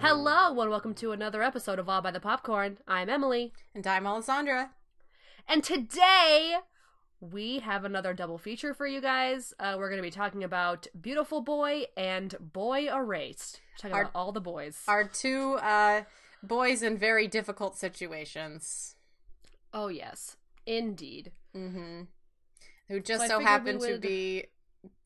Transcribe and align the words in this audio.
Hello 0.00 0.58
and 0.60 0.70
welcome 0.70 0.94
to 0.94 1.12
another 1.12 1.42
episode 1.42 1.78
of 1.78 1.88
All 1.88 2.00
by 2.00 2.10
the 2.10 2.20
Popcorn. 2.20 2.78
I'm 2.88 3.08
Emily, 3.10 3.52
And 3.74 3.86
I'm 3.86 4.06
Alessandra. 4.06 4.70
and 5.48 5.62
today 5.62 6.56
we 7.20 7.58
have 7.60 7.84
another 7.84 8.14
double 8.14 8.38
feature 8.38 8.72
for 8.72 8.86
you 8.86 9.00
guys. 9.00 9.52
Uh, 9.60 9.74
we're 9.78 9.90
going 9.90 9.98
to 9.98 10.06
be 10.06 10.10
talking 10.10 10.42
about 10.42 10.86
Beautiful 10.98 11.42
Boy 11.42 11.84
and 11.96 12.34
Boy 12.40 12.88
Erased. 12.92 13.60
Talking 13.78 13.94
Our- 13.94 14.02
about 14.02 14.12
all 14.14 14.32
the 14.32 14.40
boys. 14.40 14.78
Our 14.88 15.04
two 15.04 15.54
uh, 15.62 16.02
boys 16.42 16.82
in 16.82 16.96
very 16.96 17.28
difficult 17.28 17.76
situations. 17.76 18.94
oh 19.74 19.88
yes, 19.88 20.36
indeed. 20.66 21.32
Mm-hmm. 21.54 22.02
Who 22.88 23.00
just 23.00 23.22
So 23.22 23.28
so, 23.28 23.40
happen 23.40 23.78
we 23.78 23.88
to 23.92 23.98
be 23.98 24.44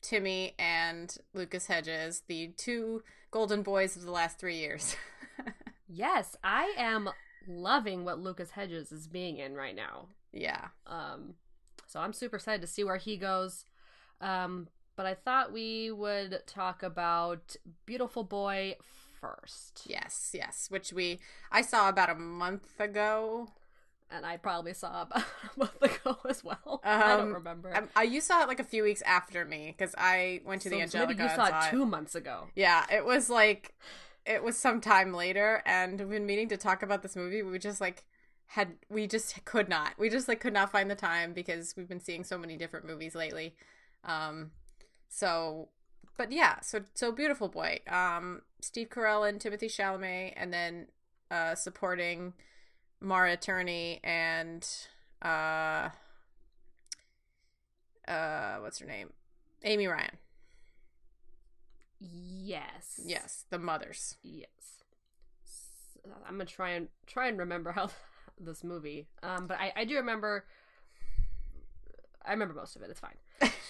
Timmy 0.01 0.55
and 0.57 1.15
Lucas 1.33 1.67
Hedges, 1.67 2.23
the 2.27 2.53
two 2.57 3.03
golden 3.35 3.63
boys 3.63 3.97
of 3.97 4.03
the 4.03 4.11
last 4.11 4.39
three 4.39 4.55
years. 4.55 4.95
Yes, 5.87 6.35
I 6.43 6.73
am 6.77 7.09
loving 7.47 8.05
what 8.05 8.19
Lucas 8.19 8.49
Hedges 8.49 8.91
is 8.91 9.07
being 9.07 9.37
in 9.37 9.53
right 9.53 9.75
now. 9.75 10.07
yeah. 10.33 10.69
Um, 10.87 11.35
so 11.85 11.99
I'm 11.99 12.11
super 12.11 12.37
excited 12.37 12.61
to 12.61 12.67
see 12.67 12.83
where 12.83 12.97
he 12.97 13.17
goes. 13.17 13.65
Um, 14.19 14.67
but 14.95 15.05
I 15.05 15.13
thought 15.13 15.53
we 15.53 15.91
would 15.91 16.41
talk 16.47 16.81
about 16.81 17.55
Beautiful 17.85 18.23
Boy 18.23 18.75
first. 19.21 19.83
Yes, 19.85 20.31
yes. 20.33 20.67
Which 20.69 20.91
we 20.91 21.19
I 21.51 21.61
saw 21.61 21.87
about 21.87 22.09
a 22.09 22.15
month 22.15 22.79
ago. 22.79 23.49
And 24.11 24.25
I 24.25 24.37
probably 24.37 24.73
saw 24.73 25.01
about 25.07 25.23
a 25.23 25.59
month 25.59 25.81
ago 25.81 26.17
as 26.29 26.43
well. 26.43 26.81
I 26.85 27.17
don't 27.17 27.27
Um, 27.27 27.33
remember. 27.33 27.73
I, 27.75 28.01
I 28.01 28.03
you 28.03 28.21
saw 28.21 28.41
it 28.43 28.47
like 28.47 28.59
a 28.59 28.63
few 28.63 28.83
weeks 28.83 29.01
after 29.03 29.45
me 29.45 29.73
because 29.77 29.95
I 29.97 30.41
went 30.45 30.61
to 30.63 30.69
so, 30.69 30.75
the 30.75 30.81
Angelika. 30.81 31.07
maybe 31.09 31.23
you 31.23 31.29
and 31.29 31.35
saw 31.35 31.45
it 31.47 31.67
it. 31.67 31.71
two 31.71 31.85
months 31.85 32.15
ago. 32.15 32.47
Yeah, 32.55 32.85
it 32.91 33.03
was 33.05 33.29
like 33.29 33.73
it 34.25 34.43
was 34.43 34.57
some 34.57 34.81
time 34.81 35.13
later 35.13 35.61
and 35.65 35.99
we've 35.99 36.09
been 36.09 36.25
meaning 36.25 36.49
to 36.49 36.57
talk 36.57 36.81
about 36.83 37.01
this 37.03 37.15
movie. 37.15 37.41
We 37.43 37.59
just 37.59 37.81
like 37.81 38.03
had 38.47 38.73
we 38.89 39.07
just 39.07 39.43
could 39.45 39.67
not. 39.69 39.93
We 39.97 40.09
just 40.09 40.27
like 40.27 40.39
could 40.39 40.53
not 40.53 40.71
find 40.71 40.89
the 40.89 40.95
time 40.95 41.33
because 41.33 41.75
we've 41.75 41.89
been 41.89 41.99
seeing 41.99 42.23
so 42.23 42.37
many 42.37 42.57
different 42.57 42.85
movies 42.85 43.15
lately. 43.15 43.55
Um 44.03 44.51
so 45.09 45.69
but 46.17 46.31
yeah, 46.31 46.59
so 46.61 46.81
so 46.93 47.11
beautiful 47.11 47.47
boy. 47.49 47.79
Um 47.87 48.41
Steve 48.61 48.89
Carell 48.89 49.27
and 49.27 49.41
Timothy 49.41 49.67
Chalamet 49.67 50.33
and 50.37 50.53
then 50.53 50.87
uh 51.31 51.55
supporting 51.55 52.33
Maura 53.01 53.37
Tierney 53.37 53.99
and 54.03 54.67
uh 55.21 55.89
uh 58.07 58.57
what's 58.61 58.79
her 58.79 58.85
name? 58.87 59.11
Amy 59.63 59.87
Ryan. 59.87 60.17
Yes. 61.99 62.99
Yes, 63.03 63.45
the 63.49 63.57
mothers. 63.57 64.15
Yes. 64.23 64.49
I'm 66.27 66.33
gonna 66.35 66.45
try 66.45 66.71
and 66.71 66.87
try 67.07 67.27
and 67.27 67.37
remember 67.39 67.71
how 67.71 67.89
this 68.39 68.63
movie. 68.63 69.07
Um, 69.23 69.47
but 69.47 69.59
I 69.59 69.73
I 69.75 69.85
do 69.85 69.95
remember. 69.95 70.45
I 72.23 72.31
remember 72.31 72.53
most 72.55 72.75
of 72.75 72.81
it. 72.81 72.89
It's 72.89 72.99
fine. 72.99 73.15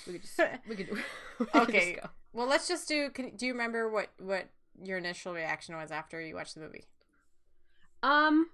We 0.07 0.13
could 0.13 0.21
just 0.21 0.39
we 0.69 0.75
could. 0.75 0.89
We 1.39 1.45
could 1.45 1.61
Okay. 1.63 1.95
Just. 1.95 2.07
Well, 2.33 2.47
let's 2.47 2.67
just 2.67 2.87
do. 2.87 3.09
Can, 3.09 3.35
do 3.35 3.45
you 3.45 3.53
remember 3.53 3.89
what 3.89 4.09
what 4.19 4.47
your 4.83 4.97
initial 4.97 5.33
reaction 5.33 5.75
was 5.75 5.91
after 5.91 6.19
you 6.19 6.35
watched 6.35 6.55
the 6.55 6.61
movie? 6.61 6.85
Um. 8.03 8.47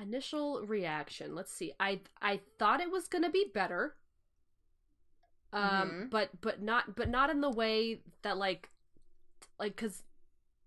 Initial 0.00 0.64
reaction. 0.66 1.34
Let's 1.34 1.52
see. 1.52 1.72
I 1.80 2.00
I 2.22 2.40
thought 2.58 2.80
it 2.80 2.90
was 2.90 3.08
gonna 3.08 3.30
be 3.30 3.46
better. 3.52 3.96
Um, 5.52 5.62
Mhm. 5.90 6.10
but 6.10 6.40
but 6.40 6.60
not 6.62 6.94
but 6.94 7.08
not 7.08 7.30
in 7.30 7.40
the 7.40 7.50
way 7.50 8.02
that 8.22 8.36
like, 8.36 8.68
like 9.58 9.74
because, 9.76 10.02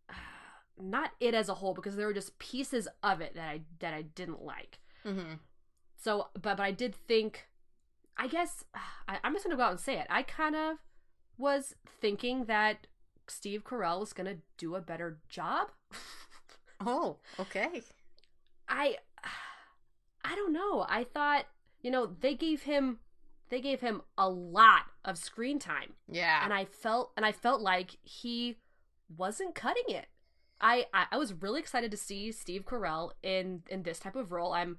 not 0.78 1.12
it 1.20 1.34
as 1.34 1.50
a 1.50 1.54
whole 1.56 1.74
because 1.74 1.96
there 1.96 2.08
were 2.08 2.14
just 2.14 2.40
pieces 2.40 2.88
of 3.04 3.22
it 3.22 3.36
that 3.36 3.48
I 3.48 3.62
that 3.80 3.94
I 3.94 4.02
didn't 4.02 4.42
like. 4.44 4.80
Mm-hmm. 5.06 5.36
So, 5.98 6.30
but 6.34 6.58
but 6.58 6.60
I 6.60 6.72
did 6.72 6.96
think, 6.96 7.48
I 8.18 8.28
guess 8.28 8.66
I, 9.08 9.20
I'm 9.24 9.34
just 9.34 9.46
gonna 9.46 9.56
go 9.56 9.64
out 9.64 9.72
and 9.72 9.80
say 9.80 9.98
it. 10.00 10.08
I 10.10 10.24
kind 10.24 10.56
of 10.56 10.78
was 11.38 11.76
thinking 12.02 12.46
that 12.46 12.88
Steve 13.28 13.64
Carell 13.64 14.00
was 14.00 14.14
gonna 14.14 14.38
do 14.58 14.76
a 14.76 14.82
better 14.82 15.20
job. 15.30 15.70
Oh, 16.84 17.18
okay. 17.40 17.84
I 18.68 18.98
I 20.24 20.36
don't 20.36 20.54
know. 20.54 20.86
I 20.88 21.04
thought, 21.04 21.46
you 21.82 21.92
know, 21.92 22.16
they 22.20 22.36
gave 22.36 22.64
him 22.64 23.00
they 23.50 23.60
gave 23.60 23.82
him 23.82 24.02
a 24.18 24.30
lot 24.30 24.84
of 25.04 25.18
screen 25.18 25.60
time. 25.60 25.94
Yeah. 26.10 26.44
And 26.44 26.54
I 26.54 26.66
felt 26.66 27.12
and 27.18 27.26
I 27.26 27.32
felt 27.32 27.62
like 27.62 27.98
he 28.04 28.58
wasn't 29.16 29.56
cutting 29.56 29.90
it. 29.90 30.08
I, 30.60 30.86
I 30.94 31.08
I 31.12 31.18
was 31.18 31.34
really 31.34 31.60
excited 31.60 31.92
to 31.92 31.98
see 31.98 32.32
Steve 32.32 32.66
Carell 32.66 33.12
in 33.24 33.64
in 33.70 33.84
this 33.84 34.00
type 34.00 34.16
of 34.16 34.32
role. 34.32 34.54
I'm 34.54 34.78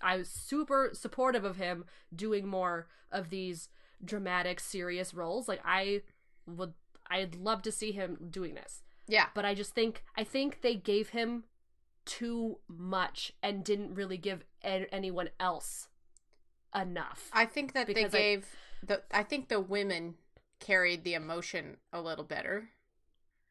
I 0.00 0.18
was 0.18 0.28
super 0.28 0.90
supportive 0.92 1.44
of 1.44 1.56
him 1.56 1.84
doing 2.14 2.46
more 2.46 2.88
of 3.10 3.30
these 3.30 3.68
dramatic 4.04 4.60
serious 4.60 5.12
roles. 5.12 5.48
Like 5.48 5.60
I 5.64 6.02
would 6.46 6.74
I'd 7.08 7.34
love 7.34 7.62
to 7.62 7.72
see 7.72 7.92
him 7.92 8.18
doing 8.30 8.54
this 8.54 8.82
yeah. 9.08 9.26
but 9.34 9.44
I 9.44 9.54
just 9.54 9.74
think 9.74 10.02
I 10.16 10.24
think 10.24 10.60
they 10.62 10.74
gave 10.74 11.10
him 11.10 11.44
too 12.06 12.58
much 12.68 13.32
and 13.42 13.62
didn't 13.64 13.94
really 13.94 14.16
give 14.16 14.44
a- 14.64 14.86
anyone 14.94 15.28
else 15.38 15.88
enough. 16.74 17.28
I 17.32 17.44
think 17.44 17.72
that 17.74 17.86
they 17.86 18.04
gave 18.08 18.46
the. 18.82 19.02
I 19.12 19.22
think 19.22 19.48
the 19.48 19.60
women 19.60 20.14
carried 20.60 21.04
the 21.04 21.12
emotion 21.14 21.76
a 21.92 22.00
little 22.00 22.24
better. 22.24 22.70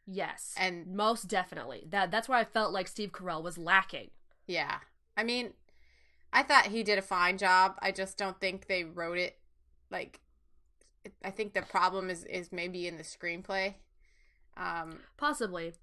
yes, 0.08 0.54
and- 0.58 0.88
most 0.88 1.28
definitely 1.28 1.86
that 1.90 2.10
that's 2.12 2.28
where 2.30 2.38
I 2.38 2.44
felt 2.46 2.72
like 2.74 2.88
Steve 2.88 3.12
Carell 3.12 3.44
was 3.44 3.58
lacking. 3.58 4.10
Yeah. 4.48 4.80
I 5.18 5.24
mean, 5.24 5.54
I 6.34 6.44
thought 6.44 6.68
he 6.68 6.84
did 6.84 6.98
a 7.00 7.02
fine 7.04 7.38
job. 7.38 7.76
I 7.82 7.92
just 7.92 8.18
don't 8.18 8.40
think 8.40 8.68
they 8.68 8.84
wrote 8.84 9.18
it 9.18 9.38
like. 9.90 10.20
I 11.24 11.30
think 11.32 11.54
the 11.54 11.62
problem 11.62 12.10
is 12.10 12.24
is 12.26 12.52
maybe 12.52 12.88
in 12.88 12.98
the 12.98 13.04
screenplay. 13.04 13.76
Um, 14.58 15.00
Possibly, 15.18 15.74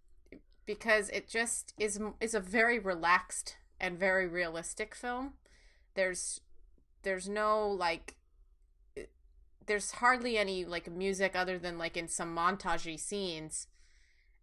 because 0.66 1.08
it 1.10 1.28
just 1.28 1.74
is 1.78 2.00
is 2.20 2.34
a 2.34 2.40
very 2.40 2.78
relaxed 2.78 3.56
and 3.80 3.98
very 3.98 4.26
realistic 4.26 4.94
film. 4.94 5.34
There's 5.94 6.40
there's 7.02 7.28
no 7.28 7.68
like 7.68 8.16
there's 9.66 9.92
hardly 9.92 10.38
any 10.38 10.64
like 10.64 10.90
music 10.90 11.32
other 11.34 11.58
than 11.58 11.78
like 11.78 11.96
in 11.96 12.08
some 12.08 12.34
montagey 12.36 12.98
scenes. 12.98 13.66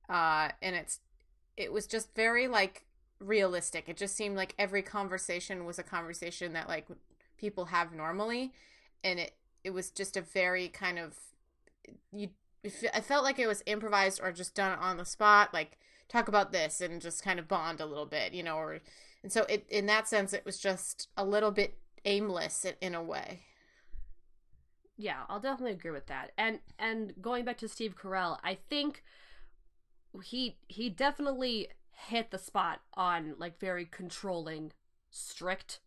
Uh 0.08 0.50
and 0.62 0.76
it's 0.76 1.00
it 1.58 1.72
was 1.72 1.88
just 1.88 2.14
very 2.16 2.48
like 2.48 2.86
realistic. 3.20 3.90
It 3.90 3.98
just 3.98 4.16
seemed 4.16 4.36
like 4.36 4.56
every 4.58 4.82
conversation 4.82 5.66
was 5.66 5.80
a 5.80 5.84
conversation 5.84 6.54
that 6.54 6.68
like 6.68 6.88
people 7.38 7.66
have 7.66 7.94
normally 7.94 8.52
and 9.04 9.20
it 9.20 9.34
it 9.64 9.72
was 9.72 9.90
just 9.90 10.18
a 10.18 10.22
very 10.22 10.68
kind 10.68 11.00
of 11.00 11.18
you 12.12 12.30
I 12.94 13.00
felt 13.00 13.24
like 13.24 13.40
it 13.40 13.48
was 13.48 13.64
improvised 13.66 14.20
or 14.22 14.34
just 14.34 14.54
done 14.56 14.78
on 14.78 14.98
the 14.98 15.06
spot 15.06 15.54
like 15.54 15.78
talk 16.10 16.28
about 16.28 16.52
this 16.52 16.82
and 16.82 17.02
just 17.02 17.24
kind 17.24 17.40
of 17.40 17.48
bond 17.48 17.80
a 17.80 17.86
little 17.86 18.06
bit, 18.06 18.34
you 18.34 18.44
know, 18.44 18.58
or 18.58 18.80
and 19.24 19.32
so 19.32 19.44
it 19.44 19.66
in 19.70 19.86
that 19.86 20.08
sense 20.08 20.34
it 20.34 20.46
was 20.46 20.60
just 20.60 21.08
a 21.16 21.24
little 21.24 21.52
bit 21.52 21.78
aimless 22.06 22.66
in, 22.66 22.74
in 22.82 22.96
a 22.96 23.04
way. 23.04 23.42
yeah, 24.98 25.22
I'll 25.30 25.40
definitely 25.40 25.74
agree 25.74 25.92
with 25.92 26.08
that. 26.08 26.32
And 26.38 26.60
and 26.78 27.14
going 27.22 27.46
back 27.46 27.58
to 27.60 27.68
Steve 27.70 27.96
Carell, 27.96 28.38
I 28.44 28.58
think 28.70 29.02
he 30.24 30.58
he 30.68 30.90
definitely 30.90 31.70
hit 31.92 32.32
the 32.32 32.38
spot 32.38 32.82
on 32.96 33.36
like 33.38 33.60
very 33.60 33.86
controlling, 33.86 34.72
strict, 35.10 35.80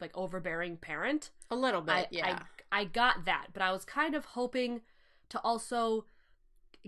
like 0.00 0.16
overbearing 0.16 0.76
parent. 0.78 1.30
A 1.50 1.56
little 1.56 1.80
bit, 1.80 1.92
I, 1.94 2.06
yeah. 2.10 2.38
I 2.72 2.80
I 2.80 2.84
got 2.84 3.24
that, 3.24 3.48
but 3.52 3.62
I 3.62 3.70
was 3.70 3.84
kind 3.84 4.14
of 4.14 4.24
hoping 4.24 4.80
to 5.28 5.38
also 5.40 6.06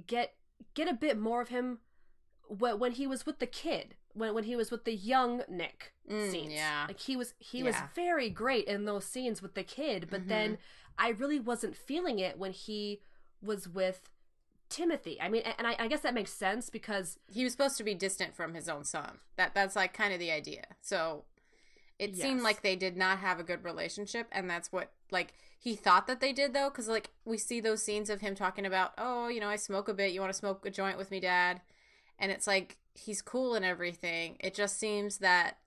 get 0.06 0.34
get 0.74 0.88
a 0.88 0.94
bit 0.94 1.18
more 1.18 1.40
of 1.40 1.48
him 1.48 1.78
when 2.48 2.92
he 2.92 3.06
was 3.06 3.26
with 3.26 3.38
the 3.38 3.46
kid 3.46 3.94
when 4.14 4.34
when 4.34 4.44
he 4.44 4.56
was 4.56 4.70
with 4.70 4.84
the 4.84 4.94
young 4.94 5.42
Nick 5.48 5.92
Mm, 6.10 6.30
scenes. 6.30 6.52
yeah. 6.54 6.86
Like 6.88 7.00
he 7.00 7.16
was 7.16 7.34
he 7.38 7.62
was 7.62 7.76
very 7.94 8.30
great 8.30 8.64
in 8.66 8.84
those 8.86 9.04
scenes 9.04 9.42
with 9.42 9.54
the 9.54 9.62
kid, 9.62 10.08
but 10.10 10.26
then 10.28 10.52
Mm-hmm. 10.52 10.60
I 11.00 11.08
really 11.10 11.38
wasn't 11.38 11.76
feeling 11.76 12.18
it 12.18 12.38
when 12.38 12.50
he 12.52 13.02
was 13.42 13.68
with 13.68 14.10
Timothy. 14.68 15.20
I 15.20 15.28
mean, 15.28 15.42
and 15.58 15.66
I, 15.66 15.76
I 15.78 15.86
guess 15.88 16.00
that 16.00 16.12
makes 16.14 16.32
sense 16.32 16.70
because 16.70 17.18
he 17.30 17.44
was 17.44 17.52
supposed 17.52 17.76
to 17.78 17.84
be 17.84 17.94
distant 17.94 18.34
from 18.34 18.54
his 18.54 18.68
own 18.68 18.84
son. 18.84 19.18
That 19.36 19.54
that's 19.54 19.76
like 19.76 19.92
kind 19.94 20.12
of 20.12 20.18
the 20.18 20.30
idea. 20.32 20.64
So 20.80 21.24
it 21.98 22.16
seemed 22.16 22.42
like 22.42 22.62
they 22.62 22.76
did 22.76 22.96
not 22.96 23.18
have 23.18 23.38
a 23.38 23.44
good 23.44 23.64
relationship, 23.64 24.26
and 24.32 24.48
that's 24.50 24.72
what 24.72 24.90
like 25.10 25.34
he 25.58 25.74
thought 25.76 26.06
that 26.06 26.20
they 26.20 26.32
did 26.32 26.52
though, 26.54 26.68
because 26.70 26.88
like 26.88 27.10
we 27.24 27.38
see 27.38 27.60
those 27.60 27.82
scenes 27.82 28.10
of 28.10 28.20
him 28.20 28.34
talking 28.34 28.66
about, 28.66 28.92
oh, 28.98 29.28
you 29.28 29.40
know, 29.40 29.48
I 29.48 29.56
smoke 29.56 29.88
a 29.88 29.94
bit. 29.94 30.12
You 30.12 30.20
want 30.20 30.32
to 30.32 30.38
smoke 30.38 30.64
a 30.66 30.70
joint 30.70 30.98
with 30.98 31.10
me, 31.10 31.20
Dad? 31.20 31.60
And 32.18 32.32
it's 32.32 32.46
like 32.46 32.78
he's 32.94 33.22
cool 33.22 33.54
and 33.54 33.64
everything. 33.64 34.36
It 34.40 34.54
just 34.54 34.78
seems 34.78 35.18
that 35.18 35.58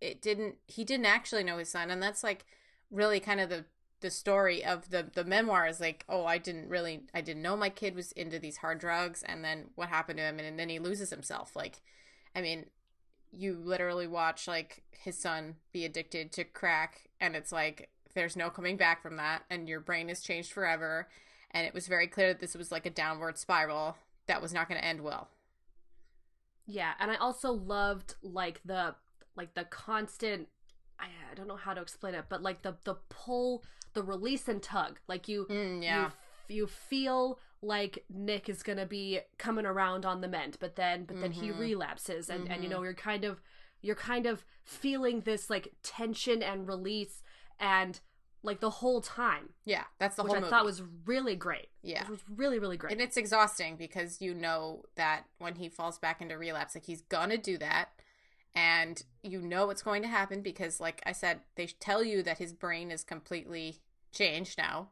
it 0.00 0.20
didn't. 0.20 0.56
He 0.66 0.84
didn't 0.84 1.06
actually 1.06 1.44
know 1.44 1.58
his 1.58 1.70
son, 1.70 1.90
and 1.90 2.02
that's 2.02 2.22
like 2.22 2.44
really 2.90 3.20
kind 3.20 3.40
of 3.40 3.48
the 3.48 3.64
the 4.00 4.10
story 4.10 4.64
of 4.64 4.90
the 4.90 5.10
the 5.14 5.24
memoir 5.24 5.66
is 5.66 5.80
like 5.80 6.04
oh 6.08 6.24
i 6.24 6.38
didn't 6.38 6.68
really 6.68 7.00
i 7.14 7.20
didn't 7.20 7.42
know 7.42 7.56
my 7.56 7.68
kid 7.68 7.94
was 7.94 8.12
into 8.12 8.38
these 8.38 8.58
hard 8.58 8.78
drugs 8.78 9.22
and 9.26 9.44
then 9.44 9.70
what 9.74 9.88
happened 9.88 10.18
to 10.18 10.22
him 10.22 10.38
and, 10.38 10.46
and 10.46 10.58
then 10.58 10.68
he 10.68 10.78
loses 10.78 11.10
himself 11.10 11.56
like 11.56 11.80
i 12.34 12.40
mean 12.40 12.66
you 13.32 13.60
literally 13.62 14.06
watch 14.06 14.46
like 14.46 14.82
his 14.90 15.18
son 15.18 15.56
be 15.72 15.84
addicted 15.84 16.32
to 16.32 16.44
crack 16.44 17.08
and 17.20 17.34
it's 17.34 17.52
like 17.52 17.90
there's 18.14 18.36
no 18.36 18.50
coming 18.50 18.76
back 18.76 19.02
from 19.02 19.16
that 19.16 19.42
and 19.50 19.68
your 19.68 19.80
brain 19.80 20.08
has 20.08 20.20
changed 20.20 20.52
forever 20.52 21.08
and 21.50 21.66
it 21.66 21.74
was 21.74 21.88
very 21.88 22.06
clear 22.06 22.28
that 22.28 22.40
this 22.40 22.54
was 22.54 22.72
like 22.72 22.86
a 22.86 22.90
downward 22.90 23.36
spiral 23.36 23.96
that 24.26 24.40
was 24.40 24.52
not 24.52 24.68
going 24.68 24.80
to 24.80 24.86
end 24.86 25.00
well 25.00 25.28
yeah, 26.68 26.92
and 27.00 27.10
I 27.10 27.16
also 27.16 27.50
loved 27.52 28.14
like 28.22 28.60
the 28.64 28.94
like 29.36 29.54
the 29.54 29.64
constant 29.64 30.48
I, 31.00 31.06
I 31.30 31.34
don't 31.34 31.48
know 31.48 31.56
how 31.56 31.74
to 31.74 31.80
explain 31.80 32.14
it, 32.14 32.26
but 32.28 32.42
like 32.42 32.62
the 32.62 32.76
the 32.84 32.96
pull, 33.08 33.64
the 33.94 34.02
release 34.02 34.46
and 34.48 34.62
tug. 34.62 35.00
Like 35.08 35.28
you 35.28 35.46
Mm, 35.48 35.82
yeah. 35.82 36.00
you 36.00 36.06
f- 36.06 36.16
you 36.48 36.66
feel 36.66 37.40
like 37.62 38.04
Nick 38.08 38.48
is 38.48 38.62
gonna 38.62 38.86
be 38.86 39.20
coming 39.38 39.64
around 39.66 40.04
on 40.06 40.20
the 40.20 40.28
mend, 40.28 40.58
but 40.60 40.76
then 40.76 41.04
but 41.04 41.20
then 41.20 41.32
he 41.32 41.48
Mhm. 41.50 41.58
relapses, 41.58 42.28
and 42.30 42.48
and 42.50 42.62
you 42.62 42.68
know 42.68 42.82
you're 42.82 42.94
kind 42.94 43.24
of 43.24 43.40
you're 43.80 43.96
kind 43.96 44.26
of 44.26 44.44
feeling 44.64 45.20
this 45.22 45.48
like 45.48 45.72
tension 45.82 46.42
and 46.42 46.68
release, 46.68 47.22
and 47.58 48.00
like 48.42 48.60
the 48.60 48.70
whole 48.70 49.00
time, 49.00 49.50
yeah 49.64 49.84
that's 49.98 50.16
the 50.16 50.22
which 50.22 50.30
whole 50.30 50.36
I 50.36 50.40
movie 50.40 50.50
thought 50.50 50.64
was 50.64 50.82
really 51.06 51.34
great. 51.36 51.68
Yeah. 51.82 52.00
which 52.02 52.10
was 52.10 52.20
really 52.34 52.58
really 52.58 52.76
great. 52.76 52.92
And 52.92 53.00
it's 53.00 53.16
exhausting 53.16 53.76
because 53.76 54.20
you 54.20 54.34
know 54.34 54.84
that 54.96 55.24
when 55.38 55.56
he 55.56 55.68
falls 55.68 55.98
back 55.98 56.20
into 56.22 56.36
relapse, 56.38 56.74
like 56.74 56.84
he's 56.86 57.02
gonna 57.02 57.38
do 57.38 57.58
that. 57.58 57.90
And 58.54 59.02
you 59.22 59.40
know 59.40 59.66
what's 59.66 59.82
going 59.82 60.02
to 60.02 60.08
happen 60.08 60.40
because, 60.40 60.80
like 60.80 61.00
I 61.06 61.12
said, 61.12 61.40
they 61.54 61.66
tell 61.66 62.02
you 62.02 62.22
that 62.24 62.38
his 62.38 62.52
brain 62.52 62.90
is 62.90 63.04
completely 63.04 63.76
changed 64.10 64.58
now. 64.58 64.88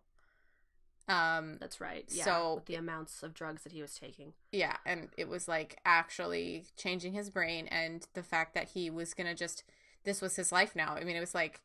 Um, 1.09 1.57
That's 1.59 1.81
right. 1.81 2.05
Yeah, 2.09 2.25
So- 2.25 2.55
with 2.57 2.67
the 2.67 2.75
amounts 2.75 3.23
of 3.23 3.33
drugs 3.33 3.63
that 3.63 3.73
he 3.73 3.81
was 3.81 3.95
taking. 3.95 4.35
yeah, 4.53 4.77
and 4.85 5.09
it 5.17 5.29
was 5.29 5.49
like 5.49 5.79
actually 5.85 6.67
changing 6.77 7.13
his 7.13 7.31
brain, 7.31 7.67
and 7.69 8.07
the 8.15 8.23
fact 8.23 8.55
that 8.55 8.71
he 8.71 8.91
was 8.91 9.15
gonna 9.15 9.35
just 9.35 9.65
this 10.05 10.21
was 10.21 10.37
his 10.37 10.53
life 10.53 10.77
now. 10.77 10.95
I 10.95 11.03
mean, 11.05 11.17
it 11.17 11.21
was 11.21 11.35
like 11.35 11.61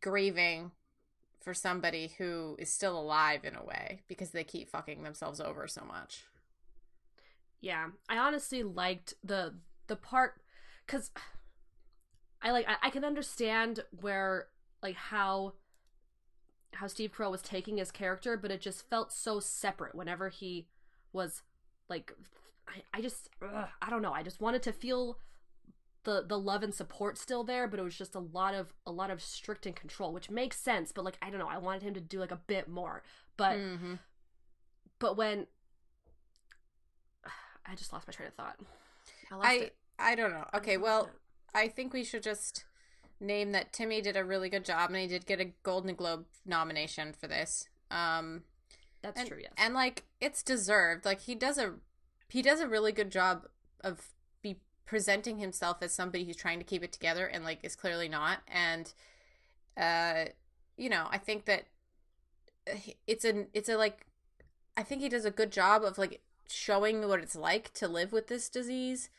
grieving 0.00 0.70
for 1.42 1.54
somebody 1.54 2.12
who 2.18 2.56
is 2.58 2.72
still 2.72 2.98
alive 2.98 3.44
in 3.44 3.54
a 3.54 3.64
way 3.64 4.02
because 4.08 4.30
they 4.30 4.44
keep 4.44 4.68
fucking 4.68 5.02
themselves 5.02 5.40
over 5.40 5.66
so 5.66 5.84
much. 5.84 6.24
Yeah, 7.60 7.88
I 8.08 8.18
honestly 8.18 8.62
liked 8.62 9.14
the 9.22 9.54
the 9.86 9.96
part 9.96 10.40
because 10.86 11.10
I 12.42 12.50
like 12.50 12.68
I, 12.68 12.88
I 12.88 12.90
can 12.90 13.04
understand 13.04 13.80
where 14.00 14.48
like 14.82 14.96
how 14.96 15.54
how 16.74 16.86
Steve 16.86 17.12
Carell 17.12 17.30
was 17.30 17.42
taking 17.42 17.76
his 17.76 17.90
character, 17.90 18.36
but 18.36 18.50
it 18.50 18.60
just 18.60 18.88
felt 18.88 19.12
so 19.12 19.40
separate 19.40 19.94
whenever 19.94 20.28
he 20.28 20.66
was 21.12 21.42
like 21.88 22.12
I, 22.66 22.98
I 22.98 23.00
just 23.00 23.28
ugh, 23.42 23.68
I 23.80 23.90
don't 23.90 24.02
know 24.02 24.12
I 24.12 24.22
just 24.22 24.40
wanted 24.40 24.62
to 24.62 24.72
feel 24.72 25.18
the 26.04 26.24
the 26.26 26.38
love 26.38 26.62
and 26.62 26.74
support 26.74 27.18
still 27.18 27.44
there, 27.44 27.68
but 27.68 27.78
it 27.80 27.82
was 27.82 27.96
just 27.96 28.14
a 28.14 28.20
lot 28.20 28.54
of 28.54 28.72
a 28.86 28.92
lot 28.92 29.10
of 29.10 29.22
strict 29.22 29.66
and 29.66 29.76
control, 29.76 30.12
which 30.12 30.30
makes 30.30 30.58
sense. 30.60 30.92
But 30.92 31.04
like 31.04 31.18
I 31.22 31.30
don't 31.30 31.38
know, 31.40 31.48
I 31.48 31.58
wanted 31.58 31.82
him 31.82 31.94
to 31.94 32.00
do 32.00 32.18
like 32.18 32.32
a 32.32 32.36
bit 32.36 32.68
more, 32.68 33.02
but 33.36 33.56
Mhm. 33.58 33.98
but 34.98 35.16
when 35.16 35.46
I 37.66 37.74
just 37.74 37.92
lost 37.92 38.06
my 38.06 38.12
train 38.12 38.28
of 38.28 38.34
thought. 38.34 38.58
I 39.30 39.34
lost 39.36 39.48
I 39.48 39.54
it. 39.54 39.76
I 39.98 40.14
don't 40.14 40.32
know. 40.32 40.46
I 40.52 40.56
Okay, 40.58 40.76
lost 40.76 40.82
well. 40.84 41.10
I 41.54 41.68
think 41.68 41.92
we 41.92 42.04
should 42.04 42.22
just 42.22 42.64
name 43.20 43.52
that 43.52 43.72
Timmy 43.72 44.00
did 44.00 44.16
a 44.16 44.24
really 44.24 44.48
good 44.48 44.64
job, 44.64 44.90
and 44.90 44.98
he 44.98 45.06
did 45.06 45.26
get 45.26 45.40
a 45.40 45.52
Golden 45.62 45.94
Globe 45.94 46.26
nomination 46.44 47.12
for 47.12 47.26
this. 47.28 47.68
Um, 47.90 48.42
that's 49.02 49.18
and, 49.20 49.28
true. 49.28 49.38
Yes. 49.40 49.52
and 49.56 49.74
like 49.74 50.04
it's 50.20 50.42
deserved. 50.42 51.04
Like 51.04 51.20
he 51.22 51.34
does 51.34 51.58
a 51.58 51.74
he 52.28 52.42
does 52.42 52.60
a 52.60 52.68
really 52.68 52.92
good 52.92 53.10
job 53.10 53.46
of 53.82 54.11
presenting 54.84 55.38
himself 55.38 55.78
as 55.82 55.92
somebody 55.92 56.24
who's 56.24 56.36
trying 56.36 56.58
to 56.58 56.64
keep 56.64 56.82
it 56.82 56.92
together 56.92 57.26
and 57.26 57.44
like 57.44 57.60
is 57.62 57.76
clearly 57.76 58.08
not. 58.08 58.40
And 58.48 58.92
uh, 59.76 60.26
you 60.76 60.88
know, 60.88 61.06
I 61.10 61.18
think 61.18 61.44
that 61.46 61.64
uh, 62.70 62.76
it's 63.06 63.24
a 63.24 63.46
it's 63.52 63.68
a 63.68 63.76
like 63.76 64.06
I 64.76 64.82
think 64.82 65.02
he 65.02 65.08
does 65.08 65.24
a 65.24 65.30
good 65.30 65.50
job 65.50 65.82
of 65.82 65.98
like 65.98 66.20
showing 66.48 67.06
what 67.08 67.20
it's 67.20 67.36
like 67.36 67.72
to 67.74 67.88
live 67.88 68.12
with 68.12 68.28
this 68.28 68.48
disease 68.48 69.10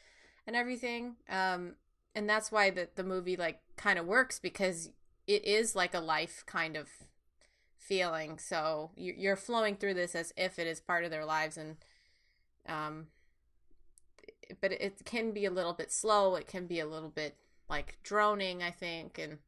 and 0.46 0.56
everything. 0.56 1.16
Um, 1.30 1.76
and 2.16 2.30
that's 2.30 2.52
why 2.52 2.70
the 2.70 2.90
the 2.96 3.04
movie 3.04 3.36
like 3.36 3.62
kind 3.76 3.98
of 3.98 4.06
works 4.06 4.40
because 4.40 4.90
it 5.28 5.46
is 5.46 5.76
like 5.76 5.94
a 5.94 6.00
life 6.00 6.44
kind 6.46 6.76
of 6.76 6.90
feeling. 7.78 8.38
So 8.40 8.92
you're 8.96 9.36
flowing 9.36 9.76
through 9.76 9.96
this 9.96 10.16
as 10.16 10.34
if 10.38 10.60
it 10.60 10.68
is 10.68 10.80
part 10.80 11.04
of 11.04 11.12
their 11.12 11.26
lives, 11.26 11.58
and 11.58 11.78
um, 12.68 13.08
but 14.62 14.72
it 14.72 15.02
can 15.06 15.32
be 15.32 15.46
a 15.46 15.52
little 15.52 15.74
bit 15.74 15.92
slow. 15.92 16.36
It 16.36 16.48
can 16.48 16.68
be 16.68 16.80
a 16.80 16.86
little 16.88 17.10
bit 17.10 17.36
like 17.70 17.98
droning, 18.04 18.62
I 18.64 18.72
think, 18.72 19.18
and 19.18 19.40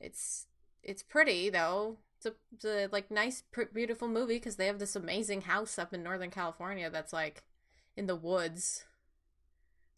it's 0.00 0.46
it's 0.82 1.02
pretty 1.02 1.50
though. 1.50 1.98
It's 2.16 2.26
a, 2.26 2.32
it's 2.54 2.64
a 2.64 2.88
like 2.92 3.10
nice, 3.10 3.42
pr- 3.50 3.62
beautiful 3.72 4.08
movie 4.08 4.36
because 4.36 4.56
they 4.56 4.66
have 4.66 4.78
this 4.78 4.94
amazing 4.94 5.42
house 5.42 5.78
up 5.78 5.92
in 5.92 6.02
Northern 6.04 6.30
California 6.30 6.88
that's 6.90 7.12
like 7.12 7.42
in 7.96 8.06
the 8.06 8.16
woods. 8.16 8.84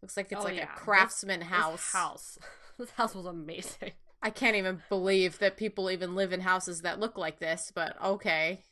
Looks 0.00 0.16
like 0.16 0.32
it's 0.32 0.40
Oh, 0.40 0.44
like 0.44 0.56
yeah. 0.56 0.72
a 0.72 0.76
craftsman 0.76 1.40
This 1.40 1.48
house. 1.48 1.92
house. 1.92 2.38
this 2.78 2.90
house 2.90 3.14
was 3.14 3.26
amazing. 3.26 3.92
I 4.22 4.30
can't 4.30 4.56
even 4.56 4.82
believe 4.88 5.38
that 5.38 5.58
people 5.58 5.90
even 5.90 6.14
live 6.14 6.32
in 6.32 6.40
houses 6.40 6.80
that 6.80 6.98
look 6.98 7.18
like 7.18 7.40
this, 7.40 7.70
but 7.74 8.00
okay. 8.02 8.64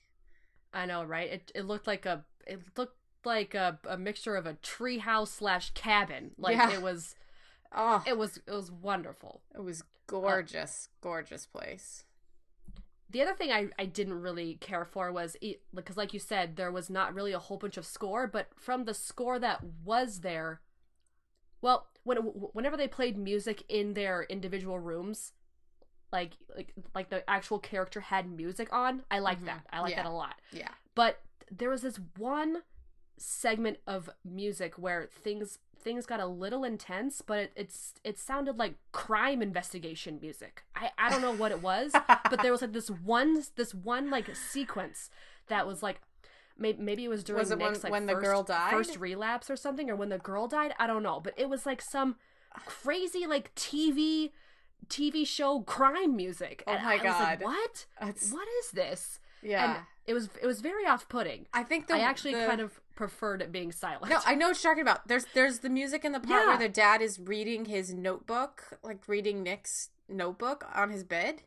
I 0.72 0.86
know, 0.86 1.04
right? 1.04 1.30
It 1.30 1.52
it 1.54 1.66
looked 1.66 1.86
like 1.86 2.06
a 2.06 2.24
it 2.46 2.60
looked 2.76 2.96
like 3.24 3.54
a, 3.54 3.78
a 3.88 3.96
mixture 3.96 4.36
of 4.36 4.46
a 4.46 4.54
tree 4.54 4.98
house 4.98 5.30
slash 5.30 5.70
cabin. 5.74 6.32
Like 6.38 6.56
Yeah. 6.56 6.72
it 6.72 6.82
was 6.82 7.14
Oh, 7.74 8.02
it 8.06 8.18
was 8.18 8.38
it 8.46 8.50
was 8.52 8.70
wonderful. 8.70 9.42
it 9.54 9.60
was 9.62 9.82
gorgeous, 10.06 10.88
gorgeous 11.00 11.46
place. 11.46 12.04
The 13.08 13.22
other 13.22 13.34
thing 13.34 13.50
I, 13.52 13.68
I 13.78 13.84
didn't 13.86 14.20
really 14.22 14.54
care 14.54 14.84
for 14.86 15.12
was 15.12 15.36
because, 15.74 15.96
like 15.98 16.14
you 16.14 16.18
said, 16.20 16.56
there 16.56 16.72
was 16.72 16.88
not 16.88 17.14
really 17.14 17.32
a 17.32 17.38
whole 17.38 17.58
bunch 17.58 17.76
of 17.76 17.84
score, 17.86 18.26
but 18.26 18.48
from 18.56 18.84
the 18.84 18.94
score 18.94 19.38
that 19.38 19.60
was 19.84 20.20
there, 20.20 20.60
well, 21.60 21.88
when 22.04 22.16
whenever 22.18 22.76
they 22.76 22.88
played 22.88 23.16
music 23.18 23.64
in 23.68 23.94
their 23.94 24.24
individual 24.24 24.78
rooms, 24.78 25.32
like 26.10 26.32
like 26.56 26.72
like 26.94 27.08
the 27.10 27.28
actual 27.28 27.58
character 27.58 28.00
had 28.00 28.30
music 28.30 28.72
on, 28.72 29.02
I 29.10 29.18
like 29.20 29.40
Mhm. 29.40 29.46
that. 29.46 29.66
I 29.70 29.80
like 29.80 29.90
Yeah. 29.92 30.02
that 30.02 30.08
a 30.08 30.14
lot. 30.14 30.36
Yeah. 30.50 30.70
But 30.94 31.20
there 31.50 31.68
was 31.70 31.82
this 31.82 31.98
one 32.16 32.62
segment 33.16 33.78
of 33.86 34.10
music 34.24 34.74
where 34.76 35.08
things 35.12 35.58
things 35.80 36.06
got 36.06 36.20
a 36.20 36.26
little 36.26 36.62
intense, 36.64 37.22
but 37.22 37.38
it, 37.38 37.52
it's 37.56 37.94
it 38.04 38.18
sounded 38.18 38.56
like 38.58 38.74
crime 38.92 39.42
investigation 39.42 40.18
music. 40.20 40.62
I 40.76 40.90
I 40.98 41.10
don't 41.10 41.22
know 41.22 41.32
what 41.34 41.50
it 41.52 41.62
was, 41.62 41.92
but 42.08 42.40
there 42.42 42.52
was 42.52 42.62
like 42.62 42.72
this 42.72 42.88
one 42.90 43.42
this 43.56 43.74
one 43.74 44.10
like 44.10 44.34
sequence 44.36 45.10
that 45.48 45.66
was 45.66 45.82
like 45.82 46.00
maybe, 46.58 46.80
maybe 46.80 47.04
it 47.04 47.08
was 47.08 47.24
during 47.24 47.40
Was 47.40 47.50
it 47.50 47.58
when- 47.58 47.74
like 47.82 47.90
when 47.92 48.06
the 48.06 48.12
first, 48.12 48.24
girl 48.24 48.42
died? 48.42 48.70
first 48.70 48.96
relapse 48.98 49.50
or 49.50 49.56
something 49.56 49.90
or 49.90 49.96
when 49.96 50.08
the 50.10 50.18
girl 50.18 50.46
died. 50.48 50.72
I 50.78 50.86
don't 50.86 51.02
know, 51.02 51.18
but 51.20 51.34
it 51.36 51.48
was 51.48 51.66
like 51.66 51.82
some 51.82 52.16
crazy 52.66 53.26
like 53.26 53.54
TV 53.54 54.30
TV 54.88 55.26
show 55.26 55.60
crime 55.60 56.14
music. 56.16 56.62
Oh 56.66 56.72
And 56.72 56.84
my 56.84 56.92
I 56.92 56.96
was 56.96 57.04
like, 57.04 57.40
God. 57.40 57.44
what? 57.44 57.86
That's- 58.00 58.32
What 58.32 58.46
is 58.60 58.70
this? 58.72 59.18
Yeah. 59.42 59.76
And 59.76 59.84
it 60.06 60.14
was 60.14 60.28
it 60.40 60.46
was 60.46 60.60
very 60.60 60.86
off 60.86 61.08
putting. 61.08 61.46
I 61.52 61.62
think 61.62 61.86
the 61.86 61.94
I 61.94 62.00
actually 62.00 62.34
the- 62.34 62.46
kind 62.46 62.60
of 62.60 62.80
preferred 62.94 63.40
it 63.42 63.50
being 63.52 63.72
silent. 63.72 64.10
No, 64.10 64.18
I 64.26 64.34
know 64.34 64.48
what 64.48 64.62
you're 64.62 64.72
talking 64.72 64.82
about. 64.82 65.08
There's 65.08 65.24
there's 65.34 65.60
the 65.60 65.70
music 65.70 66.04
in 66.04 66.12
the 66.12 66.20
part 66.20 66.42
Yeah. 66.42 66.46
where 66.48 66.58
the 66.58 66.68
dad 66.68 67.00
is 67.02 67.18
reading 67.18 67.64
his 67.66 67.92
notebook, 67.94 68.78
like 68.82 69.06
reading 69.08 69.42
Nick's 69.42 69.90
notebook 70.08 70.64
on 70.74 70.90
his 70.90 71.04
bed. 71.04 71.42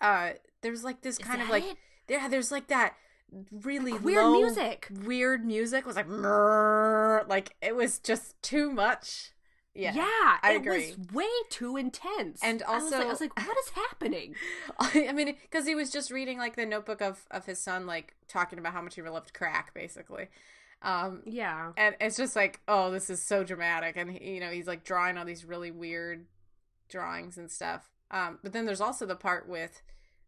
Uh 0.00 0.32
there's 0.62 0.84
like 0.84 1.00
this 1.02 1.18
Is 1.18 1.24
kind 1.24 1.40
of 1.42 1.48
like 1.48 1.64
it? 1.64 1.76
yeah, 2.08 2.28
there's 2.28 2.50
like 2.52 2.66
that 2.68 2.94
really 3.50 3.92
Like 3.92 4.04
weird 4.04 4.24
low, 4.24 4.32
music. 4.40 4.88
Weird 5.04 5.44
music 5.44 5.86
was 5.86 5.96
like 5.96 6.08
like 7.28 7.54
it 7.62 7.74
was 7.74 7.98
just 7.98 8.40
too 8.42 8.70
much. 8.70 9.32
Yeah, 9.76 9.94
yeah, 9.94 10.38
I 10.42 10.52
it 10.52 10.56
agree. 10.56 10.94
was 10.98 11.12
way 11.12 11.28
too 11.50 11.76
intense. 11.76 12.40
And 12.42 12.62
I 12.62 12.76
was 12.78 12.84
like- 12.90 12.92
also- 12.94 13.06
I 13.06 13.10
was 13.10 13.20
like, 13.20 13.36
what 13.46 13.58
is 13.58 13.68
happening? 13.70 14.34
I 14.78 15.12
mean, 15.12 15.36
because 15.42 15.66
he 15.66 15.74
was 15.74 15.90
just 15.90 16.10
reading 16.10 16.38
like 16.38 16.56
the 16.56 16.66
notebook 16.66 17.00
of 17.02 17.24
of 17.30 17.46
his 17.46 17.58
son, 17.58 17.86
like 17.86 18.14
talking 18.28 18.58
about 18.58 18.72
how 18.72 18.80
much 18.82 18.94
he 18.94 19.02
loved 19.02 19.32
crack, 19.34 19.74
basically. 19.74 20.28
Um, 20.82 21.22
Yeah, 21.24 21.72
and 21.76 21.96
it's 22.00 22.16
just 22.16 22.36
like, 22.36 22.60
oh, 22.68 22.90
this 22.90 23.08
is 23.10 23.22
so 23.22 23.44
dramatic, 23.44 23.96
and 23.96 24.10
he- 24.10 24.34
you 24.34 24.40
know, 24.40 24.50
he's 24.50 24.66
like 24.66 24.84
drawing 24.84 25.16
all 25.18 25.24
these 25.24 25.44
really 25.44 25.70
weird 25.70 26.26
drawings 26.88 27.36
and 27.38 27.50
stuff. 27.50 27.88
Um, 28.10 28.38
but 28.42 28.52
then 28.52 28.66
there's 28.66 28.80
also 28.80 29.04
the 29.06 29.16
part 29.16 29.48
with, 29.48 29.82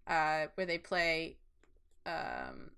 uh, 0.06 0.46
where 0.56 0.66
they 0.66 0.78
play, 0.78 1.36
um, 2.06 2.70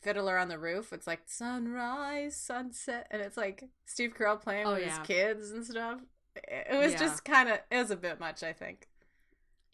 Fiddler 0.00 0.38
on 0.38 0.48
the 0.48 0.58
Roof. 0.58 0.92
It's 0.92 1.06
like 1.06 1.22
sunrise, 1.26 2.36
sunset, 2.36 3.06
and 3.10 3.20
it's 3.22 3.36
like 3.36 3.64
Steve 3.86 4.14
Carell 4.16 4.40
playing 4.40 4.66
Oh, 4.66 4.72
with 4.74 4.82
yeah. 4.82 4.98
his 4.98 5.06
kids 5.06 5.50
and 5.50 5.64
stuff. 5.64 6.00
It 6.36 6.76
was 6.78 6.92
Yeah. 6.92 6.98
just 6.98 7.24
kind 7.24 7.48
of, 7.48 7.58
it 7.70 7.76
was 7.78 7.90
a 7.90 7.96
bit 7.96 8.20
much, 8.20 8.42
I 8.42 8.52
think. 8.52 8.88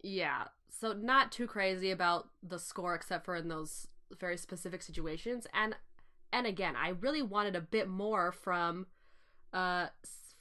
yeah. 0.02 0.45
So 0.69 0.93
not 0.93 1.31
too 1.33 1.47
crazy 1.47 1.90
about 1.93 2.28
the 2.43 2.59
score, 2.59 2.95
except 2.95 3.25
for 3.25 3.37
in 3.37 3.49
those 3.49 3.87
very 4.19 4.37
specific 4.37 4.83
situations. 4.83 5.47
And 5.54 5.76
and 6.33 6.47
again, 6.49 6.75
I 6.75 6.88
really 6.88 7.23
wanted 7.23 7.54
a 7.54 7.61
bit 7.61 7.88
more 7.88 8.33
from, 8.33 8.87
uh, 9.52 9.87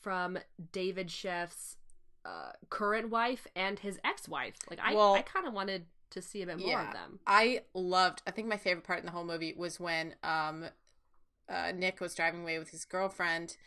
from 0.02 0.40
David 0.72 1.12
Sheff's 1.12 1.78
uh, 2.26 2.54
current 2.72 3.10
wife 3.12 3.46
and 3.56 3.78
his 3.78 4.00
ex-wife. 4.04 4.56
Like 4.72 4.80
I, 4.82 4.96
Well- 4.96 5.14
I 5.14 5.22
kind 5.22 5.46
of 5.46 5.54
wanted 5.54 5.86
to 6.14 6.22
see 6.22 6.42
a 6.42 6.46
bit 6.46 6.60
more 6.60 6.80
of 6.82 6.94
them. 6.94 7.20
I 7.28 7.62
loved. 7.74 8.22
I 8.26 8.32
think 8.32 8.48
my 8.48 8.58
favorite 8.58 8.86
part 8.86 9.00
in 9.00 9.06
the 9.06 9.12
whole 9.12 9.26
movie 9.26 9.54
was 9.58 9.80
when 9.80 10.16
um, 10.24 10.66
uh, 11.50 11.72
Nick 11.76 12.00
was 12.02 12.16
driving 12.16 12.42
away 12.42 12.58
with 12.60 12.70
his 12.70 12.86
girlfriend, 12.86 13.58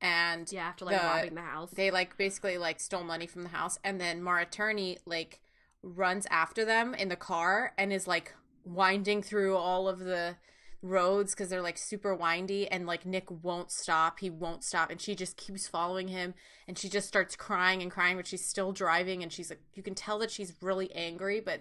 and 0.00 0.50
Yeah, 0.50 0.66
after 0.68 0.84
like 0.84 1.00
the- 1.00 1.06
robbing 1.06 1.34
the 1.34 1.40
house. 1.42 1.70
they 1.72 1.90
like 1.90 2.16
basically 2.16 2.58
like 2.58 2.80
stole 2.80 3.04
money 3.04 3.26
from 3.26 3.42
the 3.42 3.50
house, 3.50 3.78
and 3.84 4.00
then 4.00 4.22
Maura 4.22 4.46
Tierney 4.46 4.98
like 5.06 5.40
runs 5.82 6.26
after 6.30 6.64
them 6.64 6.94
in 6.94 7.08
the 7.08 7.16
car 7.16 7.72
and 7.78 7.92
is 7.92 8.06
like 8.08 8.34
winding 8.64 9.22
through 9.22 9.56
all 9.56 9.88
of 9.88 10.00
the 10.00 10.36
roads 10.82 11.32
because 11.34 11.48
they're 11.48 11.62
like 11.62 11.78
super 11.78 12.14
windy 12.14 12.68
and 12.68 12.86
like 12.86 13.06
Nick 13.06 13.28
won't 13.42 13.70
stop 13.72 14.18
he 14.20 14.28
won't 14.30 14.62
stop 14.62 14.90
and 14.90 15.00
she 15.00 15.14
just 15.14 15.36
keeps 15.36 15.66
following 15.66 16.08
him 16.08 16.34
and 16.68 16.76
she 16.78 16.88
just 16.88 17.08
starts 17.08 17.34
crying 17.36 17.82
and 17.82 17.90
crying 17.90 18.16
but 18.16 18.26
she's 18.26 18.44
still 18.44 18.72
driving 18.72 19.22
and 19.22 19.32
she's 19.32 19.48
like 19.50 19.60
you 19.74 19.82
can 19.82 19.94
tell 19.94 20.18
that 20.18 20.30
she's 20.30 20.52
really 20.60 20.92
angry 20.94 21.40
but 21.40 21.60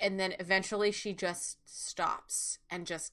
and 0.00 0.18
then 0.18 0.34
eventually 0.38 0.92
she 0.92 1.12
just 1.12 1.58
stops 1.64 2.58
and 2.70 2.86
just 2.86 3.12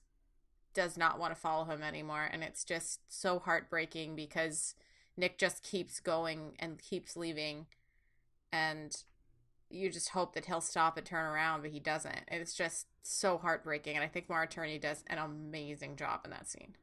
does 0.73 0.97
not 0.97 1.19
want 1.19 1.33
to 1.33 1.39
follow 1.39 1.65
him 1.65 1.81
anymore 1.81 2.29
and 2.31 2.43
it's 2.43 2.63
just 2.63 2.99
so 3.07 3.39
heartbreaking 3.39 4.15
because 4.15 4.75
Nick 5.17 5.37
just 5.37 5.63
keeps 5.63 5.99
going 5.99 6.53
and 6.59 6.81
keeps 6.81 7.17
leaving 7.17 7.65
and 8.51 9.03
you 9.69 9.89
just 9.89 10.09
hope 10.09 10.33
that 10.33 10.45
he'll 10.45 10.61
stop 10.61 10.97
and 10.97 11.05
turn 11.05 11.25
around 11.25 11.61
but 11.61 11.71
he 11.71 11.79
doesn't. 11.79 12.21
It's 12.29 12.55
just 12.55 12.87
so 13.01 13.37
heartbreaking 13.37 13.95
and 13.95 14.03
I 14.03 14.07
think 14.07 14.29
Maura 14.29 14.47
Tierney 14.47 14.79
does 14.79 15.03
an 15.07 15.17
amazing 15.17 15.95
job 15.95 16.21
in 16.23 16.31
that 16.31 16.47
scene. 16.47 16.75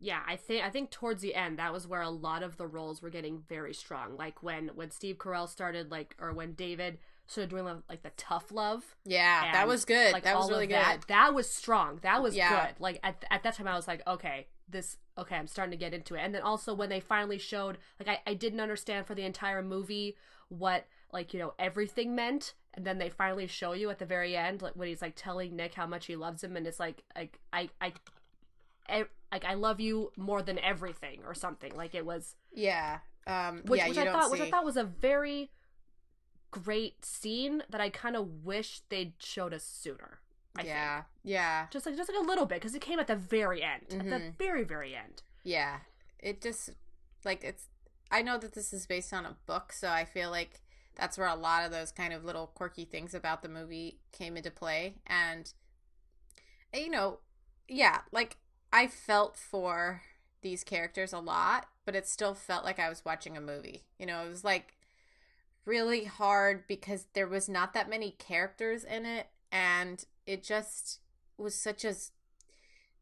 Yeah 0.00 0.20
i 0.26 0.34
think 0.34 0.64
i 0.64 0.70
think 0.70 0.90
towards 0.90 1.22
the 1.22 1.34
end 1.34 1.58
that 1.58 1.72
was 1.72 1.86
where 1.86 2.02
a 2.02 2.10
lot 2.10 2.42
of 2.42 2.56
the 2.56 2.66
roles 2.66 3.00
were 3.02 3.10
getting 3.10 3.44
very 3.48 3.74
strong. 3.74 4.16
Like 4.16 4.42
when 4.42 4.70
when 4.74 4.90
steve 4.90 5.18
carell 5.18 5.48
started 5.48 5.90
like 5.90 6.16
or 6.18 6.32
when 6.32 6.54
david 6.54 6.98
started 7.26 7.50
doing 7.50 7.64
like 7.88 8.02
the 8.02 8.10
tough 8.16 8.52
love. 8.52 8.84
Yeah 9.04 9.52
that 9.52 9.66
was 9.66 9.84
good. 9.84 10.12
like, 10.12 10.24
that 10.24 10.36
was 10.36 10.44
all 10.44 10.50
really 10.50 10.66
good 10.66 10.76
that, 10.76 11.04
that 11.08 11.34
was 11.34 11.48
strong. 11.48 11.98
That 12.02 12.22
was 12.22 12.34
Yeah. 12.34 12.66
good. 12.66 12.80
Like 12.80 13.00
at, 13.02 13.24
at 13.30 13.42
that 13.42 13.54
time 13.54 13.68
i 13.68 13.74
was 13.74 13.88
like 13.88 14.02
okay 14.06 14.46
this 14.68 14.96
okay 15.18 15.36
i'm 15.36 15.46
starting 15.46 15.70
to 15.70 15.76
get 15.76 15.92
into 15.94 16.14
it. 16.14 16.20
And 16.20 16.34
then 16.34 16.42
also 16.42 16.74
when 16.74 16.88
they 16.88 17.00
finally 17.00 17.38
showed 17.38 17.78
like 17.98 18.08
i, 18.08 18.30
I 18.30 18.34
didn't 18.34 18.60
understand 18.60 19.06
for 19.06 19.14
the 19.14 19.24
entire 19.24 19.62
movie 19.62 20.16
what 20.48 20.86
like 21.12 21.32
you 21.32 21.40
know 21.40 21.54
everything 21.58 22.14
meant. 22.14 22.54
And 22.74 22.86
then 22.86 22.98
they 22.98 23.10
finally 23.10 23.46
show 23.46 23.72
you 23.72 23.90
at 23.90 23.98
the 23.98 24.06
very 24.06 24.34
end 24.36 24.62
like 24.62 24.74
when 24.74 24.88
he's 24.88 25.02
like 25.02 25.14
telling 25.14 25.56
nick 25.56 25.74
how 25.74 25.86
much 25.86 26.06
he 26.06 26.16
loves 26.16 26.42
him. 26.42 26.56
And 26.56 26.66
it's 26.66 26.80
like 26.80 27.02
like 27.16 27.38
i 27.52 27.68
i, 27.80 27.92
I 28.88 29.04
like 29.30 29.44
i 29.44 29.54
love 29.54 29.80
you 29.80 30.10
more 30.16 30.42
than 30.42 30.58
everything 30.58 31.20
or 31.26 31.34
something. 31.34 31.74
Like 31.76 31.94
it 31.94 32.04
was 32.04 32.34
yeah. 32.52 32.98
Um 33.26 33.62
which, 33.66 33.78
yeah 33.78 33.88
which 33.88 33.98
I 33.98 34.06
thought 34.12 34.24
see 34.26 34.32
which 34.32 34.40
I 34.40 34.50
thought 34.50 34.64
was 34.64 34.76
a 34.76 34.84
very 34.84 35.50
great 36.52 37.04
scene 37.04 37.64
that 37.68 37.80
I 37.80 37.88
kind 37.90 38.14
of 38.14 38.44
wish 38.44 38.82
they'd 38.88 39.14
showed 39.18 39.52
us 39.52 39.64
sooner. 39.64 40.20
I 40.56 40.64
yeah 40.64 40.96
think. 40.96 41.06
yeah 41.24 41.66
just 41.70 41.86
like 41.86 41.96
just 41.96 42.12
like 42.12 42.22
a 42.22 42.26
little 42.26 42.44
bit 42.44 42.60
because 42.60 42.74
it 42.74 42.82
came 42.82 42.98
at 43.00 43.06
the 43.06 43.16
very 43.16 43.62
end, 43.62 43.84
at 43.90 44.04
the 44.04 44.16
Mhm. 44.16 44.36
very 44.38 44.62
very 44.64 44.94
end. 44.94 45.22
Yeah. 45.42 45.78
It 46.20 46.40
just 46.42 46.70
like 47.24 47.42
it's 47.42 47.68
I 48.10 48.22
know 48.22 48.36
that 48.38 48.52
this 48.52 48.72
is 48.72 48.86
based 48.86 49.12
on 49.14 49.24
a 49.26 49.36
book, 49.46 49.72
so 49.72 49.88
I 49.88 50.04
feel 50.04 50.30
like 50.30 50.60
that's 50.94 51.16
where 51.16 51.26
a 51.28 51.34
lot 51.34 51.64
of 51.64 51.72
those 51.72 51.90
kind 51.90 52.12
of 52.12 52.22
little 52.24 52.48
quirky 52.48 52.84
things 52.84 53.14
about 53.14 53.42
the 53.42 53.48
movie 53.48 53.98
came 54.12 54.36
into 54.36 54.50
play 54.50 54.96
and 55.06 55.52
you 56.74 56.90
know, 56.90 57.18
yeah, 57.68 58.00
like 58.12 58.36
I 58.72 58.86
felt 58.86 59.36
for 59.36 60.02
these 60.42 60.64
characters 60.64 61.12
a 61.14 61.18
lot, 61.18 61.66
but 61.86 61.94
it 61.94 62.06
still 62.06 62.34
felt 62.34 62.64
like 62.64 62.78
I 62.78 62.88
was 62.90 63.04
watching 63.04 63.36
a 63.36 63.40
movie. 63.40 63.84
You 63.98 64.06
know, 64.06 64.24
it 64.24 64.28
was 64.28 64.44
like 64.44 64.74
really 65.64 66.04
hard 66.04 66.66
because 66.66 67.06
there 67.14 67.28
was 67.28 67.48
not 67.48 67.72
that 67.74 67.88
many 67.88 68.12
characters 68.18 68.84
in 68.84 69.06
it 69.06 69.28
and 69.50 70.04
it 70.26 70.42
just 70.42 71.00
was 71.36 71.54
such 71.54 71.84
a 71.84 71.94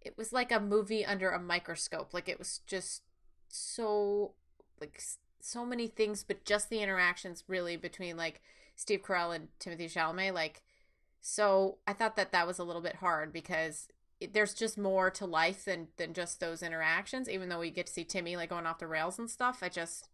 it 0.00 0.17
was 0.17 0.33
like 0.33 0.50
a 0.50 0.61
movie 0.61 1.05
under 1.05 1.31
a 1.31 1.38
microscope. 1.38 2.14
Like 2.14 2.29
it 2.29 2.38
was 2.38 2.61
just 2.67 3.02
so 3.49 4.33
like 4.81 5.00
so 5.40 5.64
many 5.64 5.87
things 5.87 6.23
but 6.23 6.45
just 6.45 6.71
the 6.71 6.81
interactions 6.81 7.45
really 7.49 7.76
between 7.76 8.17
like 8.17 8.40
Steve 8.76 9.02
Carell 9.02 9.35
and 9.35 9.49
Timothy 9.59 9.87
Chalamet 9.87 10.33
like 10.33 10.62
so 11.21 11.79
I 11.87 11.93
thought 11.93 12.17
that 12.17 12.33
that 12.33 12.47
was 12.47 12.59
a 12.59 12.64
little 12.64 12.81
bit 12.83 12.97
hard 12.97 13.33
because 13.33 13.88
it, 14.21 14.33
there's 14.33 14.55
just 14.55 14.79
more 14.79 15.11
to 15.11 15.26
life 15.26 15.64
than 15.64 15.88
than 15.97 16.14
just 16.14 16.40
those 16.40 16.62
interactions 16.62 17.29
even 17.29 17.49
though 17.49 17.61
we 17.61 17.71
get 17.71 17.87
to 17.87 17.93
see 17.93 18.05
Timmy 18.05 18.37
like 18.37 18.50
going 18.50 18.67
off 18.67 18.79
the 18.79 18.87
rails 18.87 19.19
and 19.19 19.31
stuff. 19.31 19.61
I 19.62 19.69
just 19.69 20.09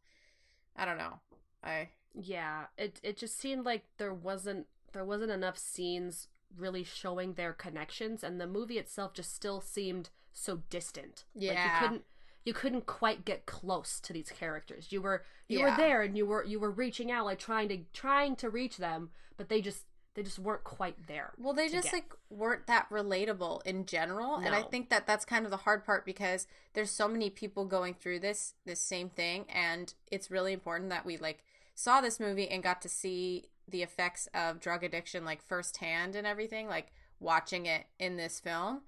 I 0.76 0.84
don't 0.84 0.98
know. 0.98 1.20
I 1.62 1.90
Yeah, 2.14 2.66
it 2.78 3.00
it 3.02 3.16
just 3.16 3.38
seemed 3.38 3.64
like 3.64 3.84
there 3.98 4.14
wasn't 4.14 4.66
there 4.92 5.04
wasn't 5.04 5.30
enough 5.30 5.58
scenes 5.58 6.28
really 6.56 6.84
showing 6.84 7.34
their 7.34 7.52
connections, 7.52 8.25
and 8.25 8.40
the 8.40 8.46
movie 8.46 8.78
itself 8.78 9.12
just 9.12 9.34
still 9.34 9.60
seemed 9.60 10.10
so 10.32 10.62
distant. 10.70 11.25
like 11.34 11.44
you 11.44 11.70
couldn't 11.80 12.04
you 12.44 12.54
couldn't 12.54 12.86
quite 12.86 13.25
get 13.25 13.44
close 13.46 14.00
to 14.00 14.12
these 14.12 14.30
characters. 14.30 14.92
You 14.92 15.02
were 15.02 15.25
you 15.48 15.58
Yeah. 15.58 15.70
were 15.70 15.76
there, 15.76 16.02
and 16.02 16.16
you 16.16 16.25
were 16.26 16.44
you 16.44 16.58
were 16.60 16.70
reaching 16.70 17.10
out, 17.10 17.26
like 17.26 17.38
trying 17.38 17.68
to 17.70 17.78
trying 17.92 18.36
to 18.36 18.48
reach 18.50 18.76
them, 18.78 19.10
but 19.36 19.48
they 19.48 19.60
just 19.60 19.84
they 20.14 20.22
just 20.22 20.38
weren't 20.38 20.64
quite 20.64 21.06
there. 21.08 21.34
Well, 21.36 21.52
they 21.52 21.68
just 21.68 21.84
get. 21.90 21.92
like 21.92 22.14
weren't 22.30 22.66
that 22.68 22.88
relatable 22.88 23.66
in 23.66 23.84
general, 23.84 24.36
and 24.36 24.54
I 24.54 24.62
think 24.62 24.88
that 24.88 25.06
that's 25.06 25.26
kind 25.26 25.44
of 25.44 25.50
the 25.50 25.58
hard 25.58 25.84
part 25.84 26.06
because 26.06 26.46
there's 26.72 26.90
so 26.90 27.06
many 27.08 27.28
people 27.28 27.66
going 27.66 27.92
through 27.92 28.20
this 28.20 28.54
this 28.64 28.80
same 28.80 29.10
thing, 29.10 29.44
and 29.50 29.92
it's 30.10 30.30
really 30.30 30.54
important 30.54 30.88
that 30.88 31.04
we 31.04 31.18
like 31.18 31.44
saw 31.76 32.00
this 32.00 32.18
movie 32.18 32.49
and 32.49 32.62
got 32.62 32.83
to 32.83 32.88
see 32.88 33.45
the 33.68 33.83
effects 33.83 34.28
of 34.35 34.59
drug 34.59 34.83
addiction 34.83 35.25
like 35.25 35.42
firsthand 35.42 36.16
and 36.16 36.26
everything, 36.26 36.66
like 36.66 36.92
watching 37.21 37.66
it 37.66 37.85
in 38.00 38.16
this 38.16 38.40
film. 38.40 38.80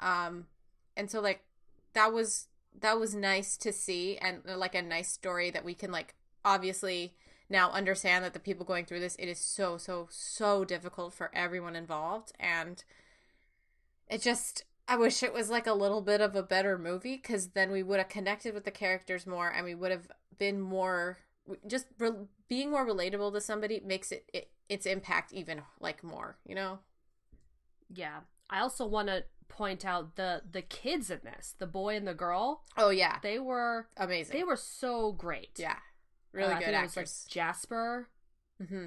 Um, 0.00 0.46
and 0.96 1.10
so 1.10 1.20
like 1.20 1.42
that 1.92 2.12
was 2.12 2.46
that 2.80 2.98
was 2.98 3.14
nice 3.14 3.56
to 3.56 3.72
see 3.72 4.16
and 4.18 4.42
like 4.44 4.74
a 4.74 4.82
nice 4.82 5.08
story 5.08 5.50
that 5.50 5.64
we 5.64 5.74
can 5.74 5.90
like 5.90 6.14
obviously 6.44 7.14
now 7.50 7.70
understand 7.72 8.24
that 8.24 8.34
the 8.34 8.38
people 8.38 8.64
going 8.64 8.84
through 8.84 9.00
this 9.00 9.16
it 9.16 9.26
is 9.26 9.38
so 9.38 9.76
so 9.76 10.06
so 10.10 10.64
difficult 10.64 11.12
for 11.12 11.30
everyone 11.34 11.74
involved 11.74 12.32
and 12.38 12.84
it 14.08 14.22
just 14.22 14.64
i 14.86 14.96
wish 14.96 15.22
it 15.22 15.32
was 15.32 15.50
like 15.50 15.66
a 15.66 15.72
little 15.72 16.00
bit 16.00 16.20
of 16.20 16.36
a 16.36 16.42
better 16.42 16.78
movie 16.78 17.16
because 17.16 17.48
then 17.48 17.72
we 17.72 17.82
would 17.82 17.98
have 17.98 18.08
connected 18.08 18.54
with 18.54 18.64
the 18.64 18.70
characters 18.70 19.26
more 19.26 19.50
and 19.50 19.64
we 19.64 19.74
would 19.74 19.90
have 19.90 20.08
been 20.38 20.60
more 20.60 21.18
just 21.66 21.86
re- 21.98 22.26
being 22.48 22.70
more 22.70 22.86
relatable 22.86 23.32
to 23.32 23.40
somebody 23.40 23.80
makes 23.84 24.12
it, 24.12 24.28
it 24.32 24.50
its 24.68 24.86
impact 24.86 25.32
even 25.32 25.62
like 25.80 26.02
more 26.04 26.36
you 26.46 26.54
know 26.54 26.78
Yeah. 27.90 28.20
I 28.50 28.60
also 28.60 28.86
want 28.86 29.08
to 29.08 29.24
point 29.48 29.84
out 29.84 30.16
the 30.16 30.42
the 30.50 30.60
kids 30.62 31.10
in 31.10 31.20
this, 31.24 31.54
the 31.58 31.66
boy 31.66 31.96
and 31.96 32.06
the 32.06 32.14
girl. 32.14 32.64
oh 32.76 32.90
yeah 32.90 33.18
They 33.22 33.38
were 33.38 33.88
amazing 33.96 34.36
they 34.36 34.44
were 34.44 34.56
so 34.56 35.12
great. 35.12 35.52
yeah 35.58 35.76
really 36.32 36.54
Uh, 36.54 36.58
good 36.58 36.66
think 36.66 36.82
was, 36.82 36.96
like, 36.96 37.06
actors 37.06 37.26
Jasper, 37.30 38.08
hmm 38.66 38.86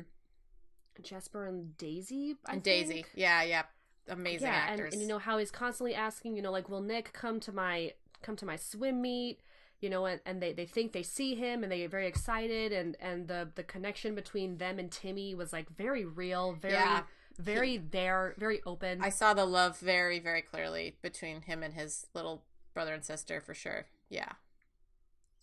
Jasper 1.02 1.48
and 1.48 1.76
Daisy. 1.78 2.36
I 2.46 2.54
and 2.54 2.64
daisy 2.64 3.06
yeah 3.16 3.42
yeah 3.44 3.64
amazing 4.08 4.48
yeah, 4.48 4.54
actors 4.54 4.94
And, 4.94 4.94
and 4.94 5.02
you 5.02 5.08
know 5.08 5.20
how 5.20 5.38
he's 5.40 5.52
constantly 5.52 5.96
asking, 5.96 6.36
you 6.36 6.42
know, 6.42 6.52
like, 6.52 6.70
will 6.70 6.82
Nick 6.82 7.12
come 7.14 7.40
to 7.42 7.52
my 7.52 7.94
come 8.22 8.36
to 8.36 8.46
my 8.46 8.56
swim 8.56 9.02
meet? 9.02 9.40
You 9.82 9.90
know, 9.90 10.06
and, 10.06 10.22
and 10.28 10.42
they, 10.42 10.54
they 10.54 10.66
think 10.68 10.92
they 10.94 11.02
see 11.04 11.34
him 11.36 11.64
and 11.64 11.72
they 11.72 11.80
get 11.80 11.90
very 11.92 12.06
excited 12.08 12.72
and, 12.72 12.96
and 13.02 13.28
the, 13.28 13.50
the 13.56 13.64
connection 13.64 14.14
between 14.14 14.58
them 14.58 14.78
and 14.78 14.92
Timmy 14.92 15.34
was 15.34 15.52
like 15.52 15.70
very 15.76 16.06
real, 16.06 16.54
very 16.54 16.76
Yeah. 16.76 17.02
very 17.40 17.78
there, 17.78 18.36
very 18.38 18.62
open. 18.66 19.02
I 19.02 19.10
saw 19.10 19.34
the 19.34 19.46
love 19.46 19.80
very, 19.80 20.20
very 20.20 20.44
clearly 20.44 20.98
between 21.02 21.42
him 21.42 21.64
and 21.64 21.74
his 21.74 22.06
little 22.14 22.44
brother 22.76 22.94
and 22.94 23.04
sister 23.04 23.42
for 23.42 23.56
sure. 23.56 23.88
Yeah. 24.10 24.34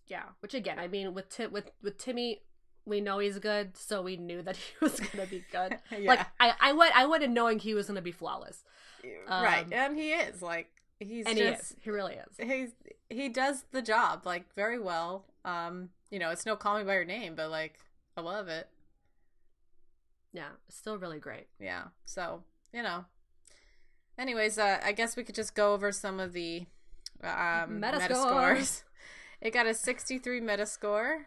Yeah, 0.06 0.22
which 0.40 0.54
again, 0.54 0.78
I 0.78 0.88
mean, 0.88 1.12
with 1.14 1.28
Ti- 1.28 1.48
with 1.48 1.70
with 1.82 1.98
Timmy, 1.98 2.42
we 2.86 3.00
know 3.00 3.18
he's 3.18 3.38
good, 3.38 3.76
so 3.76 4.00
we 4.00 4.16
knew 4.16 4.40
that 4.42 4.56
he 4.56 4.72
was 4.80 4.98
gonna 5.00 5.26
be 5.26 5.44
good. 5.52 5.78
Yeah. 5.90 6.08
Like 6.08 6.26
I, 6.40 6.54
I 6.60 6.72
went, 6.72 6.96
I 6.96 7.06
went 7.06 7.24
in 7.24 7.34
knowing 7.34 7.58
he 7.58 7.74
was 7.74 7.88
gonna 7.88 8.00
be 8.00 8.12
flawless, 8.12 8.62
right, 9.28 9.64
Um, 9.66 9.72
and 9.72 9.96
he 9.98 10.12
is 10.12 10.40
like 10.40 10.70
he's 10.98 11.26
and 11.26 11.36
just 11.38 11.38
he 11.38 11.44
is. 11.54 11.76
He 11.82 11.90
really 11.90 12.14
is. 12.14 12.36
he's 12.38 12.70
he 13.08 13.28
does 13.28 13.64
the 13.72 13.82
job 13.82 14.22
like 14.24 14.52
very 14.54 14.78
well. 14.78 15.24
Um, 15.44 15.90
you 16.10 16.18
know, 16.18 16.30
it's 16.30 16.44
no 16.46 16.56
Call 16.56 16.78
Me 16.78 16.84
by 16.84 16.94
Your 16.94 17.04
Name, 17.04 17.34
but 17.34 17.50
like 17.50 17.78
I 18.16 18.20
love 18.20 18.48
it. 18.48 18.68
Yeah, 20.32 20.50
still 20.68 20.98
really 20.98 21.18
great. 21.18 21.46
Yeah. 21.58 21.84
So 22.04 22.42
you 22.72 22.82
know. 22.82 23.04
Anyways, 24.18 24.58
uh, 24.58 24.80
I 24.82 24.92
guess 24.92 25.16
we 25.16 25.22
could 25.22 25.36
just 25.36 25.54
go 25.54 25.74
over 25.74 25.92
some 25.92 26.18
of 26.18 26.32
the 26.32 26.66
um, 27.22 27.80
Metascores. 27.80 27.82
metascores. 28.08 28.82
It 29.40 29.52
got 29.52 29.66
a 29.68 29.74
63 29.74 30.40
metascore. 30.40 31.18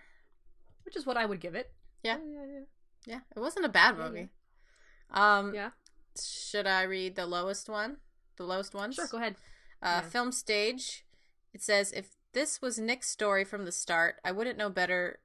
Which 0.84 0.98
is 0.98 1.06
what 1.06 1.16
I 1.16 1.26
would 1.26 1.40
give 1.40 1.56
it. 1.56 1.72
Yeah. 2.04 2.18
yeah, 2.18 2.44
yeah. 2.46 2.60
Yeah, 3.06 3.20
it 3.34 3.40
wasn't 3.40 3.66
a 3.66 3.70
bad 3.70 3.96
Yeah, 3.98 4.04
movie. 4.04 4.30
Um, 5.12 5.54
Yeah. 5.56 5.70
should 6.22 6.68
I 6.68 6.84
read 6.84 7.16
the 7.16 7.26
lowest 7.26 7.70
one? 7.70 7.98
The 8.36 8.44
lowest 8.44 8.74
ones? 8.74 8.96
Sure, 8.96 9.08
go 9.08 9.18
ahead. 9.18 9.38
Uh, 9.82 10.02
Yeah. 10.04 10.10
Film 10.10 10.32
stage. 10.32 11.06
It 11.54 11.62
says 11.62 11.92
if 11.92 12.12
this 12.34 12.62
was 12.62 12.80
Nick's 12.80 13.10
story 13.10 13.44
from 13.44 13.66
the 13.66 13.72
start, 13.72 14.20
I 14.24 14.32
wouldn't 14.32 14.58
know 14.58 14.70
better. 14.70 15.20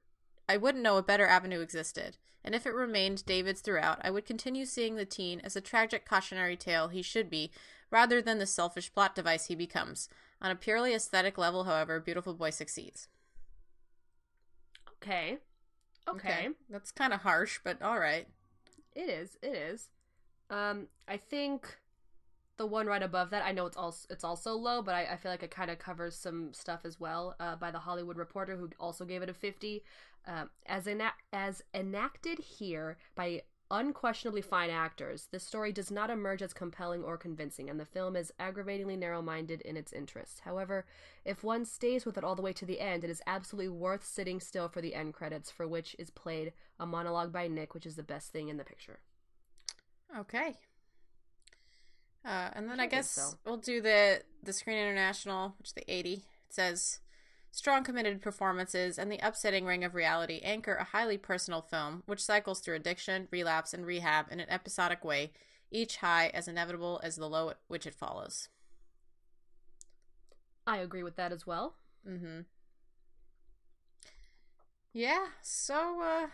I 0.49 0.57
wouldn't 0.57 0.83
know 0.83 0.97
a 0.97 1.03
better 1.03 1.27
avenue 1.27 1.61
existed. 1.61 2.17
And 2.43 2.55
if 2.55 2.65
it 2.65 2.73
remained 2.73 3.25
David's 3.25 3.61
throughout, 3.61 3.99
I 4.03 4.09
would 4.11 4.25
continue 4.25 4.65
seeing 4.65 4.95
the 4.95 5.05
teen 5.05 5.41
as 5.43 5.55
a 5.55 5.61
tragic 5.61 6.05
cautionary 6.05 6.55
tale 6.55 6.87
he 6.87 7.01
should 7.01 7.29
be, 7.29 7.51
rather 7.91 8.21
than 8.21 8.37
the 8.39 8.45
selfish 8.45 8.93
plot 8.93 9.15
device 9.15 9.47
he 9.47 9.55
becomes. 9.55 10.07
On 10.41 10.49
a 10.51 10.55
purely 10.55 10.93
aesthetic 10.93 11.37
level, 11.37 11.65
however, 11.65 11.99
Beautiful 11.99 12.33
Boy 12.33 12.51
succeeds. 12.51 13.09
Okay. 15.03 15.39
Okay. 16.07 16.49
That's 16.69 16.91
kind 16.91 17.13
of 17.13 17.21
harsh, 17.21 17.59
but 17.63 17.81
all 17.81 17.99
right. 17.99 18.27
It 18.95 19.09
is. 19.09 19.37
It 19.41 19.53
is. 19.55 19.89
Um, 20.49 20.87
I 21.07 21.17
think 21.17 21.77
the 22.57 22.65
one 22.65 22.87
right 22.87 23.03
above 23.03 23.29
that, 23.29 23.43
I 23.43 23.51
know 23.51 23.65
it's 23.65 23.77
also 23.77 24.07
it's 24.09 24.23
also 24.23 24.53
low, 24.53 24.81
but 24.81 24.95
I, 24.95 25.05
I 25.13 25.17
feel 25.17 25.31
like 25.31 25.43
it 25.43 25.51
kind 25.51 25.71
of 25.71 25.79
covers 25.79 26.15
some 26.15 26.53
stuff 26.53 26.81
as 26.83 26.99
well. 26.99 27.35
Uh, 27.39 27.55
by 27.55 27.71
the 27.71 27.79
Hollywood 27.79 28.17
Reporter, 28.17 28.57
who 28.57 28.69
also 28.79 29.05
gave 29.05 29.21
it 29.21 29.29
a 29.29 29.33
fifty. 29.33 29.83
Um, 30.25 30.49
as 30.65 30.87
ena- 30.87 31.13
as 31.31 31.61
enacted 31.73 32.39
here 32.39 32.97
by 33.15 33.43
unquestionably 33.69 34.41
fine 34.41 34.69
actors, 34.69 35.27
this 35.31 35.45
story 35.45 35.71
does 35.71 35.91
not 35.91 36.09
emerge 36.09 36.41
as 36.41 36.53
compelling 36.53 37.03
or 37.03 37.17
convincing, 37.17 37.69
and 37.69 37.79
the 37.79 37.85
film 37.85 38.15
is 38.15 38.31
aggravatingly 38.39 38.95
narrow-minded 38.95 39.61
in 39.61 39.77
its 39.77 39.93
interests. 39.93 40.41
However, 40.41 40.85
if 41.25 41.43
one 41.43 41.65
stays 41.65 42.05
with 42.05 42.17
it 42.17 42.23
all 42.23 42.35
the 42.35 42.41
way 42.41 42.53
to 42.53 42.65
the 42.65 42.79
end, 42.79 43.03
it 43.03 43.09
is 43.09 43.21
absolutely 43.27 43.69
worth 43.69 44.05
sitting 44.05 44.39
still 44.39 44.69
for 44.69 44.81
the 44.81 44.95
end 44.95 45.13
credits, 45.13 45.51
for 45.51 45.67
which 45.67 45.95
is 45.99 46.09
played 46.09 46.53
a 46.79 46.85
monologue 46.85 47.31
by 47.31 47.47
Nick, 47.47 47.73
which 47.73 47.85
is 47.85 47.97
the 47.97 48.03
best 48.03 48.31
thing 48.31 48.47
in 48.47 48.57
the 48.57 48.63
picture. 48.63 48.99
Okay. 50.17 50.55
Uh, 52.27 52.49
and 52.53 52.69
then 52.69 52.79
I 52.79 52.83
I, 52.83 52.87
guess 52.87 53.09
so. 53.09 53.37
we'll 53.45 53.57
do 53.57 53.81
the 53.81 54.21
the 54.43 54.51
Screen 54.51 54.77
International, 54.77 55.55
which 55.59 55.73
the 55.73 55.89
80. 55.91 56.13
It 56.13 56.23
says 56.49 56.99
strong 57.51 57.83
committed 57.83 58.21
performances 58.21 58.99
and 58.99 59.09
the 59.11 59.19
upsetting 59.23 59.65
ring 59.65 59.83
of 59.83 59.95
reality 59.95 60.41
anchor 60.43 60.75
a 60.75 60.83
highly 60.83 61.17
personal 61.17 61.61
film 61.61 62.03
which 62.05 62.23
cycles 62.23 62.59
through 62.59 62.75
addiction, 62.75 63.27
relapse, 63.31 63.73
and 63.73 63.85
rehab 63.85 64.25
in 64.29 64.39
an 64.41 64.49
episodic 64.49 65.05
way, 65.05 65.31
each 65.71 65.97
high 65.97 66.27
as 66.33 66.47
inevitable 66.49 66.99
as 67.01 67.15
the 67.15 67.27
low 67.29 67.53
which 67.69 67.87
it 67.87 67.95
follows. 67.95 68.49
I 70.65 70.77
agree 70.79 71.03
with 71.03 71.15
that 71.15 71.31
as 71.31 71.47
well. 71.47 71.75
Mm-hmm. 72.07 72.41
Yeah, 74.91 75.27
so 75.41 76.01
uh 76.03 76.27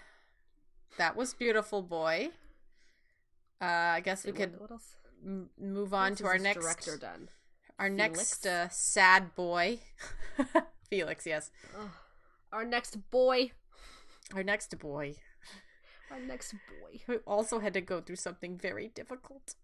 that 0.98 1.16
was 1.16 1.34
beautiful 1.36 1.84
boy. 1.84 2.30
Uh 3.62 3.66
I 3.66 4.00
guess 4.02 4.26
we 4.26 4.32
could 4.32 4.60
What 4.60 4.72
else? 4.72 4.96
M- 5.24 5.50
move 5.60 5.94
on 5.94 6.16
to 6.16 6.26
our 6.26 6.38
next 6.38 6.62
director 6.62 6.98
done. 6.98 7.30
our 7.80 7.88
Felix? 7.88 8.18
next 8.18 8.46
uh, 8.48 8.68
sad 8.70 9.34
boy 9.36 9.80
felix 10.90 11.26
yes 11.26 11.52
Ugh. 11.80 11.90
Our 12.52 12.66
next 12.66 13.10
boy. 13.10 13.52
our 14.36 14.44
next 14.44 14.78
boy 14.78 15.16
Our 16.12 16.20
next 16.20 16.52
boy. 16.54 17.02
who 17.08 17.18
also 17.26 17.60
had 17.60 17.74
to 17.74 17.82
go 17.82 18.00
through 18.02 18.18
something 18.18 18.58
very 18.58 18.90
difficult 18.90 19.56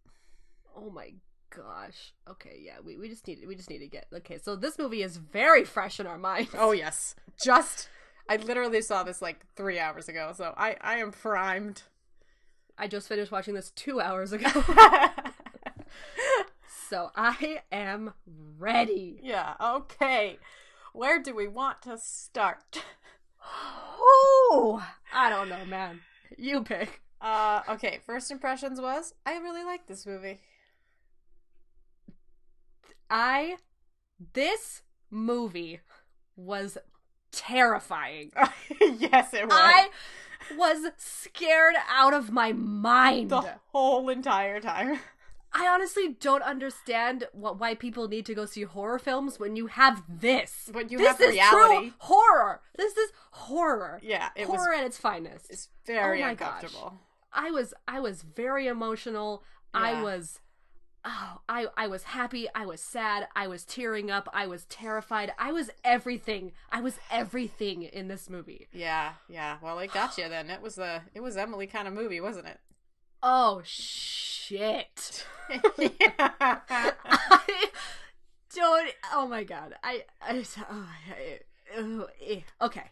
Oh 0.75 0.89
my 0.89 1.13
gosh. 1.53 2.13
Okay, 2.29 2.59
yeah, 2.63 2.75
we, 2.85 2.95
we 2.95 3.09
just 3.09 3.27
need 3.27 3.39
we 3.47 3.55
just 3.55 3.69
need 3.69 3.79
to 3.79 3.87
get 3.87 4.05
okay. 4.13 4.37
So 4.37 4.55
this 4.55 4.77
movie 4.77 5.01
is 5.03 5.17
very 5.17 5.65
fresh 5.65 5.99
in 5.99 6.07
our 6.07 6.17
minds. 6.17 6.51
oh 6.57 6.71
yes 6.71 7.15
just 7.43 7.89
i 8.29 8.35
literally 8.35 8.81
saw 8.81 9.01
this 9.03 9.21
like 9.21 9.39
three 9.55 9.79
hours 9.79 10.07
ago 10.07 10.31
so 10.35 10.53
i 10.57 10.75
i 10.81 10.97
am 10.97 11.11
primed 11.11 11.81
I 12.81 12.87
just 12.87 13.07
finished 13.09 13.29
watching 13.31 13.55
this 13.55 13.71
two 13.71 13.99
hours 13.99 14.31
ago, 14.31 14.47
so 16.89 17.11
I 17.15 17.61
am 17.71 18.13
ready. 18.57 19.19
yeah 19.23 19.53
okay 19.61 20.37
where 20.93 21.21
do 21.21 21.35
we 21.35 21.47
want 21.47 21.81
to 21.83 21.97
start 21.97 22.83
Oh, 24.51 24.85
I 25.13 25.29
don't 25.29 25.49
know, 25.49 25.65
man. 25.65 25.99
You 26.37 26.63
pick. 26.63 27.01
uh 27.21 27.61
okay 27.69 27.99
first 28.05 28.31
impressions 28.31 28.79
was 28.79 29.13
i 29.25 29.37
really 29.37 29.63
like 29.63 29.85
this 29.87 30.05
movie 30.05 30.39
I 33.09 33.57
this 34.33 34.83
movie 35.09 35.79
was 36.35 36.77
terrifying. 37.31 38.31
yes 38.81 39.33
it 39.33 39.45
was 39.47 39.53
I 39.53 39.89
was 40.57 40.91
scared 40.97 41.75
out 41.89 42.13
of 42.13 42.31
my 42.31 42.51
mind. 42.53 43.29
the 43.31 43.55
whole 43.71 44.09
entire 44.09 44.59
time 44.59 44.99
I 45.59 45.67
honestly 45.67 46.15
don't 46.19 46.41
understand 46.43 47.27
what 47.33 47.59
why 47.59 47.75
people 47.75 48.07
need 48.07 48.25
to 48.27 48.33
go 48.33 48.45
see 48.45 48.63
horror 48.63 48.99
films 48.99 49.39
when 49.39 49.55
you 49.55 49.67
have 49.67 50.03
this. 50.07 50.69
When 50.71 50.89
you 50.89 50.97
this 50.97 51.07
have 51.09 51.21
is 51.21 51.31
reality. 51.31 51.75
true 51.89 51.93
horror. 51.99 52.61
This 52.77 52.95
is 52.95 53.11
horror. 53.31 53.99
Yeah, 54.01 54.29
it 54.35 54.47
was- 54.47 54.57
horror 54.59 54.73
at 54.75 54.85
its 54.85 54.97
finest. 54.97 55.47
it's 55.49 55.69
very 55.85 56.23
Oh 56.23 56.27
my 56.27 56.33
gosh. 56.35 56.47
uncomfortable 56.63 56.93
I 57.33 57.51
was 57.51 57.73
I 57.87 57.99
was 57.99 58.21
very 58.23 58.67
emotional. 58.67 59.43
I 59.73 60.01
was 60.01 60.39
oh, 61.05 61.41
I 61.47 61.67
I 61.77 61.87
was 61.87 62.03
happy, 62.03 62.47
I 62.55 62.65
was 62.65 62.81
sad, 62.81 63.27
I 63.35 63.47
was 63.47 63.63
tearing 63.65 64.09
up, 64.09 64.27
I 64.33 64.47
was 64.47 64.65
terrified. 64.65 65.31
I 65.37 65.51
was 65.51 65.69
everything. 65.83 66.53
I 66.71 66.81
was 66.81 66.97
everything 67.11 67.83
in 67.83 68.07
this 68.07 68.29
movie. 68.29 68.67
Yeah, 68.73 69.13
yeah. 69.27 69.57
Well, 69.61 69.77
it 69.79 69.93
got 69.93 70.17
you 70.17 70.27
then. 70.29 70.49
It 70.49 70.61
was 70.61 70.77
a 70.79 71.03
it 71.13 71.21
was 71.21 71.37
Emily 71.37 71.67
kind 71.67 71.87
of 71.87 71.93
movie, 71.93 72.19
wasn't 72.21 72.47
it? 72.47 72.59
Oh 73.21 73.61
shit. 73.65 75.25
I 75.49 76.93
don't 78.55 78.91
oh 79.13 79.27
my 79.27 79.43
god. 79.43 79.75
I 79.83 80.03
I, 80.21 80.43
oh, 80.71 80.87
I 81.09 81.39
oh, 81.77 82.07
eh. 82.25 82.41
okay. 82.61 82.83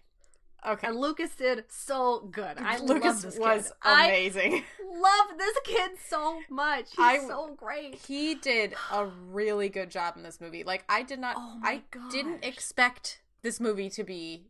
Okay. 0.68 0.88
And 0.88 0.98
Lucas 0.98 1.36
did 1.36 1.64
so 1.70 2.28
good. 2.32 2.58
I 2.58 2.78
love 2.78 2.90
Lucas 2.90 3.22
this 3.22 3.40
was 3.40 3.64
kid. 3.64 3.72
I 3.84 4.08
amazing. 4.08 4.64
love 4.96 5.38
this 5.38 5.58
kid 5.64 5.92
so 6.10 6.40
much. 6.50 6.90
He's 6.92 7.00
I- 7.00 7.28
so 7.28 7.54
great. 7.56 7.96
he 7.96 8.36
did 8.36 8.74
a 8.92 9.06
really 9.06 9.70
good 9.70 9.90
job 9.90 10.16
in 10.18 10.24
this 10.24 10.42
movie. 10.42 10.64
Like 10.64 10.84
I 10.90 11.04
did 11.04 11.20
not 11.20 11.36
Oh 11.38 11.60
I 11.64 11.84
didn't 12.12 12.44
expect 12.44 13.22
this 13.44 13.60
movie 13.60 13.90
to 13.92 14.04
be 14.04 14.48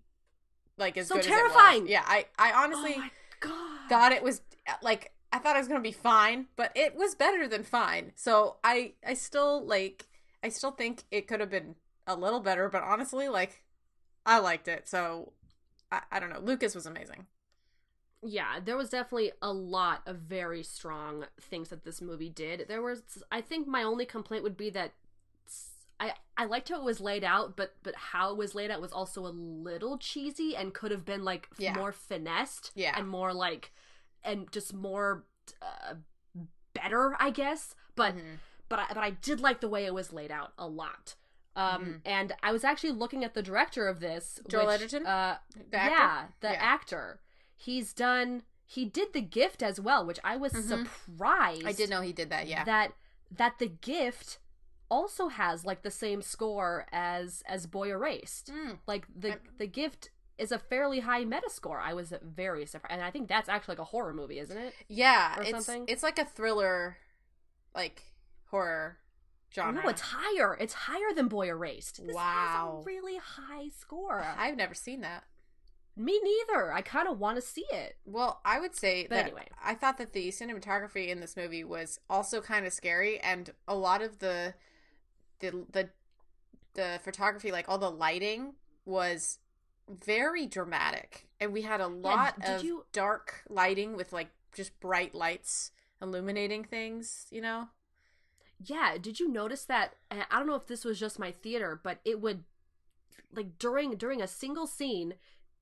like 0.77 0.97
as 0.97 1.07
So 1.07 1.15
good 1.15 1.25
terrifying. 1.25 1.75
as 1.75 1.79
it 1.79 1.83
was. 1.83 1.91
Yeah, 1.91 2.03
I 2.07 2.25
I 2.39 2.63
honestly 2.63 2.93
oh 2.95 2.99
my 2.99 3.11
god. 3.41 3.89
thought 3.89 4.11
it 4.11 4.23
was 4.23 4.41
like 4.81 5.11
I 5.31 5.39
thought 5.39 5.55
it 5.55 5.59
was 5.59 5.67
gonna 5.67 5.81
be 5.81 5.91
fine, 5.91 6.47
but 6.55 6.71
it 6.75 6.95
was 6.95 7.15
better 7.15 7.47
than 7.47 7.63
fine. 7.63 8.13
So 8.15 8.57
I 8.63 8.93
I 9.05 9.13
still 9.13 9.65
like 9.65 10.07
I 10.43 10.49
still 10.49 10.71
think 10.71 11.03
it 11.11 11.27
could 11.27 11.39
have 11.39 11.49
been 11.49 11.75
a 12.05 12.15
little 12.15 12.39
better, 12.39 12.69
but 12.69 12.83
honestly, 12.83 13.27
like 13.27 13.63
I 14.25 14.39
liked 14.39 14.67
it. 14.67 14.87
So 14.87 15.33
I, 15.91 16.01
I 16.11 16.19
don't 16.19 16.29
know. 16.31 16.39
Lucas 16.39 16.75
was 16.75 16.85
amazing. 16.85 17.25
yeah, 18.23 18.59
there 18.63 18.75
was 18.77 18.89
definitely 18.89 19.31
a 19.41 19.51
lot 19.53 20.01
of 20.05 20.17
very 20.17 20.63
strong 20.63 21.25
things 21.39 21.69
that 21.69 21.83
this 21.85 22.01
movie 22.01 22.29
did. 22.29 22.65
There 22.67 22.81
was, 22.81 23.03
I 23.31 23.41
think, 23.41 23.67
my 23.67 23.83
only 23.83 24.05
complaint 24.05 24.43
would 24.43 24.57
be 24.57 24.69
that 24.71 24.93
I 25.99 26.13
I 26.37 26.45
liked 26.45 26.69
how 26.69 26.77
it 26.79 26.83
was 26.83 26.99
laid 27.01 27.23
out, 27.23 27.55
but 27.57 27.75
but 27.83 27.95
how 27.95 28.31
it 28.31 28.37
was 28.37 28.53
laid 28.55 28.69
out 28.71 28.81
was 28.81 28.91
also 28.91 29.25
a 29.25 29.29
little 29.29 29.97
cheesy 29.97 30.55
and 30.55 30.73
could 30.73 30.91
have 30.91 31.05
been 31.05 31.23
like 31.23 31.47
Yeah. 31.57 31.73
more 31.73 31.91
finessed, 31.91 32.71
Yeah. 32.75 32.93
and 32.97 33.07
more 33.07 33.33
like 33.33 33.71
and 34.27 34.51
just 34.51 34.73
more 34.73 35.25
uh, 35.61 35.95
better, 36.73 37.15
I 37.19 37.29
guess. 37.31 37.73
But 37.95 38.15
Mhm. 38.15 38.37
but 38.69 38.79
I, 38.79 38.85
but 38.89 38.97
I 38.97 39.09
did 39.11 39.39
like 39.39 39.61
the 39.61 39.69
way 39.69 39.85
it 39.85 39.93
was 39.93 40.13
laid 40.13 40.31
out 40.31 40.53
a 40.57 40.67
lot. 40.67 41.15
Um, 41.55 42.01
and 42.05 42.33
I 42.43 42.51
was 42.51 42.63
actually 42.63 42.91
looking 42.91 43.23
at 43.23 43.33
the 43.33 43.41
director 43.41 43.87
of 43.87 43.99
this, 43.99 44.37
Mm-hmm. 44.39 44.49
Joel 44.49 44.65
which, 44.67 44.75
Edgerton? 44.75 45.07
Uh, 45.07 45.37
The 45.71 45.77
actor? 45.77 45.95
yeah, 45.95 46.27
the 46.41 46.47
Yeah. 46.49 46.59
actor. 46.61 47.19
He's 47.55 47.93
done. 47.93 48.43
He 48.65 48.85
did 48.85 49.13
the 49.13 49.21
gift 49.21 49.63
as 49.63 49.79
well, 49.79 50.05
which 50.05 50.19
I 50.23 50.35
was 50.37 50.51
surprised. 50.51 51.59
Mm-hmm. 51.61 51.67
I 51.67 51.71
did 51.71 51.89
know 51.89 52.01
he 52.01 52.13
did 52.13 52.29
that. 52.29 52.45
Yeah. 52.47 52.63
that 52.65 52.93
that 53.31 53.57
the 53.59 53.67
gift 53.67 54.37
also 54.89 55.27
has 55.29 55.65
like 55.65 55.81
the 55.81 55.91
same 55.91 56.21
score 56.21 56.85
as 56.91 57.41
as 57.47 57.65
Boy 57.65 57.89
Erased. 57.89 58.51
Mm. 58.53 58.79
Like 58.85 59.05
the 59.13 59.29
I'm- 59.31 59.39
the 59.57 59.67
gift 59.67 60.11
is 60.37 60.51
a 60.51 60.59
fairly 60.59 60.99
high 61.01 61.25
Metascore. 61.25 61.81
I 61.81 61.93
was 61.93 62.13
very 62.21 62.65
surprised, 62.65 62.93
and 62.93 63.03
I 63.03 63.11
think 63.11 63.27
that's 63.27 63.49
actually 63.49 63.73
like 63.73 63.79
a 63.79 63.85
horror 63.85 64.13
movie, 64.13 64.39
isn't 64.39 64.57
it? 64.57 64.73
Yeah, 64.87 65.37
Or 65.39 65.41
it's 65.43 65.51
something? 65.65 65.85
it's 65.87 66.03
like 66.03 66.19
a 66.19 66.25
thriller, 66.25 66.97
like 67.75 68.03
horror 68.45 68.97
genre. 69.53 69.81
No, 69.83 69.89
it's 69.89 70.01
higher. 70.01 70.55
It's 70.59 70.73
higher 70.73 71.13
than 71.15 71.27
Boy 71.27 71.47
Erased. 71.49 72.05
This 72.05 72.15
Wow. 72.15 72.83
really 72.85 73.17
high 73.17 73.69
score. 73.69 74.21
I've 74.37 74.57
never 74.57 74.73
seen 74.73 75.01
that. 75.01 75.23
Me 75.95 76.19
neither. 76.21 76.71
I 76.71 76.81
kind 76.81 77.07
of 77.07 77.19
want 77.19 77.37
to 77.37 77.41
see 77.41 77.65
it. 77.71 77.95
Well, 78.05 78.39
I 78.45 78.59
would 78.59 78.75
say 78.75 79.07
But 79.09 79.15
that 79.15 79.25
anyway. 79.25 79.47
I 79.63 79.73
thought 79.73 79.97
that 79.97 80.13
the 80.13 80.27
cinematography 80.29 81.07
in 81.07 81.19
this 81.21 81.35
movie 81.35 81.63
was 81.63 81.99
also 82.07 82.39
kind 82.39 82.67
of 82.67 82.73
scary, 82.73 83.19
and 83.19 83.49
a 83.67 83.75
lot 83.75 84.03
of 84.03 84.19
the 84.19 84.53
the 85.39 85.65
the 85.71 85.89
the 86.75 86.99
photography, 87.03 87.51
like 87.51 87.67
all 87.67 87.79
the 87.79 87.89
lighting, 87.89 88.53
was 88.85 89.39
very 89.89 90.45
dramatic, 90.45 91.27
and 91.39 91.53
we 91.53 91.61
had 91.63 91.81
a 91.81 91.87
lot 91.87 92.39
did 92.39 92.49
of 92.57 92.63
you- 92.63 92.85
dark 92.91 93.43
lighting 93.49 93.95
with 93.95 94.11
like 94.13 94.29
just 94.53 94.79
bright 94.79 95.13
lights 95.15 95.71
illuminating 96.01 96.63
things. 96.63 97.27
You 97.31 97.41
know? 97.41 97.69
Yeah, 98.63 98.97
did 98.99 99.19
you 99.19 99.27
notice 99.27 99.65
that? 99.65 99.95
I 100.11 100.25
don't 100.31 100.47
know 100.47 100.55
if 100.55 100.67
this 100.67 100.83
was 100.83 100.99
just 100.99 101.19
my 101.19 101.31
theater, 101.31 101.79
but 101.81 101.99
it 102.05 102.19
would 102.21 102.43
like 103.33 103.57
during 103.59 103.95
during 103.95 104.21
a 104.21 104.27
single 104.27 104.67
scene, 104.67 105.13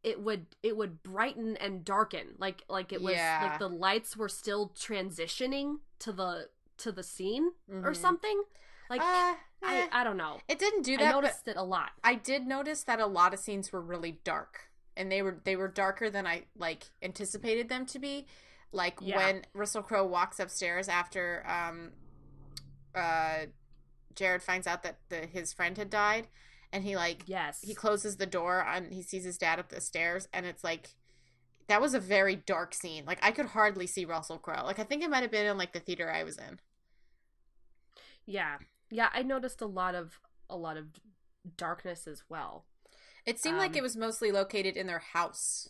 it 0.04 0.22
would 0.22 0.46
it 0.64 0.78
would 0.78 1.04
brighten 1.04 1.58
and 1.58 1.84
darken. 1.84 2.36
Like 2.38 2.64
like 2.70 2.94
it 2.94 3.02
was 3.02 3.16
Yeah. 3.16 3.48
like 3.50 3.60
the 3.60 3.68
lights 3.70 4.16
were 4.16 4.30
still 4.30 4.70
transitioning 4.70 5.80
to 6.00 6.12
the 6.12 6.50
to 6.78 6.92
the 6.92 7.04
scene 7.04 7.52
or 7.70 7.92
Mhm. 7.92 7.96
something. 7.96 8.44
Like 8.90 9.02
Uh, 9.02 9.36
I 9.66 9.78
eh. 9.82 9.88
I 9.92 10.04
don't 10.04 10.18
know. 10.18 10.40
It 10.48 10.60
didn't 10.60 10.84
do 10.84 10.98
that, 10.98 11.14
but 11.14 11.22
noticed 11.22 11.48
it 11.48 11.58
a 11.58 11.64
lot. 11.64 11.92
I 12.04 12.16
did 12.16 12.46
notice 12.48 12.84
that 12.84 13.00
a 13.00 13.06
lot 13.08 13.34
of 13.34 13.40
scenes 13.40 13.72
were 13.72 13.82
really 13.82 14.20
dark, 14.24 14.70
and 14.96 15.12
they 15.12 15.22
were 15.22 15.40
they 15.44 15.56
were 15.56 15.68
darker 15.68 16.10
than 16.10 16.26
I 16.28 16.46
like 16.58 16.86
anticipated 17.02 17.70
them 17.70 17.86
to 17.88 18.00
be. 18.00 18.28
Like 18.72 18.98
Yeah. 19.02 19.18
when 19.18 19.46
Russell 19.54 19.84
Crowe 19.84 20.06
walks 20.06 20.40
upstairs 20.40 20.90
after 20.90 21.46
um, 21.48 21.92
uh, 22.94 23.46
Jared 24.16 24.44
finds 24.44 24.68
out 24.68 24.84
that 24.84 25.00
the, 25.10 25.26
his 25.26 25.54
friend 25.54 25.78
had 25.78 25.90
died, 25.90 26.28
and 26.74 26.84
he 26.84 26.96
like 26.96 27.24
Yes. 27.26 27.60
he 27.62 27.74
closes 27.74 28.18
the 28.18 28.26
door 28.26 28.66
and 28.68 28.94
he 28.94 29.02
sees 29.02 29.24
his 29.24 29.38
dad 29.38 29.60
up 29.60 29.70
the 29.70 29.82
stairs, 29.82 30.28
and 30.34 30.46
it's 30.46 30.64
like 30.64 30.90
that 31.68 31.82
was 31.82 31.94
a 31.94 32.00
very 32.00 32.36
dark 32.36 32.74
scene. 32.74 33.06
Like 33.06 33.20
I 33.24 33.32
could 33.32 33.48
hardly 33.48 33.88
see 33.88 34.06
Russell 34.06 34.38
Crowe. 34.38 34.64
Like 34.66 34.80
I 34.80 34.84
think 34.84 35.04
it 35.04 35.10
might 35.10 35.24
have 35.24 35.32
been 35.32 35.46
in 35.46 35.58
like 35.58 35.74
the 35.74 35.80
theater 35.80 36.12
I 36.12 36.24
was 36.24 36.38
in. 36.38 36.60
Yeah. 38.26 38.58
Yeah, 38.90 39.10
I 39.14 39.24
noticed 39.24 39.62
a 39.62 39.66
lot 39.66 39.96
of 39.96 40.20
a 40.50 40.56
lot 40.56 40.78
of 40.78 40.88
darkness 41.58 42.08
as 42.08 42.24
well. 42.30 42.66
It 43.26 43.40
seemed 43.40 43.58
like 43.58 43.72
Um, 43.72 43.78
it 43.78 43.82
was 43.84 43.98
mostly 43.98 44.32
located 44.32 44.78
in 44.78 44.86
their 44.88 45.00
house. 45.00 45.70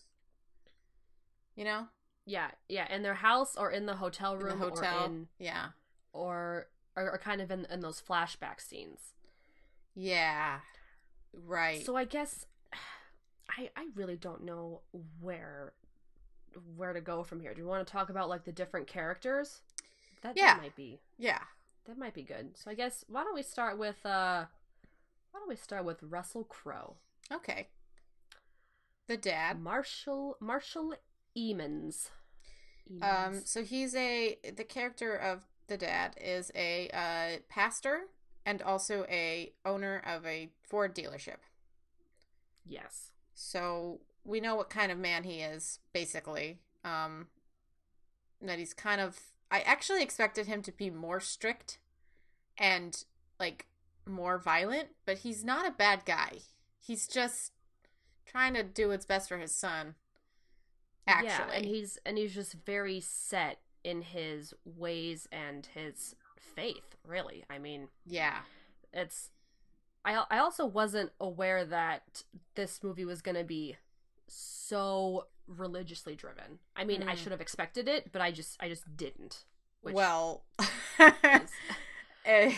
You 1.56 1.64
know, 1.64 1.88
Yeah, 2.26 2.52
yeah, 2.68 2.94
in 2.94 3.02
their 3.04 3.14
house 3.16 3.56
or 3.56 3.72
in 3.72 3.86
the 3.86 3.96
hotel 3.96 4.34
in 4.34 4.40
room 4.40 4.60
the 4.60 4.66
hotel. 4.70 5.04
or 5.04 5.06
in 5.06 5.28
Yeah. 5.40 5.70
or 6.12 6.68
or, 6.96 7.12
or 7.12 7.18
kind 7.18 7.42
of 7.42 7.52
in 7.52 7.66
in 7.66 7.80
those 7.82 8.02
flashback 8.02 8.60
scenes. 8.62 9.14
Yeah. 9.94 10.60
Right. 11.34 11.86
So 11.86 11.96
I 11.96 12.04
guess 12.06 12.46
I 13.50 13.70
I 13.76 13.88
really 13.96 14.18
don't 14.18 14.44
know 14.44 14.82
where 15.22 15.74
where 16.76 16.94
to 16.94 17.02
go 17.02 17.24
from 17.24 17.40
here. 17.42 17.54
Do 17.54 17.62
you 17.62 17.68
want 17.68 17.86
to 17.86 17.92
talk 17.92 18.10
about 18.10 18.28
like 18.30 18.44
the 18.46 18.52
different 18.52 18.88
characters? 18.88 19.62
That, 20.22 20.36
Yeah. 20.38 20.56
that 20.56 20.62
might 20.62 20.76
be 20.76 21.00
yeah. 21.18 21.42
That 21.88 21.98
might 21.98 22.14
be 22.14 22.24
good. 22.24 22.58
So 22.58 22.72
I 22.72 22.74
guess 22.74 23.04
why 23.08 23.24
don't 23.24 23.36
we 23.36 23.44
start 23.44 23.78
with 23.78 24.06
uh 24.06 24.46
why 25.32 25.40
don't 25.40 25.50
we 25.50 25.56
start 25.56 25.86
with 25.86 26.02
Russell 26.02 26.44
Crowe? 26.44 26.96
Okay. 27.32 27.68
The 29.08 29.18
dad. 29.18 29.60
Marshall 29.62 30.38
Marshall 30.40 30.96
Eamons. 31.38 32.10
Um 33.02 33.42
so 33.46 33.64
he's 33.64 33.96
a 33.96 34.38
the 34.56 34.64
character 34.64 35.16
of 35.16 35.44
the 35.68 35.78
dad 35.78 36.16
is 36.22 36.52
a 36.56 36.90
uh 36.94 37.40
pastor 37.50 38.08
and 38.46 38.62
also 38.62 39.06
a 39.10 39.54
owner 39.66 40.02
of 40.06 40.26
a 40.26 40.50
Ford 40.64 40.96
dealership. 40.96 41.38
yes. 42.66 43.12
So 43.34 44.00
we 44.24 44.40
know 44.40 44.56
what 44.56 44.70
kind 44.70 44.92
of 44.92 44.98
man 44.98 45.24
he 45.24 45.42
is 45.42 45.80
basically. 45.94 46.60
Um 46.84 47.28
that 48.42 48.60
he's 48.60 48.74
kind 48.74 49.02
of 49.02 49.20
I 49.56 49.62
actually 49.62 50.04
expected 50.04 50.48
him 50.48 50.62
to 50.64 50.72
be 50.74 50.90
more 50.90 51.22
strict 51.22 51.80
and 52.58 53.06
like 53.40 53.68
more 54.06 54.38
violent, 54.38 54.90
but 55.06 55.20
he's 55.20 55.46
not 55.46 55.66
a 55.66 55.72
bad 55.72 56.04
guy. 56.06 56.40
He's 56.78 57.08
just 57.08 57.54
trying 58.26 58.54
to 58.56 58.64
do 58.64 58.90
what's 58.90 59.06
best 59.06 59.30
for 59.30 59.38
his 59.38 59.56
son. 59.56 59.96
Actually. 61.08 61.30
Yeah, 61.30 61.56
and 61.56 61.66
he's 61.66 61.98
and 62.06 62.18
he's 62.18 62.36
just 62.36 62.58
very 62.66 63.00
set 63.00 63.60
in 63.82 64.02
his 64.02 64.54
ways 64.66 65.26
and 65.32 65.66
his 65.74 66.16
faith, 66.38 66.98
really. 67.08 67.46
I 67.50 67.58
mean, 67.58 67.88
yeah. 68.06 68.40
it's 68.92 69.30
I 70.04 70.22
I 70.30 70.40
also 70.40 70.66
wasn't 70.66 71.12
aware 71.22 71.64
that 71.64 72.24
this 72.56 72.84
movie 72.84 73.06
was 73.06 73.22
going 73.22 73.38
to 73.38 73.46
be 73.46 73.78
so 74.28 75.28
religiously 75.48 76.16
driven. 76.16 76.60
I 76.76 76.84
mean, 76.86 77.04
I 77.04 77.14
Mm. 77.14 77.18
should 77.18 77.32
have 77.32 77.42
expected 77.42 77.88
it, 77.88 78.12
but 78.12 78.22
I 78.22 78.32
just 78.32 78.58
I 78.60 78.68
just 78.70 78.96
didn't. 78.98 79.46
Which 79.82 79.94
well, 79.94 80.44
eh, 82.26 82.54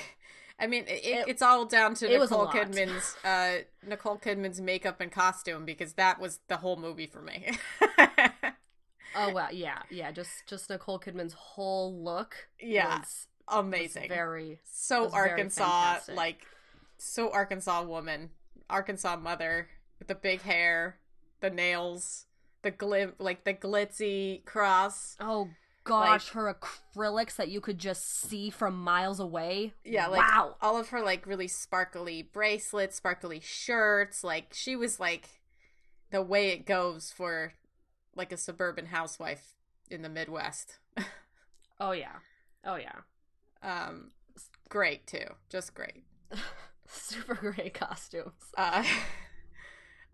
I 0.60 0.68
mean, 0.68 0.86
it, 0.88 1.04
It- 1.06 1.28
it's 1.28 1.42
all 1.42 1.66
down 1.66 1.94
to 1.96 2.08
Nicole. 2.08 2.48
Kidman's 2.48 3.16
uh, 3.24 3.60
Nicole 3.86 4.18
Kidman's 4.18 4.62
makeup 4.62 5.02
and 5.02 5.12
costume 5.12 5.66
because 5.66 5.94
that 5.94 6.20
was 6.20 6.40
the 6.48 6.58
whole 6.58 6.78
movie 6.78 7.08
for 7.08 7.22
me. 7.22 7.52
oh 9.16 9.34
well, 9.34 9.50
yeah, 9.52 9.82
yeah, 9.90 10.12
just 10.12 10.46
just 10.48 10.70
Nicole 10.70 11.00
Kidman's 11.00 11.34
whole 11.34 12.02
look 12.04 12.48
Yeah. 12.60 13.00
was, 13.00 13.28
Amazing. 13.50 14.04
was 14.04 14.10
very 14.10 14.60
so 14.64 15.08
very 15.10 15.32
Arkansas, 15.32 15.64
fantastic. 15.66 16.16
like 16.16 16.46
so 16.98 17.30
Arkansas 17.32 17.84
woman, 17.84 18.30
Arkansas 18.70 19.18
mother 19.18 19.68
with 20.00 20.08
the 20.08 20.16
big 20.16 20.42
hair, 20.42 20.98
the 21.40 21.50
nails, 21.50 22.26
the 22.62 22.72
glim, 22.72 23.14
like 23.20 23.44
the 23.44 23.54
glitzy 23.54 24.44
cross. 24.46 25.16
Oh 25.20 25.50
gosh, 25.84 26.30
her 26.30 26.54
acrylics 26.54 27.36
that 27.36 27.50
you 27.50 27.62
could 27.62 27.80
just 27.80 28.22
see 28.22 28.50
from 28.50 28.78
miles 28.78 29.20
away. 29.20 29.74
Yeah, 29.84 30.08
like 30.08 30.22
wow. 30.22 30.56
all 30.62 30.78
of 30.78 30.90
her 30.90 31.02
like 31.02 31.26
really 31.26 31.48
sparkly 31.48 32.22
bracelets, 32.22 32.98
sparkly 32.98 33.40
shirts. 33.40 34.24
Like 34.24 34.54
she 34.54 34.76
was 34.76 35.00
like 35.00 35.42
the 36.12 36.22
way 36.22 36.50
it 36.50 36.66
goes 36.66 37.12
for 37.16 37.54
like 38.16 38.32
a 38.32 38.38
suburban 38.38 38.88
housewife 38.88 39.54
in 39.90 40.02
the 40.02 40.10
Midwest. 40.10 40.78
Oh 41.80 41.92
yeah. 41.92 42.16
Oh 42.66 42.76
yeah. 42.76 43.02
Um, 43.62 44.12
great 44.70 45.06
too, 45.08 45.26
just 45.50 45.74
great. 45.74 46.04
Super 46.88 47.36
great 47.36 47.74
costumes. 47.74 48.34
Uh, 48.58 48.84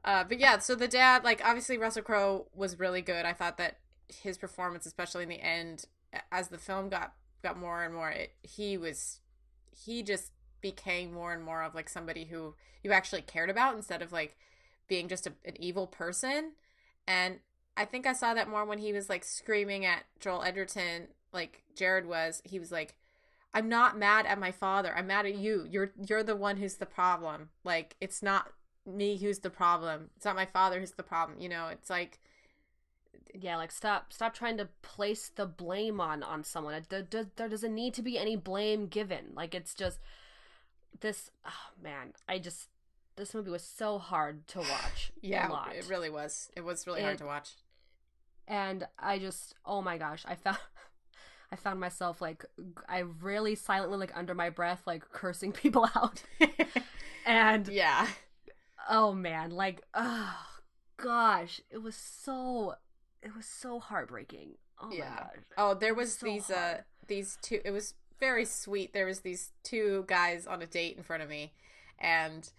uh, 0.06 0.24
but 0.24 0.40
yeah, 0.40 0.60
so 0.60 0.76
the 0.76 0.88
dad, 0.88 1.24
like 1.24 1.42
obviously 1.44 1.78
Russell 1.78 2.04
Crowe 2.04 2.48
was 2.54 2.80
really 2.80 3.02
good. 3.02 3.26
I 3.26 3.34
thought 3.34 3.58
that 3.58 3.78
his 4.08 4.38
performance, 4.38 4.86
especially 4.86 5.24
in 5.24 5.30
the 5.30 5.42
end, 5.42 5.86
as 6.32 6.50
the 6.50 6.58
film 6.58 6.90
got 6.90 7.14
got 7.42 7.58
more 7.58 7.84
and 7.84 7.94
more, 7.94 8.10
it, 8.10 8.34
he 8.42 8.78
was 8.78 9.20
he 9.72 10.04
just 10.04 10.32
became 10.62 11.14
more 11.14 11.34
and 11.34 11.44
more 11.44 11.64
of 11.64 11.76
like 11.76 11.90
somebody 11.90 12.26
who 12.26 12.56
you 12.84 12.92
actually 12.92 13.22
cared 13.22 13.50
about 13.50 13.76
instead 13.76 14.02
of 14.02 14.12
like 14.12 14.38
being 14.88 15.08
just 15.08 15.26
a, 15.26 15.34
an 15.46 15.56
evil 15.62 15.88
person. 15.88 16.52
And 17.08 17.40
I 17.76 17.86
think 17.86 18.06
I 18.06 18.14
saw 18.14 18.34
that 18.34 18.50
more 18.50 18.66
when 18.66 18.80
he 18.80 18.94
was 18.94 19.10
like 19.10 19.24
screaming 19.24 19.86
at 19.86 20.04
Joel 20.20 20.44
Edgerton, 20.44 21.08
like 21.32 21.64
Jared 21.76 22.06
was. 22.06 22.42
He 22.44 22.60
was 22.60 22.74
like, 22.74 22.96
"I'm 23.54 23.70
not 23.70 23.98
mad 23.98 24.26
at 24.26 24.38
my 24.38 24.52
father. 24.52 24.94
I'm 24.96 25.08
mad 25.08 25.26
at 25.26 25.36
you. 25.36 25.66
You're 25.70 25.94
you're 26.06 26.24
the 26.24 26.36
one 26.36 26.58
who's 26.58 26.76
the 26.76 26.86
problem. 26.86 27.50
Like 27.64 27.96
it's 28.02 28.22
not 28.22 28.52
me 28.86 29.18
who's 29.18 29.40
the 29.40 29.50
problem. 29.50 30.10
It's 30.16 30.26
not 30.26 30.36
my 30.36 30.46
father 30.46 30.80
who's 30.80 30.92
the 30.92 31.04
problem. 31.04 31.40
You 31.40 31.50
know, 31.50 31.68
it's 31.68 31.90
like." 31.90 32.20
Yeah, 33.36 33.58
like 33.58 33.72
stop 33.72 34.14
stop 34.14 34.36
trying 34.36 34.58
to 34.58 34.70
place 34.84 35.32
the 35.36 35.48
blame 35.48 36.00
on 36.00 36.22
on 36.22 36.44
someone. 36.44 36.80
There, 36.90 37.02
there, 37.10 37.26
there 37.36 37.50
doesn't 37.50 37.74
need 37.74 37.96
to 37.96 38.04
be 38.04 38.16
any 38.16 38.36
blame 38.36 38.86
given. 38.86 39.32
Like 39.34 39.56
it's 39.56 39.74
just 39.74 40.00
this 41.00 41.32
oh 41.46 41.72
man, 41.82 42.14
I 42.30 42.38
just 42.38 42.70
this 43.16 43.34
movie 43.34 43.52
was 43.52 43.64
so 43.64 43.98
hard 43.98 44.48
to 44.50 44.60
watch. 44.60 45.12
Yeah, 45.22 45.50
it 45.72 45.88
really 45.90 46.10
was. 46.10 46.52
It 46.56 46.62
was 46.62 46.86
really 46.88 47.02
hard 47.02 47.18
to 47.20 47.26
watch. 47.26 47.56
and 48.48 48.88
I 49.00 49.20
just 49.20 49.56
oh 49.66 49.82
my 49.82 49.98
gosh, 49.98 50.24
I 50.28 50.36
found 50.36 50.58
I 51.52 51.56
found 51.56 51.80
myself 51.80 52.22
like 52.22 52.46
I 52.88 53.00
really 53.00 53.56
silently 53.56 53.98
like 53.98 54.16
under 54.16 54.34
my 54.34 54.50
breath 54.50 54.84
like 54.86 55.10
cursing 55.12 55.52
people 55.64 55.90
out. 55.96 56.24
and 57.26 57.68
yeah. 57.68 58.08
Oh 58.90 59.14
man, 59.14 59.52
like 59.52 59.84
oh 59.94 60.36
gosh, 60.98 61.62
it 61.70 61.82
was 61.82 61.96
so 61.96 62.76
it 63.22 63.36
was 63.36 63.46
so 63.46 63.80
heartbreaking. 63.80 64.52
Oh 64.82 64.90
yeah. 64.92 65.10
my 65.10 65.16
gosh. 65.16 65.44
Oh, 65.58 65.74
there 65.74 65.94
was 65.94 66.14
So 66.18 66.26
these 66.26 66.50
uh 66.50 66.82
these 67.08 67.38
two 67.42 67.60
it 67.64 67.72
was 67.72 67.94
very 68.20 68.46
sweet. 68.46 68.94
There 68.94 69.06
was 69.06 69.22
these 69.22 69.52
two 69.64 70.06
guys 70.08 70.48
on 70.48 70.62
a 70.62 70.66
date 70.66 70.98
in 70.98 71.04
front 71.04 71.24
of 71.24 71.30
me, 71.30 71.54
and 72.00 72.50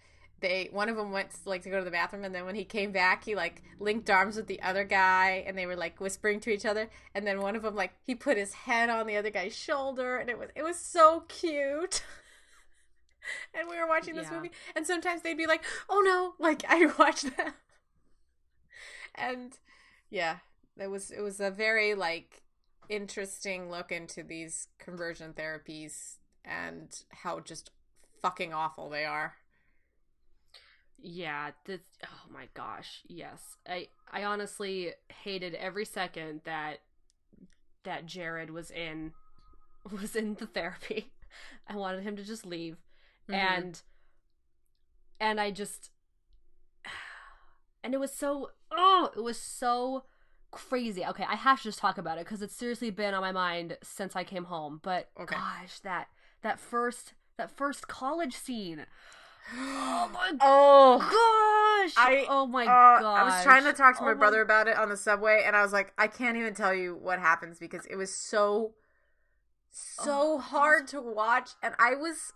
they 0.41 0.69
one 0.71 0.89
of 0.89 0.95
them 0.95 1.11
went 1.11 1.31
to, 1.31 1.49
like 1.49 1.63
to 1.63 1.69
go 1.69 1.79
to 1.79 1.85
the 1.85 1.91
bathroom, 1.91 2.23
and 2.23 2.35
then 2.35 2.45
when 2.45 2.55
he 2.55 2.65
came 2.65 2.91
back, 2.91 3.23
he 3.23 3.35
like 3.35 3.63
linked 3.79 4.09
arms 4.09 4.35
with 4.35 4.47
the 4.47 4.61
other 4.61 4.83
guy, 4.83 5.43
and 5.47 5.57
they 5.57 5.65
were 5.65 5.75
like 5.75 5.99
whispering 5.99 6.39
to 6.41 6.51
each 6.51 6.65
other. 6.65 6.89
And 7.13 7.25
then 7.25 7.41
one 7.41 7.55
of 7.55 7.63
them 7.63 7.75
like 7.75 7.93
he 8.05 8.15
put 8.15 8.37
his 8.37 8.53
head 8.53 8.89
on 8.89 9.07
the 9.07 9.17
other 9.17 9.29
guy's 9.31 9.55
shoulder, 9.55 10.17
and 10.17 10.29
it 10.29 10.37
was 10.37 10.49
it 10.55 10.63
was 10.63 10.77
so 10.77 11.23
cute. 11.27 12.03
and 13.53 13.67
we 13.69 13.77
were 13.77 13.87
watching 13.87 14.15
this 14.15 14.29
Yeah. 14.29 14.37
movie, 14.37 14.51
and 14.75 14.85
sometimes 14.85 15.21
they'd 15.21 15.37
be 15.37 15.47
like, 15.47 15.63
"Oh 15.89 16.01
no!" 16.01 16.33
Like 16.39 16.63
I 16.67 16.85
watch 16.97 17.21
that 17.23 17.55
and 19.15 19.57
yeah, 20.09 20.37
it 20.77 20.87
was 20.87 21.11
it 21.11 21.21
was 21.21 21.39
a 21.39 21.51
very 21.51 21.95
like 21.95 22.43
interesting 22.89 23.69
look 23.71 23.91
into 23.91 24.23
these 24.23 24.67
conversion 24.77 25.33
therapies 25.33 26.15
and 26.43 27.03
how 27.11 27.39
just 27.39 27.71
fucking 28.21 28.53
awful 28.53 28.89
they 28.89 29.05
are. 29.05 29.35
Yeah, 30.97 31.51
this 31.65 31.81
oh 32.05 32.31
my 32.31 32.47
gosh, 32.53 33.01
yes. 33.07 33.57
I 33.67 33.89
I 34.11 34.23
honestly 34.23 34.93
hated 35.23 35.53
every 35.55 35.85
second 35.85 36.41
that 36.45 36.79
that 37.83 38.05
Jared 38.05 38.49
was 38.49 38.71
in 38.71 39.13
was 39.91 40.15
in 40.15 40.35
the 40.35 40.47
therapy. 40.47 41.11
I 41.67 41.75
wanted 41.75 42.03
him 42.03 42.15
to 42.15 42.23
just 42.23 42.45
leave. 42.45 42.77
Mhm. 43.29 43.35
And 43.35 43.81
and 45.19 45.39
I 45.39 45.51
just 45.51 45.91
and 47.83 47.93
it 47.93 47.99
was 47.99 48.11
so 48.13 48.51
oh, 48.71 49.11
it 49.15 49.21
was 49.21 49.39
so 49.39 50.05
crazy. 50.51 51.05
Okay, 51.05 51.25
I 51.27 51.35
have 51.35 51.59
to 51.59 51.63
just 51.65 51.79
talk 51.79 51.97
about 51.97 52.17
it 52.17 52.25
cuz 52.25 52.41
it's 52.41 52.55
seriously 52.55 52.89
been 52.89 53.13
on 53.13 53.21
my 53.21 53.31
mind 53.31 53.77
since 53.83 54.15
I 54.15 54.23
came 54.23 54.45
home. 54.45 54.79
But 54.83 55.09
Okay. 55.19 55.35
gosh, 55.35 55.79
that 55.79 56.07
that 56.41 56.59
first 56.59 57.13
that 57.37 57.51
first 57.51 57.87
college 57.87 58.35
scene. 58.35 58.85
Oh 59.53 60.09
my 60.13 60.31
Oh, 60.41 60.97
gosh! 60.99 61.95
I 61.97 62.25
oh 62.29 62.45
my 62.47 62.67
uh, 62.67 62.71
gosh! 62.99 63.03
I 63.15 63.23
was 63.23 63.41
trying 63.41 63.63
to 63.65 63.73
talk 63.73 63.97
to 63.97 64.03
my 64.03 64.11
Oh 64.11 64.15
brother 64.15 64.41
about 64.41 64.67
it 64.67 64.77
on 64.77 64.89
the 64.89 64.97
subway, 64.97 65.43
and 65.45 65.55
I 65.55 65.61
was 65.61 65.71
like, 65.73 65.93
I 65.97 66.07
can't 66.07 66.37
even 66.37 66.53
tell 66.53 66.73
you 66.73 66.95
what 66.95 67.19
happens 67.19 67.59
because 67.59 67.85
it 67.85 67.95
was 67.95 68.13
so, 68.13 68.73
so 69.71 70.37
Oh, 70.37 70.37
hard 70.39 70.87
to 70.89 71.01
watch, 71.01 71.51
and 71.61 71.73
I 71.79 71.95
was, 71.95 72.33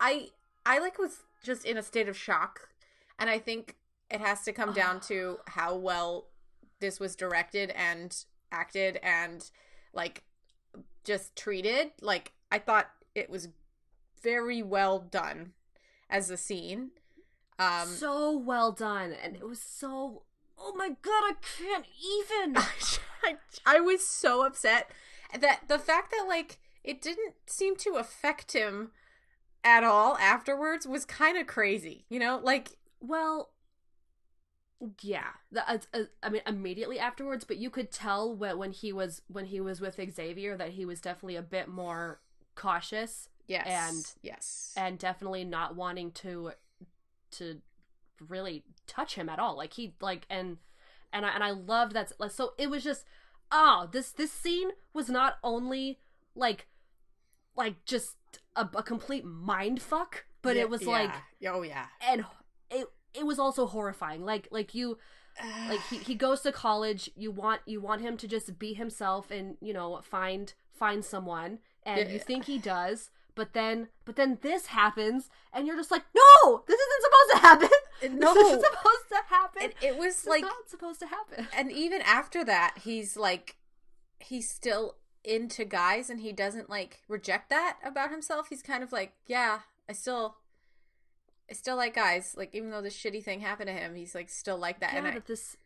I, 0.00 0.28
I 0.64 0.78
like 0.78 0.98
was 0.98 1.22
just 1.42 1.64
in 1.64 1.76
a 1.76 1.82
state 1.82 2.08
of 2.08 2.16
shock, 2.16 2.68
and 3.18 3.28
I 3.28 3.38
think 3.38 3.76
it 4.10 4.20
has 4.20 4.42
to 4.42 4.52
come 4.52 4.72
down 4.72 5.00
to 5.02 5.38
how 5.46 5.76
well 5.76 6.28
this 6.80 7.00
was 7.00 7.16
directed 7.16 7.70
and 7.70 8.16
acted 8.52 8.98
and 9.02 9.50
like 9.92 10.24
just 11.04 11.36
treated. 11.36 11.92
Like 12.00 12.32
I 12.50 12.58
thought 12.58 12.90
it 13.14 13.30
was 13.30 13.48
very 14.22 14.62
well 14.62 14.98
done 14.98 15.52
as 16.10 16.30
a 16.30 16.36
scene. 16.36 16.90
Um, 17.58 17.88
so 17.88 18.36
well 18.36 18.72
done, 18.72 19.12
and 19.22 19.34
it 19.34 19.46
was 19.46 19.60
so. 19.60 20.22
Oh 20.56 20.74
my 20.76 20.88
god! 20.88 21.24
I 21.24 21.34
can't 21.58 21.86
even. 22.00 22.56
I, 23.24 23.36
I 23.66 23.80
was 23.80 24.06
so 24.06 24.46
upset 24.46 24.90
that 25.38 25.62
the 25.68 25.78
fact 25.78 26.12
that 26.12 26.26
like 26.28 26.58
it 26.84 27.02
didn't 27.02 27.34
seem 27.46 27.76
to 27.76 27.96
affect 27.96 28.52
him 28.52 28.92
at 29.68 29.84
all 29.84 30.16
afterwards 30.16 30.86
was 30.86 31.04
kind 31.04 31.36
of 31.36 31.46
crazy. 31.46 32.06
You 32.08 32.18
know, 32.18 32.40
like 32.42 32.78
Well, 33.00 33.50
yeah. 35.00 35.30
The, 35.52 35.68
uh, 35.68 35.78
uh, 35.92 36.02
I 36.22 36.28
mean, 36.30 36.42
immediately 36.46 36.98
afterwards, 36.98 37.44
but 37.44 37.56
you 37.58 37.68
could 37.68 37.90
tell 37.90 38.34
when 38.34 38.58
when 38.58 38.72
he 38.72 38.92
was 38.92 39.22
when 39.28 39.46
he 39.46 39.60
was 39.60 39.80
with 39.80 40.00
Xavier 40.14 40.56
that 40.56 40.70
he 40.70 40.84
was 40.84 41.00
definitely 41.00 41.36
a 41.36 41.42
bit 41.42 41.68
more 41.68 42.20
cautious 42.54 43.28
yes, 43.46 43.66
And- 43.66 44.14
yes, 44.22 44.74
and 44.76 44.98
definitely 44.98 45.44
not 45.44 45.74
wanting 45.74 46.12
to 46.12 46.52
to 47.32 47.60
really 48.26 48.64
touch 48.86 49.14
him 49.16 49.28
at 49.28 49.38
all. 49.38 49.56
Like 49.56 49.74
he 49.74 49.94
like 50.00 50.26
and 50.30 50.58
and 51.12 51.26
I 51.26 51.30
and 51.30 51.44
I 51.44 51.50
loved 51.50 51.92
that. 51.92 52.12
So, 52.30 52.52
it 52.58 52.70
was 52.70 52.84
just 52.84 53.04
oh 53.50 53.88
this 53.90 54.12
this 54.12 54.32
scene 54.32 54.70
was 54.92 55.08
not 55.08 55.38
only 55.42 55.98
like 56.34 56.68
like 57.56 57.84
just 57.84 58.16
a, 58.58 58.68
a 58.76 58.82
complete 58.82 59.24
mind 59.24 59.80
fuck, 59.80 60.24
but 60.42 60.56
Yeah, 60.56 60.62
it 60.62 60.70
was 60.70 60.82
like 60.86 61.12
oh 61.46 61.62
yeah, 61.62 61.86
and 62.06 62.24
it 62.70 62.86
it 63.14 63.24
was 63.26 63.38
also 63.38 63.66
horrifying. 63.66 64.24
Like 64.24 64.48
like 64.50 64.74
you 64.74 64.98
like 65.68 65.80
he, 65.90 65.98
he 65.98 66.14
goes 66.14 66.40
to 66.42 66.52
college. 66.52 67.10
You 67.16 67.30
want 67.30 67.60
you 67.66 67.80
want 67.80 68.00
him 68.02 68.16
to 68.18 68.26
just 68.28 68.58
be 68.58 68.74
himself 68.74 69.30
and 69.30 69.56
you 69.60 69.72
know 69.72 70.00
find 70.02 70.52
find 70.72 71.04
someone 71.04 71.58
and 71.84 72.08
you 72.10 72.16
Yeah. 72.16 72.22
think 72.22 72.44
he 72.46 72.58
does 72.58 73.10
but 73.34 73.52
then 73.52 73.88
but 74.04 74.16
then 74.16 74.38
this 74.42 74.66
happens 74.66 75.30
and 75.52 75.66
you're 75.66 75.76
just 75.76 75.90
like 75.92 76.02
no! 76.14 76.64
This 76.66 76.78
isn't 76.78 77.02
supposed 77.02 77.30
to 77.32 77.38
happen! 77.48 77.68
No. 78.20 78.32
this 78.34 78.46
isn't 78.46 78.64
supposed 78.64 79.08
to 79.10 79.20
happen! 79.28 79.62
It, 79.62 79.74
it 79.82 79.96
was 79.96 80.14
This 80.16 80.22
is 80.22 80.26
like 80.28 80.42
not 80.42 80.68
supposed 80.68 81.00
to 81.00 81.06
happen. 81.06 81.48
and 81.56 81.70
even 81.72 82.00
after 82.02 82.44
that 82.44 82.78
he's 82.84 83.16
like 83.16 83.56
he's 84.20 84.48
still 84.50 84.96
into 85.24 85.64
guys 85.64 86.08
and 86.08 86.20
he 86.20 86.32
doesn't 86.32 86.70
like 86.70 87.02
reject 87.08 87.50
that 87.50 87.78
about 87.84 88.10
himself 88.10 88.48
he's 88.48 88.62
kind 88.62 88.82
of 88.82 88.92
like 88.92 89.12
yeah 89.26 89.60
i 89.88 89.92
still 89.92 90.36
i 91.50 91.54
still 91.54 91.76
like 91.76 91.94
guys. 91.94 92.34
Like 92.36 92.54
even 92.54 92.70
though 92.70 92.82
this 92.82 92.96
shitty 92.96 93.22
thing 93.24 93.40
happened 93.40 93.68
to 93.68 93.72
him 93.72 93.94
he's 93.94 94.14
like 94.14 94.28
still 94.28 94.58
like 94.58 94.80
that. 94.80 94.92
Yeah, 94.92 94.98
and 94.98 95.08
I, 95.08 95.18
this 95.26 95.56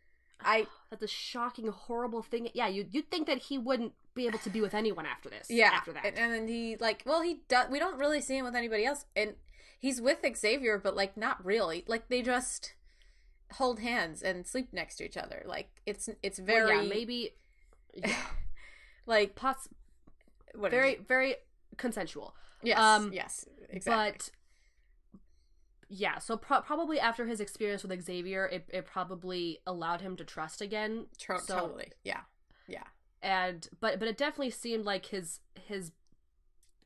I 0.41 0.67
ah, 0.67 0.71
that 0.89 0.99
this 0.99 1.11
shocking 1.11 1.67
horrible 1.67 2.21
thing 2.21 2.49
yeah 2.53 2.67
you 2.67 2.85
you'd 2.89 3.11
think 3.11 3.27
that 3.27 3.39
he 3.39 3.57
wouldn't 3.57 3.93
be 4.15 4.27
able 4.27 4.39
to 4.39 4.49
be 4.49 4.61
with 4.61 4.73
anyone 4.73 5.05
after 5.05 5.29
this 5.29 5.47
yeah 5.49 5.71
after 5.73 5.91
that. 5.93 6.05
and, 6.05 6.17
and 6.17 6.31
then 6.31 6.47
he 6.47 6.77
like 6.77 7.03
well 7.05 7.21
he 7.21 7.41
does 7.47 7.69
we 7.69 7.79
don't 7.79 7.97
really 7.97 8.21
see 8.21 8.37
him 8.37 8.45
with 8.45 8.55
anybody 8.55 8.85
else 8.85 9.05
and 9.15 9.35
he's 9.79 9.99
with 9.99 10.19
xavier 10.37 10.77
but 10.77 10.95
like 10.95 11.17
not 11.17 11.43
really. 11.45 11.83
Like 11.87 12.07
they 12.07 12.21
just 12.21 12.73
hold 13.53 13.79
hands 13.81 14.21
and 14.23 14.47
sleep 14.47 14.69
next 14.71 14.95
to 14.95 15.05
each 15.05 15.17
other. 15.17 15.43
Like 15.45 15.69
it's 15.85 16.09
it's 16.23 16.39
Well, 16.39 16.47
very 16.47 16.83
yeah 16.83 16.89
maybe 16.89 17.33
yeah 17.93 18.15
like 19.05 19.35
poss- 19.35 19.69
what 20.55 20.71
very 20.71 20.95
very 21.07 21.35
consensual. 21.77 22.35
Yes 22.61 22.79
um, 22.79 23.11
yes 23.13 23.45
exactly. 23.69 24.11
But 24.13 24.31
yeah, 25.89 26.17
so 26.17 26.37
pro- 26.37 26.61
probably 26.61 26.99
after 26.99 27.27
his 27.27 27.39
experience 27.39 27.83
with 27.83 28.01
Xavier, 28.03 28.45
it, 28.47 28.67
it 28.73 28.85
probably 28.85 29.59
allowed 29.67 30.01
him 30.01 30.15
to 30.15 30.23
trust 30.23 30.61
again. 30.61 31.05
Tro- 31.19 31.39
so- 31.39 31.59
totally. 31.59 31.91
Yeah 32.03 32.21
yeah. 32.67 32.83
And 33.21 33.67
but 33.79 33.99
but 33.99 34.07
it 34.07 34.17
definitely 34.17 34.49
seemed 34.49 34.85
like 34.85 35.07
his 35.07 35.39
his 35.55 35.91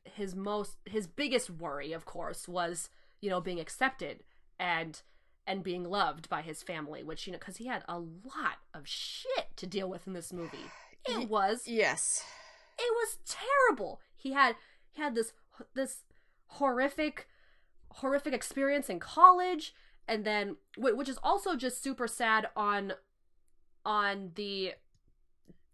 his 0.04 0.34
most 0.34 0.76
his 0.84 1.06
biggest 1.06 1.50
worry, 1.50 1.92
of 1.92 2.04
course, 2.04 2.46
was 2.46 2.90
you 3.20 3.30
know 3.30 3.40
being 3.40 3.60
accepted 3.60 4.22
and 4.58 5.02
and 5.46 5.64
being 5.64 5.84
loved 5.84 6.28
by 6.28 6.42
his 6.42 6.62
family, 6.62 7.02
which 7.02 7.26
you 7.26 7.32
know 7.32 7.38
because 7.38 7.56
he 7.56 7.66
had 7.66 7.82
a 7.88 7.98
lot 7.98 8.58
of 8.74 8.86
shit 8.86 9.56
to 9.56 9.66
deal 9.66 9.88
with 9.88 10.06
in 10.06 10.12
this 10.12 10.32
movie. 10.32 10.70
It 11.06 11.28
was 11.28 11.66
yes 11.66 12.24
it 12.80 12.92
was 12.94 13.18
terrible. 13.26 14.00
He 14.16 14.32
had 14.32 14.54
he 14.92 15.02
had 15.02 15.14
this 15.14 15.32
this 15.74 16.02
horrific 16.46 17.26
horrific 17.90 18.32
experience 18.32 18.88
in 18.88 19.00
college 19.00 19.74
and 20.06 20.24
then 20.24 20.56
which 20.76 21.08
is 21.08 21.18
also 21.22 21.56
just 21.56 21.82
super 21.82 22.06
sad 22.06 22.48
on 22.56 22.92
on 23.84 24.32
the 24.34 24.72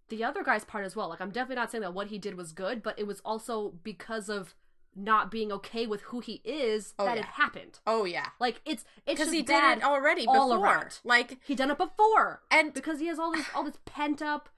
the 0.09 0.23
other 0.25 0.43
guy's 0.43 0.65
part 0.65 0.85
as 0.85 0.95
well. 0.95 1.09
Like 1.09 1.21
I'm 1.21 1.31
definitely 1.31 1.57
not 1.57 1.71
saying 1.71 1.83
that 1.83 1.95
what 1.95 2.09
he 2.09 2.19
did 2.19 2.37
was 2.37 2.53
good, 2.53 2.83
but 2.83 2.99
it 2.99 3.07
was 3.07 3.21
also 3.25 3.75
because 3.83 4.29
of 4.29 4.55
not 4.97 5.31
being 5.31 5.51
okay 5.51 5.87
with 5.87 6.03
who 6.03 6.21
he 6.21 6.41
is 6.45 6.95
Oh, 6.99 7.05
that 7.05 7.19
it 7.19 7.25
happened. 7.25 7.81
oh 7.87 8.05
yeah 8.05 8.29
Like 8.39 8.61
it's 8.65 8.85
it's 9.07 9.19
because 9.21 9.33
he 9.33 9.43
did 9.43 9.63
it 9.79 9.83
already 9.83 10.25
before 10.25 10.57
around. 10.59 11.01
like 11.03 11.39
He 11.45 11.55
done 11.57 11.71
it 11.73 11.79
before, 11.79 12.43
And- 12.51 12.73
because 12.73 13.01
he 13.01 13.07
has 13.09 13.19
all 13.19 13.33
this 13.33 13.47
all 13.55 13.65
this 13.65 13.79
pent 13.85 14.23
up, 14.23 14.49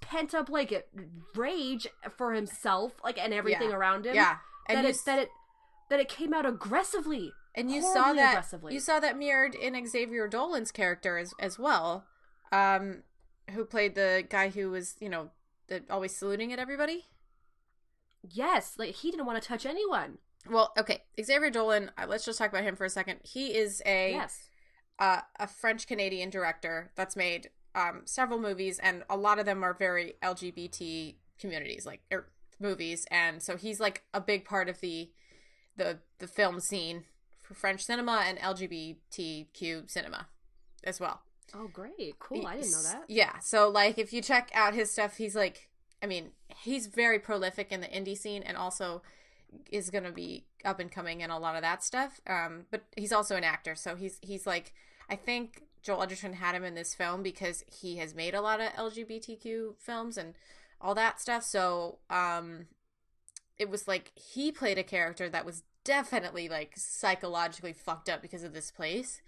pent 0.00 0.34
up 0.34 0.48
like 0.48 0.88
rage 1.34 1.86
for 2.16 2.32
himself, 2.34 2.92
like 3.04 3.18
and 3.18 3.32
everything 3.34 3.70
Yeah. 3.70 3.76
around 3.76 4.06
him. 4.06 4.14
yeah 4.14 4.36
that 4.68 4.76
and 4.78 4.84
you 4.86 4.90
it 4.90 5.00
that 5.06 5.18
it 5.18 5.28
that 5.90 6.00
it 6.00 6.08
came 6.08 6.34
out 6.34 6.44
aggressively. 6.46 7.32
and 7.54 7.70
you 7.70 7.80
saw 7.80 8.12
that 8.12 8.32
aggressively. 8.32 8.74
you 8.74 8.80
saw 8.80 8.98
that 9.00 9.16
mirrored 9.16 9.54
in 9.54 9.86
Xavier 9.86 10.26
Dolan's 10.28 10.72
character 10.72 11.16
as 11.18 11.32
as 11.38 11.58
well, 11.58 12.04
um, 12.52 13.02
who 13.52 13.64
played 13.64 13.94
the 13.94 14.24
guy 14.28 14.48
who 14.50 14.70
was 14.70 14.96
you 15.00 15.08
know 15.08 15.30
the, 15.68 15.82
always 15.90 16.14
saluting 16.14 16.52
at 16.52 16.58
everybody. 16.58 17.04
Yes, 18.28 18.74
like 18.78 18.94
he 18.96 19.10
didn't 19.10 19.26
want 19.26 19.40
to 19.40 19.46
touch 19.48 19.64
anyone. 19.66 20.18
Well, 20.48 20.72
okay, 20.78 21.02
Xavier 21.20 21.50
Dolan. 21.50 21.90
Uh, 21.98 22.06
let's 22.08 22.24
just 22.24 22.38
talk 22.38 22.50
about 22.50 22.64
him 22.64 22.76
for 22.76 22.84
a 22.84 22.90
second. 22.90 23.20
He 23.22 23.56
is 23.56 23.82
a 23.86 24.12
Yes. 24.12 24.48
uh, 24.98 25.20
a 25.38 25.46
French 25.46 25.86
Canadian 25.86 26.30
director 26.30 26.90
that's 26.96 27.16
made 27.16 27.50
um, 27.76 28.02
several 28.06 28.40
movies, 28.40 28.80
and 28.80 29.04
a 29.08 29.16
lot 29.16 29.38
of 29.38 29.44
them 29.46 29.62
are 29.62 29.74
very 29.74 30.14
LGBT 30.22 31.14
communities, 31.38 31.86
like 31.86 32.00
er, 32.12 32.26
movies, 32.58 33.06
and 33.10 33.42
so 33.42 33.56
he's 33.56 33.78
like 33.78 34.02
a 34.14 34.20
big 34.20 34.44
part 34.44 34.68
of 34.68 34.80
the 34.80 35.10
the 35.76 35.98
the 36.18 36.26
film 36.26 36.58
scene 36.58 37.04
for 37.42 37.54
French 37.54 37.84
cinema 37.84 38.24
and 38.26 38.38
LGBTQ 38.38 39.90
cinema 39.90 40.26
as 40.82 40.98
well. 40.98 41.20
Oh, 41.54 41.68
great, 41.68 42.18
cool! 42.18 42.46
I 42.46 42.56
didn't 42.56 42.72
know 42.72 42.82
that. 42.82 43.04
Yeah, 43.08 43.38
so 43.40 43.68
like 43.68 43.98
if 43.98 44.12
you 44.12 44.22
check 44.22 44.50
out 44.54 44.74
his 44.74 44.90
stuff, 44.90 45.18
he's 45.18 45.36
like 45.36 45.68
I 46.02 46.06
mean, 46.06 46.30
he's 46.62 46.86
very 46.86 47.18
prolific 47.18 47.72
in 47.72 47.80
the 47.80 47.86
indie 47.88 48.16
scene 48.16 48.42
and 48.42 48.56
also 48.56 49.02
is 49.70 49.90
going 49.90 50.04
to 50.04 50.12
be 50.12 50.44
up 50.64 50.80
and 50.80 50.90
coming 50.90 51.20
in 51.20 51.30
a 51.30 51.38
lot 51.38 51.56
of 51.56 51.62
that 51.62 51.82
stuff. 51.84 52.20
Um, 52.26 52.66
but 52.70 52.84
he's 52.96 53.12
also 53.12 53.36
an 53.36 53.44
actor, 53.44 53.74
so 53.74 53.96
he's 53.96 54.18
he's 54.22 54.46
like 54.46 54.72
I 55.10 55.16
think 55.16 55.62
Joel 55.86 56.02
Edgerton 56.02 56.32
had 56.32 56.56
him 56.56 56.64
in 56.64 56.74
this 56.74 56.94
film 56.94 57.22
because 57.22 57.62
he 57.68 57.98
has 57.98 58.12
made 58.12 58.34
a 58.34 58.40
lot 58.40 58.60
of 58.60 58.72
LGBTQ 58.72 59.76
films 59.78 60.18
and 60.18 60.34
all 60.80 60.96
that 60.96 61.20
stuff. 61.20 61.44
So 61.44 61.98
um, 62.10 62.66
it 63.56 63.70
was 63.70 63.86
like 63.86 64.10
he 64.16 64.50
played 64.50 64.78
a 64.78 64.82
character 64.82 65.28
that 65.28 65.46
was 65.46 65.62
definitely 65.84 66.48
like 66.48 66.72
psychologically 66.74 67.72
fucked 67.72 68.08
up 68.08 68.20
because 68.20 68.42
of 68.42 68.52
this 68.52 68.72
place, 68.72 69.22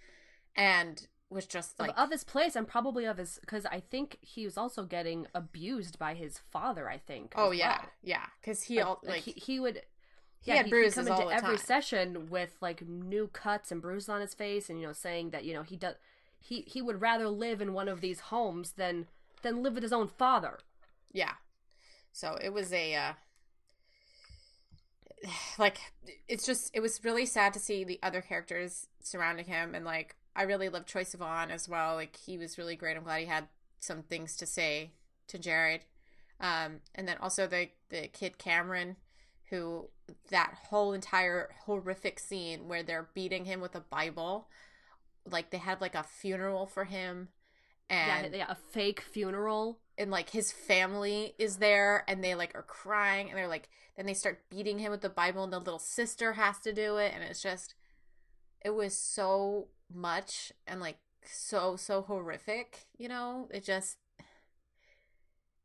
and 0.57 1.07
was 1.31 1.47
just 1.47 1.79
like 1.79 1.91
of, 1.91 2.07
of 2.07 2.11
his 2.11 2.25
place 2.25 2.57
and 2.57 2.67
probably 2.67 3.05
of 3.05 3.19
his 3.19 3.39
because 3.41 3.65
I 3.65 3.79
think 3.79 4.19
he 4.21 4.45
was 4.45 4.59
also 4.59 4.83
getting 4.83 5.29
abused 5.37 5.97
by 5.97 6.15
his 6.15 6.41
father. 6.51 6.91
I 6.91 6.99
think. 6.99 7.35
oh 7.37 7.53
yeah, 7.53 7.79
well. 7.83 7.91
yeah, 8.03 8.27
because 8.41 8.65
he 8.65 8.79
Like, 8.79 8.87
all 8.87 9.01
like, 9.05 9.23
he, 9.23 9.31
he 9.31 9.61
would. 9.61 9.83
he 10.41 10.51
yeah, 10.51 10.57
had 10.57 10.67
he, 10.67 10.71
bruises 10.71 11.07
he'd 11.07 11.13
come 11.13 11.23
all 11.23 11.29
into 11.29 11.45
every 11.45 11.57
time. 11.57 11.65
session 11.65 12.29
with 12.31 12.57
like 12.61 12.85
new 12.85 13.29
cuts 13.29 13.71
and 13.71 13.81
bruises 13.81 14.09
on 14.09 14.21
his 14.21 14.35
face, 14.35 14.69
and 14.69 14.81
you 14.81 14.89
know, 14.89 14.93
saying 14.93 15.31
that 15.31 15.45
you 15.45 15.55
know 15.55 15.63
he 15.63 15.77
does 15.77 15.95
he 16.39 16.63
he 16.63 16.83
would 16.83 17.01
rather 17.01 17.29
live 17.29 17.61
in 17.61 17.73
one 17.73 17.89
of 17.89 18.01
these 18.01 18.21
homes 18.21 18.73
than 18.73 19.07
than 19.43 19.63
live 19.63 19.75
with 19.75 19.83
his 19.83 19.93
own 19.93 20.09
father. 20.09 20.59
Yeah. 21.13 21.35
So 22.13 22.39
it 22.43 22.53
was 22.53 22.73
a 22.73 22.95
uh 22.95 23.13
like 25.59 25.79
it's 26.29 26.47
just 26.47 26.71
it 26.75 26.81
was 26.81 27.05
really 27.05 27.27
sad 27.27 27.53
to 27.55 27.59
see 27.59 27.85
the 27.85 27.99
other 28.03 28.21
characters 28.21 28.89
surrounding 29.03 29.47
him 29.47 29.75
and 29.75 29.85
like 29.85 30.17
I 30.37 30.43
really 30.43 30.69
love 30.69 30.87
Troye 30.87 31.03
Sivan 31.03 31.51
as 31.51 31.69
well. 31.69 31.95
Like 31.95 32.17
he 32.17 32.39
was 32.39 32.59
really 32.59 32.77
great. 32.77 32.97
I'm 32.97 33.03
glad 33.03 33.21
he 33.21 33.27
had 33.27 33.49
some 33.81 34.03
things 34.03 34.37
to 34.37 34.47
say 34.47 34.93
to 35.29 35.39
Jared. 35.39 35.83
Um 36.41 36.81
and 36.95 37.09
then 37.09 37.17
also 37.21 37.47
the 37.47 37.69
the 37.91 38.09
kid 38.09 38.39
Cameron 38.39 38.97
who 39.51 39.89
that 40.31 40.55
whole 40.69 40.93
entire 40.93 41.51
horrific 41.65 42.19
scene 42.19 42.69
where 42.69 42.83
they're 42.83 43.09
beating 43.15 43.45
him 43.45 43.61
with 43.61 43.75
a 43.75 43.81
Bible. 43.81 44.49
Like 45.31 45.51
they 45.51 45.59
had 45.59 45.81
like 45.81 45.95
a 45.95 46.03
funeral 46.03 46.67
for 46.67 46.85
him 46.85 47.29
and 47.91 48.33
yeah, 48.33 48.39
yeah, 48.39 48.47
a 48.51 48.55
fake 48.55 49.01
funeral. 49.01 49.81
and 49.97 50.11
like 50.11 50.31
his 50.31 50.53
family 50.53 51.35
is 51.39 51.57
there 51.57 52.05
and 52.07 52.23
they 52.23 52.35
like 52.35 52.55
are 52.55 52.63
crying 52.63 53.29
and 53.29 53.39
they're 53.39 53.49
like 53.49 53.69
then 53.97 54.07
they 54.07 54.15
start 54.15 54.43
beating 54.51 54.79
him 54.79 54.91
with 54.93 55.01
the 55.01 55.09
bible 55.09 55.43
and 55.43 55.53
the 55.53 55.59
little 55.59 55.79
sister 55.79 56.35
has 56.35 56.59
to 56.61 56.73
do 56.73 56.99
it 56.99 57.13
and 57.15 57.25
it's 57.25 57.43
just 57.43 57.75
it 58.65 58.71
was 58.71 58.95
so 58.97 59.69
much 59.93 60.53
and 60.67 60.81
like 60.81 60.99
so 61.25 61.75
so 61.77 62.03
horrific 62.03 62.87
you 62.97 63.09
know 63.09 63.49
it 63.51 63.65
just 63.65 63.97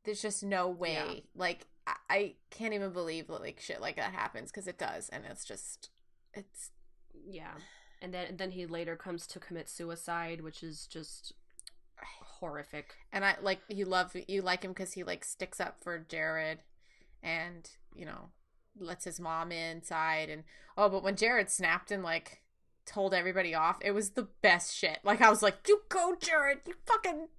there's 0.03 0.21
just 0.21 0.43
no 0.43 0.67
way 0.69 0.93
Yeah. 0.93 1.19
like 1.35 1.67
I, 1.85 1.95
I 2.09 2.33
can't 2.49 2.73
even 2.73 2.91
believe 2.91 3.27
that 3.27 3.41
like 3.41 3.59
shit 3.59 3.81
like 3.81 3.97
that 3.97 4.13
happens 4.13 4.49
because 4.51 4.67
it 4.67 4.77
does 4.77 5.09
and 5.09 5.25
it's 5.29 5.45
just 5.45 5.89
it's 6.33 6.71
Yeah, 7.13 7.53
and 8.03 8.13
then 8.13 8.27
and 8.27 8.37
then 8.37 8.51
he 8.51 8.65
later 8.67 8.95
comes 8.95 9.25
to 9.27 9.39
commit 9.39 9.69
suicide, 9.69 10.41
which 10.41 10.61
is 10.61 10.85
just 10.85 11.33
horrific. 12.39 12.95
and 13.13 13.23
I 13.23 13.35
like 13.41 13.61
you 13.69 13.85
love 13.85 14.15
you 14.27 14.41
like 14.41 14.63
him 14.63 14.71
because 14.71 14.93
he 14.93 15.03
like 15.03 15.23
sticks 15.23 15.59
up 15.61 15.77
for 15.81 15.97
Jared, 15.97 16.59
and 17.23 17.67
you 17.95 18.05
know 18.05 18.29
lets 18.77 19.05
his 19.05 19.19
mom 19.19 19.51
inside 19.51 20.29
and 20.29 20.43
oh, 20.77 20.89
but 20.89 21.03
when 21.03 21.15
Jared 21.15 21.49
snapped 21.49 21.91
and 21.91 22.03
like 22.03 22.41
told 22.85 23.13
everybody 23.13 23.55
off, 23.55 23.77
it 23.81 23.91
was 23.91 24.11
the 24.11 24.27
best 24.41 24.75
shit. 24.75 24.99
Like 25.03 25.21
I 25.21 25.29
was 25.29 25.41
like, 25.41 25.65
you 25.67 25.81
go, 25.89 26.15
Jared, 26.19 26.59
you 26.67 26.73
fucking 26.85 27.29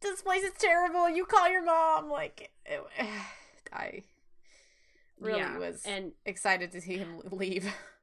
this 0.00 0.22
place 0.22 0.42
is 0.44 0.52
terrible. 0.58 1.08
You 1.08 1.24
call 1.24 1.48
your 1.48 1.64
mom. 1.64 2.10
Like 2.10 2.50
it, 2.66 2.84
I 3.72 4.02
really 5.18 5.38
Yeah, 5.38 5.58
was 5.58 5.82
and 5.86 6.12
excited 6.26 6.72
to 6.72 6.80
see 6.82 6.98
him 6.98 7.20
leave. 7.30 7.72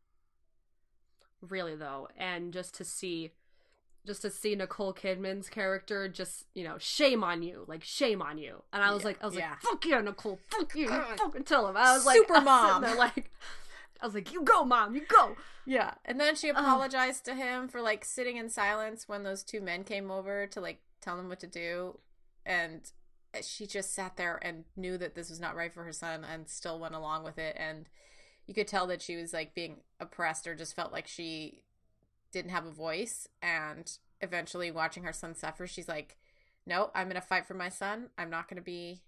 really 1.42 1.76
though 1.76 2.08
and 2.18 2.52
just 2.54 2.74
to 2.76 2.84
see 2.84 3.32
just 4.06 4.22
to 4.22 4.30
see 4.30 4.56
nicole 4.56 4.94
kidman's 4.94 5.50
character 5.50 6.08
just 6.08 6.46
you 6.54 6.64
know 6.64 6.76
shame 6.80 7.24
on 7.24 7.42
you 7.44 7.64
like 7.68 7.84
shame 7.84 8.22
on 8.22 8.38
you 8.38 8.64
and 8.74 8.84
i 8.84 8.92
was 8.94 9.02
Yeah, 9.04 9.08
like 9.08 9.24
i 9.24 9.26
was 9.26 9.36
yeah. 9.36 9.50
like 9.52 9.62
fuck 9.62 9.86
you 9.86 10.02
nicole 10.02 10.40
fuck 10.50 10.76
you 10.76 10.88
God. 10.88 11.18
fucking 11.20 11.44
tell 11.44 11.68
him 11.68 11.78
i 11.78 11.94
was 11.96 12.06
like 12.06 12.18
Super 12.18 12.34
I 12.36 12.40
was 12.40 12.44
sitting 12.46 12.72
mom. 12.74 12.82
there 12.84 12.96
like 12.96 13.32
i 14.02 14.06
was 14.06 14.16
like 14.16 14.32
you 14.34 14.44
go 14.44 14.64
mom 14.66 14.96
you 14.96 15.02
go 15.08 15.36
Yeah. 15.68 15.96
And 16.06 16.20
then 16.20 16.36
she 16.36 16.50
apologized 16.50 17.26
to 17.26 17.34
him 17.34 17.68
for 17.68 17.82
like 17.82 18.06
sitting 18.06 18.38
in 18.38 18.50
silence 18.50 19.08
when 19.10 19.24
those 19.24 19.42
two 19.44 19.62
men 19.62 19.84
came 19.84 20.12
over 20.12 20.46
to 20.48 20.62
like 20.62 20.80
tell 21.02 21.18
him 21.20 21.28
what 21.28 21.40
to 21.40 21.48
do. 21.48 21.98
And 22.46 22.82
she 23.42 23.66
just 23.66 23.92
sat 23.96 24.16
there 24.16 24.38
and 24.44 24.66
knew 24.78 24.96
that 25.00 25.16
this 25.16 25.32
was 25.32 25.40
not 25.40 25.56
right 25.56 25.74
for 25.74 25.84
her 25.84 25.92
son 25.92 26.24
and 26.24 26.48
still 26.48 26.78
went 26.80 26.94
along 26.94 27.24
with 27.24 27.40
it. 27.40 27.56
And 27.60 27.90
you 28.48 28.54
could 28.54 28.68
tell 28.68 28.88
that 28.88 29.02
she 29.02 29.16
was 29.16 29.34
like 29.34 29.56
being 29.56 29.78
oppressed 30.00 30.48
or 30.48 30.56
just 30.56 30.76
felt 30.76 30.92
like 30.92 31.08
she 31.08 31.64
didn't 32.32 32.52
have 32.52 32.66
a 32.66 32.72
voice. 32.72 33.28
And 33.42 33.92
eventually, 34.22 34.72
watching 34.72 35.04
her 35.04 35.14
son 35.14 35.36
suffer, 35.36 35.68
she's 35.68 35.88
like, 35.88 36.18
no, 36.66 36.92
I'm 36.96 37.08
to 37.16 37.28
fight 37.28 37.46
for 37.48 37.54
my 37.54 37.70
son. 37.70 38.10
I'm 38.18 38.30
not 38.30 38.48
to 38.58 38.64
be 38.64 39.02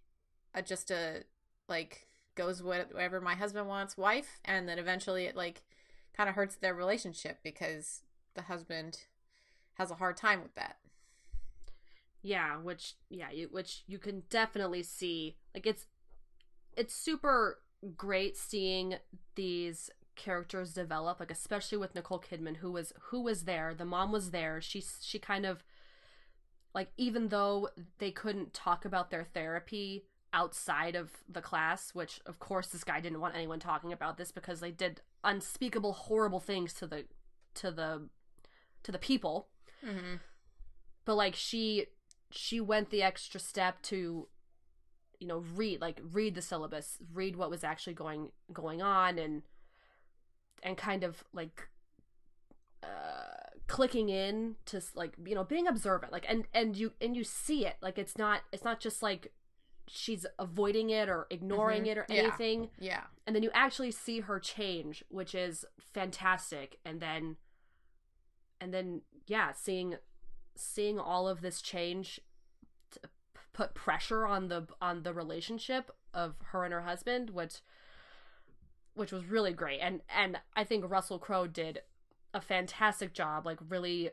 a, 0.53 0.61
just 0.61 0.91
a 0.91 1.23
like 1.67 2.07
goes 2.35 2.61
whatever 2.63 3.19
my 3.21 3.35
husband 3.35 3.67
wants 3.67 3.97
wife. 3.97 4.39
And 4.45 4.67
then 4.67 4.79
eventually, 4.79 5.25
it 5.25 5.35
like 5.35 5.63
kind 6.15 6.29
of 6.29 6.35
hurts 6.35 6.55
their 6.55 6.73
relationship 6.73 7.39
because 7.43 8.01
the 8.35 8.43
husband 8.43 9.01
has 9.75 9.91
a 9.91 9.95
hard 9.95 10.17
time 10.17 10.41
with 10.41 10.55
that. 10.55 10.77
yeah 12.21 12.57
which 12.57 12.95
yeah 13.09 13.29
you 13.31 13.47
which 13.51 13.83
you 13.87 13.99
can 13.99 14.23
definitely 14.29 14.83
see 14.83 15.37
like 15.53 15.65
it's 15.65 15.85
it's 16.75 16.93
super 16.93 17.59
great 17.95 18.37
seeing 18.37 18.95
these 19.35 19.89
characters 20.15 20.73
develop 20.73 21.19
like 21.19 21.31
especially 21.31 21.77
with 21.77 21.93
Nicole 21.93 22.19
Kidman 22.19 22.57
who 22.57 22.71
was 22.71 22.91
who 23.09 23.21
was 23.21 23.43
there. 23.43 23.73
The 23.73 23.85
mom 23.85 24.11
was 24.11 24.31
there. 24.31 24.59
She 24.61 24.83
she 25.01 25.19
kind 25.19 25.45
of 25.45 25.63
like 26.73 26.89
even 26.97 27.29
though 27.29 27.69
they 27.99 28.11
couldn't 28.11 28.53
talk 28.53 28.83
about 28.83 29.11
their 29.11 29.23
therapy 29.23 30.05
outside 30.33 30.95
of 30.95 31.11
the 31.29 31.41
class 31.41 31.91
which 31.95 32.19
of 32.25 32.37
course 32.37 32.67
this 32.67 32.83
guy 32.83 32.99
didn't 32.99 33.21
want 33.21 33.35
anyone 33.35 33.59
talking 33.59 33.93
about 33.93 34.17
this 34.17 34.31
because 34.31 34.59
they 34.59 34.71
did 34.71 35.01
unspeakable 35.23 35.93
horrible 35.93 36.41
things 36.41 36.73
to 36.73 36.85
the 36.85 37.05
to 37.53 37.71
the 37.71 38.09
to 38.83 38.91
the 38.91 38.99
people. 38.99 39.47
Mm-hmm. 39.85 40.15
but 41.05 41.15
like 41.15 41.35
she 41.35 41.85
she 42.31 42.59
went 42.59 42.89
the 42.89 43.03
extra 43.03 43.39
step 43.39 43.81
to 43.83 44.27
you 45.19 45.27
know 45.27 45.43
read 45.55 45.81
like 45.81 45.99
read 46.11 46.35
the 46.35 46.41
syllabus 46.41 46.97
read 47.13 47.35
what 47.35 47.49
was 47.49 47.63
actually 47.63 47.93
going 47.93 48.31
going 48.53 48.81
on 48.81 49.17
and 49.17 49.43
and 50.63 50.77
kind 50.77 51.03
of 51.03 51.23
like 51.33 51.69
uh 52.83 52.87
clicking 53.67 54.09
in 54.09 54.55
to 54.65 54.81
like 54.95 55.13
you 55.25 55.35
know 55.35 55.43
being 55.43 55.67
observant 55.67 56.11
like 56.11 56.25
and 56.29 56.45
and 56.53 56.77
you 56.77 56.93
and 57.01 57.15
you 57.17 57.23
see 57.23 57.65
it 57.65 57.75
like 57.81 57.97
it's 57.97 58.17
not 58.17 58.41
it's 58.51 58.63
not 58.63 58.79
just 58.79 59.01
like 59.03 59.33
she's 59.87 60.25
avoiding 60.37 60.89
it 60.89 61.09
or 61.09 61.27
ignoring 61.29 61.83
Mhm. 61.83 61.87
it 61.87 61.97
or 61.97 62.05
anything 62.09 62.69
Yeah. 62.79 63.03
and 63.25 63.35
then 63.35 63.41
you 63.43 63.49
actually 63.53 63.91
see 63.91 64.19
her 64.21 64.39
change 64.39 65.03
which 65.09 65.33
is 65.33 65.65
fantastic 65.79 66.77
and 66.85 66.99
then 67.01 67.37
and 68.61 68.73
then 68.73 69.01
yeah 69.25 69.51
seeing 69.53 69.95
seeing 70.55 70.99
all 70.99 71.27
of 71.27 71.41
this 71.41 71.61
change 71.61 72.19
put 73.57 73.73
pressure 73.73 74.23
on 74.25 74.47
the 74.49 74.67
on 74.79 75.01
the 75.01 75.13
relationship 75.13 75.89
of 76.13 76.35
her 76.51 76.63
and 76.63 76.71
her 76.73 76.81
husband 76.81 77.31
which 77.31 77.55
which 78.93 79.11
was 79.11 79.25
really 79.25 79.51
great 79.51 79.79
and 79.79 80.01
and 80.15 80.39
i 80.55 80.63
think 80.63 80.87
russell 80.87 81.17
crowe 81.17 81.47
did 81.47 81.79
a 82.35 82.39
fantastic 82.39 83.13
job 83.13 83.45
like 83.47 83.57
really 83.67 84.11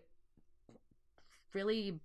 really 1.53 2.01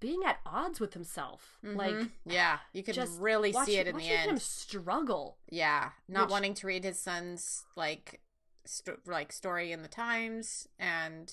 being 0.00 0.20
at 0.26 0.38
odds 0.44 0.78
with 0.78 0.92
himself 0.92 1.56
like 1.62 1.94
Mhm. 1.94 2.10
yeah, 2.26 2.58
you 2.74 2.82
could 2.82 2.98
really 3.18 3.52
watch- 3.52 3.64
see 3.66 3.78
it 3.78 3.86
in 3.86 3.96
the 3.96 4.02
watching 4.02 4.18
him 4.18 4.28
end. 4.30 4.42
struggle 4.42 5.38
Yeah, 5.48 5.92
not 6.06 6.24
Which- 6.24 6.30
wanting 6.32 6.54
to 6.56 6.66
read 6.66 6.84
his 6.84 7.00
son's 7.00 7.64
like 7.74 8.20
sto- 8.66 8.98
like 9.06 9.32
story 9.32 9.72
in 9.72 9.80
the 9.82 9.88
Times 9.88 10.68
and 10.78 11.32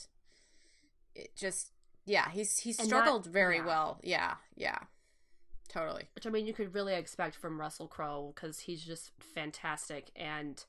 it 1.14 1.36
just 1.36 1.74
yeah, 2.06 2.30
he's 2.30 2.64
And 2.80 2.88
struggled 2.88 3.26
not- 3.26 3.34
very 3.34 3.58
yeah. 3.58 3.66
well. 3.66 4.00
Yeah, 4.04 4.36
yeah. 4.56 4.80
Totally. 5.70 6.10
which 6.16 6.26
I 6.28 6.30
mean 6.32 6.46
you 6.48 6.54
could 6.54 6.74
really 6.74 6.94
expect 6.96 7.36
from 7.36 7.60
Russell 7.62 7.88
Crowe 7.88 8.34
because 8.36 8.60
he's 8.62 8.84
just 8.84 9.12
fantastic 9.36 10.10
and 10.16 10.64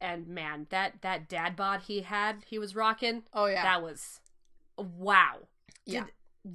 and 0.00 0.28
man 0.28 0.66
that 0.70 1.00
that 1.00 1.28
dad 1.28 1.56
bod 1.56 1.82
he 1.86 2.02
had 2.02 2.44
he 2.46 2.58
was 2.58 2.76
rocking 2.76 3.22
Oh 3.32 3.46
yeah. 3.46 3.62
that 3.62 3.82
was 3.82 4.20
wow 4.76 5.38
yeah. 5.86 6.04
Did- 6.04 6.12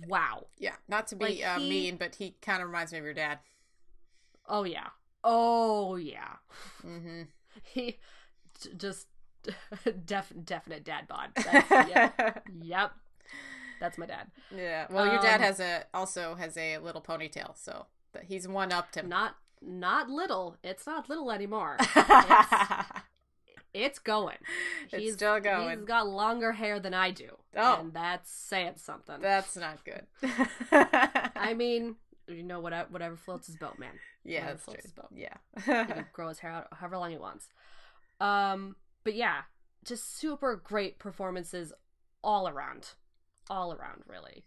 wow 0.08 0.48
yeah. 0.60 0.76
Not 0.88 1.08
to 1.08 1.16
be 1.16 1.26
like, 1.26 1.44
uh, 1.46 1.60
he- 1.60 1.70
mean, 1.70 1.96
but 1.98 2.16
he 2.16 2.36
kind 2.42 2.62
of 2.62 2.68
reminds 2.68 2.92
me 2.92 3.00
of 3.00 3.06
your 3.06 3.14
dad. 3.14 3.40
oh 4.48 4.64
yeah 4.64 4.88
oh 5.24 5.96
yeah 5.96 6.36
Mm-hmm. 6.86 7.24
he 7.64 7.98
just 8.78 9.08
def 10.06 10.32
definite 10.46 10.84
dad 10.84 11.08
bod 11.08 11.30
That's- 11.36 11.88
yep 11.90 12.44
yep 12.62 12.92
that's 13.80 13.98
my 13.98 14.06
dad 14.06 14.28
yeah. 14.56 14.88
Well, 14.90 15.06
your 15.06 15.22
dad 15.22 15.36
Um, 15.36 15.42
has 15.42 15.60
a 15.60 15.84
also 15.94 16.36
has 16.36 16.58
a 16.58 16.78
little 16.80 17.02
ponytail, 17.02 17.58
so 17.58 17.86
But 18.14 18.24
he's 18.24 18.48
one 18.48 18.72
upped 18.72 18.96
him. 18.96 19.10
Not 19.10 19.36
not 19.62 20.10
little. 20.10 20.56
It's 20.64 20.86
not 20.86 21.10
little 21.10 21.32
anymore. 21.32 21.78
It's, 23.74 23.94
it's 23.96 24.00
going. 24.00 24.38
It's 24.92 25.14
still 25.14 25.40
going. 25.40 25.78
He's 25.80 25.86
got 25.88 26.08
longer 26.08 26.52
hair 26.54 26.80
than 26.80 26.94
I 26.94 27.12
do. 27.12 27.30
Oh. 27.56 27.80
and 27.82 27.94
that's 27.94 28.32
saying 28.32 28.74
something. 28.78 29.18
That's 29.22 29.56
not 29.56 29.80
good. 29.86 30.06
I 30.72 31.54
mean, 31.56 31.96
you 32.28 32.44
know, 32.44 32.60
whatever, 32.60 32.88
whatever 32.90 33.16
floats 33.16 33.48
his 33.48 33.56
boat, 33.58 33.78
man. 33.78 33.92
yeah, 34.24 34.40
whatever 34.40 34.54
that's 34.54 34.64
true. 34.66 34.74
floats 34.74 34.86
his 34.86 34.94
boat. 34.94 35.10
He 35.14 35.22
Yeah. 35.22 35.86
can 35.86 36.06
grow 36.14 36.30
his 36.30 36.40
hair 36.40 36.52
out 36.52 36.68
however 36.74 36.98
long 36.98 37.12
he 37.12 37.18
wants. 37.18 37.48
Um, 38.20 38.76
but 39.04 39.14
yeah, 39.16 39.42
just 39.86 40.18
super 40.18 40.56
great 40.56 40.98
performances 40.98 41.72
all 42.24 42.48
around, 42.48 42.94
all 43.50 43.74
around, 43.74 44.04
really, 44.08 44.44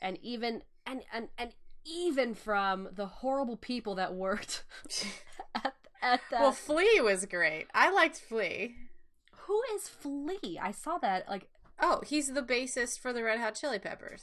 and 0.00 0.18
even 0.22 0.62
and 0.86 1.02
and 1.12 1.28
and 1.38 1.54
even 1.84 2.34
from 2.34 2.88
the 2.92 3.06
horrible 3.06 3.56
people 3.56 3.94
that 3.96 4.14
worked 4.14 4.64
at, 5.54 5.74
at 6.02 6.20
that. 6.30 6.40
well, 6.40 6.52
Flea 6.52 7.00
was 7.00 7.26
great. 7.26 7.66
I 7.74 7.90
liked 7.90 8.18
Flea. 8.18 8.74
who 9.46 9.62
is 9.74 9.88
Flea? 9.88 10.58
I 10.60 10.70
saw 10.70 10.98
that 10.98 11.28
like. 11.28 11.48
Oh, 11.80 12.02
he's 12.06 12.28
the 12.32 12.42
bassist 12.42 13.00
for 13.00 13.12
the 13.12 13.24
Red 13.24 13.40
Hot 13.40 13.56
Chili 13.56 13.80
Peppers. 13.80 14.22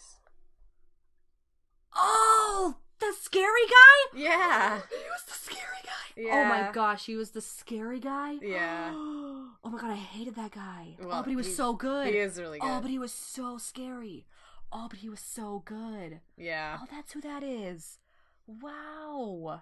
Oh, 1.94 2.78
the 3.02 3.14
scary 3.20 3.68
guy. 3.68 4.20
Yeah. 4.20 4.80
he 4.90 5.10
was 5.10 5.24
the 5.28 5.34
scary 5.34 5.82
guy. 5.84 5.92
Yeah. 6.16 6.32
Oh 6.34 6.46
my 6.46 6.72
gosh, 6.72 7.06
he 7.06 7.16
was 7.16 7.32
the 7.32 7.42
scary 7.42 8.00
guy. 8.00 8.38
Yeah. 8.42 8.92
oh 8.94 9.50
my 9.64 9.78
god, 9.78 9.92
I 9.92 9.96
hated 9.96 10.36
that 10.36 10.52
guy. 10.52 10.96
Oh, 11.02 11.08
well, 11.08 11.20
oh, 11.20 11.24
but 11.24 11.30
he 11.30 11.36
was 11.36 11.54
so 11.56 11.74
good. 11.74 12.08
He 12.08 12.18
is 12.18 12.40
really 12.40 12.60
oh, 12.62 12.66
good. 12.66 12.74
Oh, 12.78 12.82
but 12.82 12.92
he 12.92 13.00
was 13.00 13.12
so 13.12 13.58
scary. 13.58 14.26
Oh, 14.72 14.88
but 14.90 15.00
he 15.00 15.10
was 15.10 15.20
so 15.20 15.64
good. 15.66 16.22
yeah. 16.38 16.78
Oh, 16.82 16.88
that's 16.90 17.12
who 17.12 17.22
that 17.22 17.44
is. 17.44 18.00
Wow. 18.48 19.62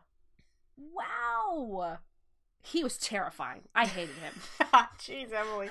Wow. 0.78 2.00
He 2.62 2.84
was 2.84 2.98
terrifying. 2.98 3.62
I 3.74 3.86
hated 3.86 4.16
him. 4.16 4.34
Jeez, 5.00 5.34
Emily. 5.34 5.70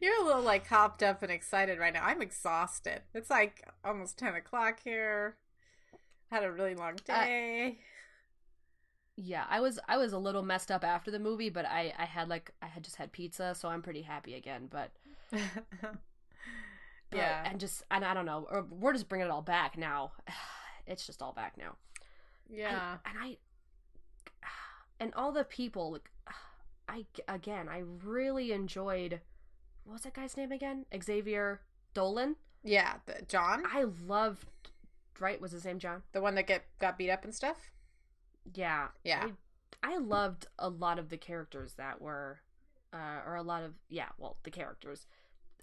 You're 0.00 0.22
a 0.22 0.24
little 0.24 0.42
like 0.42 0.66
hopped 0.66 1.02
up 1.02 1.22
and 1.22 1.32
excited 1.32 1.78
right 1.78 1.92
now. 1.92 2.04
I'm 2.04 2.22
exhausted. 2.22 3.02
It's 3.12 3.30
like 3.30 3.66
almost 3.84 4.18
10 4.18 4.34
o'clock 4.34 4.80
here. 4.84 5.36
Had 6.30 6.44
a 6.44 6.52
really 6.52 6.74
long 6.74 6.96
day. 7.06 7.78
yeah, 9.16 9.44
I 9.48 9.60
was 9.60 9.78
I 9.88 9.96
was 9.96 10.12
a 10.12 10.18
little 10.18 10.42
messed 10.42 10.70
up 10.70 10.84
after 10.84 11.10
the 11.10 11.18
movie, 11.18 11.48
but 11.48 11.64
I 11.64 11.92
I 11.98 12.04
had 12.04 12.28
like 12.28 12.52
I 12.62 12.66
had 12.66 12.84
just 12.84 12.96
had 12.96 13.12
pizza, 13.12 13.54
so 13.54 13.68
I'm 13.68 13.82
pretty 13.82 14.02
happy 14.02 14.34
again. 14.34 14.68
But, 14.70 14.90
but 15.30 15.96
yeah. 17.12 17.42
and 17.48 17.58
just 17.58 17.82
and 17.90 18.04
I 18.04 18.14
don't 18.14 18.26
know, 18.26 18.66
we're 18.70 18.92
just 18.92 19.08
bringing 19.08 19.26
it 19.26 19.30
all 19.30 19.42
back 19.42 19.76
now. 19.76 20.12
It's 20.90 21.06
just 21.06 21.20
all 21.20 21.34
back 21.34 21.58
now. 21.58 21.76
yeah. 22.48 22.96
and, 23.04 23.14
and 23.14 23.18
I 23.22 23.36
and 25.00 25.12
all 25.14 25.32
the 25.32 25.44
people 25.44 25.92
like 25.92 26.10
I 26.88 27.04
again 27.28 27.68
I 27.68 27.82
really 28.02 28.52
enjoyed 28.52 29.20
what 29.84 29.92
was 29.92 30.02
that 30.04 30.14
guy's 30.14 30.34
name 30.34 30.50
again 30.50 30.86
Xavier 30.98 31.60
Dolan 31.92 32.36
yeah. 32.64 32.94
The, 33.06 33.24
John? 33.28 33.62
I 33.72 33.84
loved 34.06 34.46
right 35.20 35.40
was 35.40 35.52
his 35.52 35.64
name 35.64 35.78
John 35.78 36.02
the 36.12 36.20
one 36.20 36.34
that 36.34 36.46
get 36.46 36.64
got 36.78 36.98
beat 36.98 37.10
up 37.10 37.24
and 37.24 37.34
stuff? 37.34 37.56
yeah 38.54 38.88
Yeah. 39.04 39.28
I, 39.82 39.94
I 39.94 39.98
loved 39.98 40.46
a 40.58 40.68
lot 40.68 40.98
of 40.98 41.08
the 41.10 41.16
characters 41.16 41.74
that 41.74 42.00
were 42.00 42.40
uh 42.92 43.20
or 43.26 43.36
a 43.36 43.42
lot 43.42 43.62
of 43.62 43.74
yeah 43.88 44.08
well 44.18 44.38
the 44.44 44.50
characters 44.50 45.06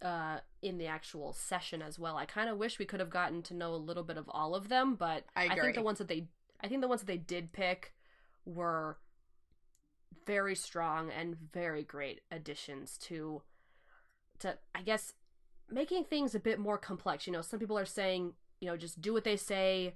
uh 0.01 0.39
in 0.61 0.77
the 0.77 0.87
actual 0.87 1.33
session 1.33 1.81
as 1.81 1.97
well 1.97 2.17
I 2.17 2.25
kind 2.25 2.49
of 2.49 2.57
wish 2.57 2.77
we 2.77 2.85
could 2.85 2.99
have 2.99 3.09
gotten 3.09 3.41
to 3.43 3.53
know 3.53 3.73
a 3.73 3.77
little 3.77 4.03
bit 4.03 4.17
of 4.17 4.29
all 4.29 4.53
of 4.53 4.69
them 4.69 4.95
but 4.95 5.25
I 5.35 5.55
think 5.55 5.75
the 5.75 5.81
ones 5.81 5.97
that 5.97 6.07
they 6.07 6.27
I 6.61 6.67
think 6.67 6.81
the 6.81 6.87
ones 6.87 7.01
that 7.01 7.07
they 7.07 7.17
did 7.17 7.51
pick 7.53 7.93
were 8.45 8.97
very 10.25 10.55
strong 10.55 11.09
and 11.11 11.35
very 11.53 11.83
great 11.83 12.21
additions 12.31 12.97
to 12.97 13.41
to 14.39 14.57
I 14.73 14.81
guess 14.81 15.13
making 15.69 16.05
things 16.05 16.35
a 16.35 16.39
bit 16.39 16.59
more 16.59 16.77
complex. 16.77 17.25
You 17.27 17.33
know, 17.33 17.41
some 17.41 17.59
people 17.59 17.77
are 17.77 17.85
saying, 17.85 18.33
you 18.59 18.67
know, 18.67 18.77
just 18.77 19.01
do 19.01 19.13
what 19.13 19.23
they 19.23 19.37
say, 19.37 19.95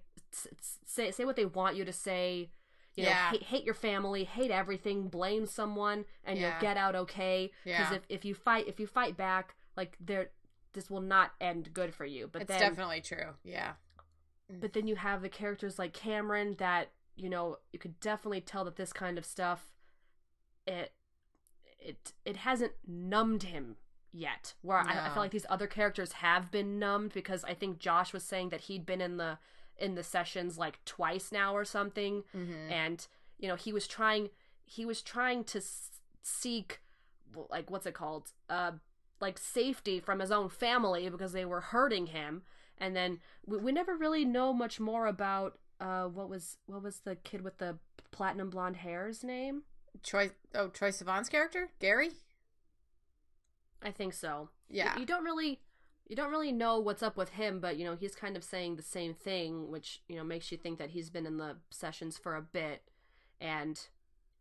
say 0.86 1.12
say 1.12 1.26
what 1.26 1.36
they 1.36 1.45
want 1.45 1.76
you 1.76 1.86
to 1.86 1.93
say. 1.93 2.49
You 2.95 3.03
know, 3.03 3.10
Yeah. 3.12 3.30
hate, 3.32 3.43
hate 3.43 3.64
your 3.64 3.74
family, 3.76 4.24
hate 4.26 4.51
everything, 4.51 5.07
blame 5.07 5.45
someone, 5.45 6.05
and 6.24 6.38
Yeah. 6.38 6.51
you'll 6.53 6.62
get 6.62 6.76
out 6.78 6.95
okay. 6.95 7.51
Because 7.64 7.91
Yeah. 7.91 7.93
if, 7.95 8.03
if 8.10 8.26
you 8.26 8.36
fight 8.36 8.68
if 8.68 8.80
you 8.80 8.88
fight 8.88 9.16
back, 9.16 9.55
like 9.78 9.95
there, 9.99 10.32
this 10.74 10.89
will 10.89 11.01
not 11.01 11.34
end 11.39 11.74
good 11.74 11.93
for 11.95 12.05
you. 12.05 12.28
But 12.28 12.41
it's 12.43 12.49
then 12.49 12.60
definitely 12.60 13.01
true. 13.01 13.36
Yeah. 13.43 13.74
Mm. 14.51 14.60
but 14.62 14.74
then 14.74 14.88
you 14.88 14.95
have 14.95 15.22
the 15.22 15.30
characters 15.30 15.78
like 15.80 15.93
Cameron 15.93 16.55
that 16.57 16.89
you 17.16 17.30
know 17.30 17.60
you 17.72 17.78
could 17.80 17.99
definitely 17.99 18.41
tell 18.41 18.66
that 18.66 18.76
this 18.78 18.91
kind 18.91 19.18
of 19.20 19.26
stuff 19.26 19.76
it 20.66 20.91
it 21.78 22.14
it 22.26 22.38
hasn't 22.38 22.74
numbed 22.88 23.43
him 23.43 23.78
yet 24.12 24.53
where 24.62 24.78
I, 24.78 25.07
I 25.07 25.10
feel 25.14 25.22
like 25.22 25.32
these 25.32 25.45
other 25.49 25.68
characters 25.68 26.14
have 26.14 26.49
been 26.51 26.80
numbed 26.80 27.14
because 27.14 27.43
I 27.43 27.53
think 27.53 27.78
Josh 27.80 28.12
was 28.14 28.24
saying 28.24 28.49
that 28.49 28.62
he'd 28.62 28.86
been 28.86 29.01
in 29.01 29.18
the 29.18 29.38
in 29.78 29.95
the 29.95 30.03
sessions 30.03 30.57
like 30.57 30.84
twice 30.86 31.32
now 31.32 31.55
or 31.55 31.64
something 31.64 32.24
Mhm. 32.36 32.72
and 32.72 33.07
you 33.38 33.47
know 33.47 33.55
he 33.55 33.72
was 33.72 33.88
trying 33.88 34.30
he 34.66 34.86
was 34.86 35.01
trying 35.01 35.43
to 35.45 35.60
s- 35.60 36.01
seek 36.24 36.82
like 37.49 37.70
what's 37.70 37.86
it 37.86 37.93
called 37.93 38.32
uh 38.49 38.72
like 39.22 39.38
safety 39.38 39.99
from 39.99 40.20
his 40.20 40.32
own 40.32 40.49
family 40.49 41.07
because 41.10 41.32
they 41.34 41.45
were 41.45 41.62
hurting 41.62 42.07
him 42.07 42.41
and 42.78 42.95
then 42.95 43.20
we, 43.45 43.57
we 43.57 43.72
never 43.72 43.95
really 43.95 44.26
know 44.26 44.51
much 44.51 44.80
more 44.80 45.05
about 45.07 45.60
uh 45.80 46.05
what 46.05 46.28
was 46.30 46.57
what 46.66 46.82
was 46.84 46.99
the 47.05 47.16
kid 47.16 47.41
with 47.41 47.57
the 47.60 47.78
platinum 48.12 48.49
blonde 48.49 48.78
hair's 48.78 49.24
name 49.24 49.64
Troy 50.03 50.32
oh, 50.55 50.68
Troye 50.70 50.89
Sivan's 50.91 51.30
character? 51.30 51.70
Gary? 51.80 52.12
I 53.84 53.92
think 53.92 54.14
so 54.14 54.50
Yeah. 54.70 54.94
you, 54.96 55.02
you 55.02 55.06
don't 55.06 55.24
really 55.24 55.60
you 56.08 56.16
don't 56.16 56.32
really 56.32 56.52
know 56.52 56.80
what's 56.80 57.04
up 57.04 57.16
with 57.18 57.30
him 57.30 57.60
but 57.60 57.78
you 57.78 57.86
know 57.86 57.96
he's 57.96 58.16
kind 58.16 58.36
of 58.36 58.44
saying 58.44 58.76
the 58.76 58.84
same 58.84 59.14
thing 59.14 59.70
which 59.70 60.02
you 60.08 60.16
know 60.16 60.24
makes 60.24 60.52
you 60.52 60.58
think 60.58 60.80
that 60.80 60.92
he's 60.92 61.10
been 61.10 61.26
in 61.26 61.38
the 61.38 61.58
sessions 61.70 62.18
for 62.18 62.36
a 62.36 62.42
bit 62.42 62.84
and 63.40 63.88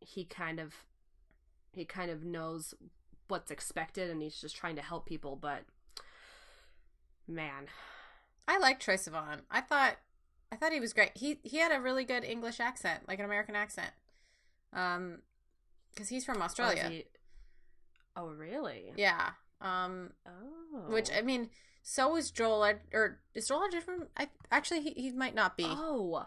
he 0.01 0.24
kind 0.24 0.59
of 0.59 0.74
he 1.72 1.84
kind 1.84 2.11
of 2.11 2.24
knows 2.24 2.74
what's 3.28 3.51
expected 3.51 4.11
and 4.11 4.22
he's 4.22 4.41
just 4.41 4.57
trying 4.57 4.76
to 4.76 4.82
help 4.82 5.05
people 5.07 5.36
but 5.36 5.64
man 7.26 7.66
I 8.51 8.57
like 8.57 8.80
Troye 8.80 8.95
Sivan. 8.95 9.41
I 9.51 9.61
thought 9.61 9.97
I 10.51 10.57
thought 10.57 10.72
he 10.72 10.80
was 10.80 10.95
great. 10.95 11.11
He 11.14 11.39
he 11.43 11.59
had 11.59 11.70
a 11.70 11.80
really 11.80 12.05
good 12.05 12.24
English 12.24 12.61
accent, 12.61 13.07
like 13.07 13.18
an 13.18 13.26
American 13.26 13.55
accent. 13.55 13.91
Um 14.72 15.18
cuz 15.95 16.09
he's 16.09 16.24
from 16.24 16.39
Oh, 16.39 16.45
Australia. 16.45 17.03
Oh 18.18 18.26
really 18.28 18.92
Yeah. 18.96 19.30
Um 19.60 20.10
oh 20.26 20.90
which 20.92 21.10
I 21.10 21.22
mean, 21.22 21.50
so 21.82 22.16
is 22.16 22.30
Joel 22.30 22.64
Ed- 22.64 22.80
or 22.92 23.20
is 23.34 23.48
Joel 23.48 23.64
Edgerton 23.64 23.82
from 24.00 24.06
I 24.16 24.28
actually 24.52 24.80
he, 24.82 24.90
he 24.90 25.10
might 25.12 25.34
not 25.34 25.56
be. 25.56 25.64
oh 25.66 26.26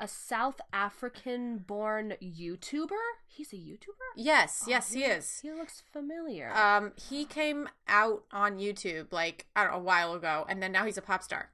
a 0.00 0.06
south 0.06 0.60
african 0.72 1.58
born 1.58 2.14
youtuber 2.22 3.02
he's 3.26 3.52
a 3.52 3.56
youtuber 3.56 4.06
Yes, 4.16 4.62
Oh, 4.64 4.70
yes, 4.70 4.92
he 4.92 5.02
is. 5.04 5.40
he 5.42 5.50
looks 5.50 5.82
familiar 5.92 6.52
Um 6.54 6.92
he 6.96 7.24
came 7.24 7.68
out 7.88 8.22
on 8.30 8.58
YouTube 8.58 9.12
like 9.12 9.46
I 9.56 9.64
don't 9.64 9.72
know 9.72 9.78
a 9.78 9.82
while 9.82 10.14
ago 10.14 10.46
and 10.48 10.62
then 10.62 10.70
now 10.72 10.84
he's 10.84 10.98
a 10.98 11.02
pop 11.02 11.22
star. 11.24 11.50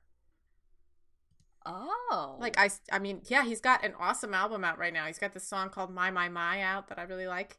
oh 1.64 2.36
Like 2.38 2.58
I 2.58 2.68
I 2.92 2.98
mean, 2.98 3.22
yeah, 3.26 3.44
he's 3.44 3.60
got 3.60 3.84
an 3.84 3.94
awesome 3.98 4.34
album 4.34 4.64
out 4.64 4.78
right 4.78 4.92
now. 4.92 5.06
He's 5.06 5.18
got 5.18 5.32
this 5.32 5.48
song 5.48 5.70
called 5.70 5.90
My 5.94 6.10
My 6.10 6.28
My 6.28 6.60
out 6.60 6.88
that 6.88 6.98
I 6.98 7.02
really 7.04 7.26
like. 7.26 7.58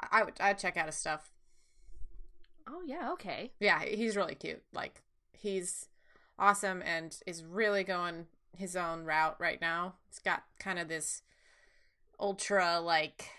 I, 0.00 0.20
I 0.20 0.24
would 0.24 0.34
I'd 0.40 0.58
check 0.58 0.76
out 0.76 0.86
his 0.86 0.96
stuff. 0.96 1.30
Oh 2.68 2.82
yeah 2.86 3.10
okay 3.12 3.52
Yeah, 3.60 3.82
he's 3.84 4.16
really 4.16 4.34
cute. 4.34 4.62
Like 4.72 5.02
he's 5.32 5.88
awesome 6.38 6.82
and 6.84 7.16
is 7.26 7.42
really 7.44 7.84
going 7.84 8.26
his 8.56 8.76
own 8.76 9.04
route 9.04 9.36
right 9.38 9.60
now. 9.60 9.94
He's 10.08 10.18
got 10.18 10.42
kind 10.58 10.78
of 10.78 10.88
this 10.88 11.22
ultra 12.20 12.80
like 12.80 13.30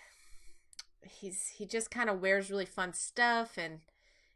he's 1.02 1.48
he 1.56 1.66
just 1.66 1.90
kind 1.90 2.08
of 2.10 2.20
wears 2.20 2.50
really 2.50 2.66
fun 2.66 2.92
stuff 2.92 3.56
and 3.58 3.80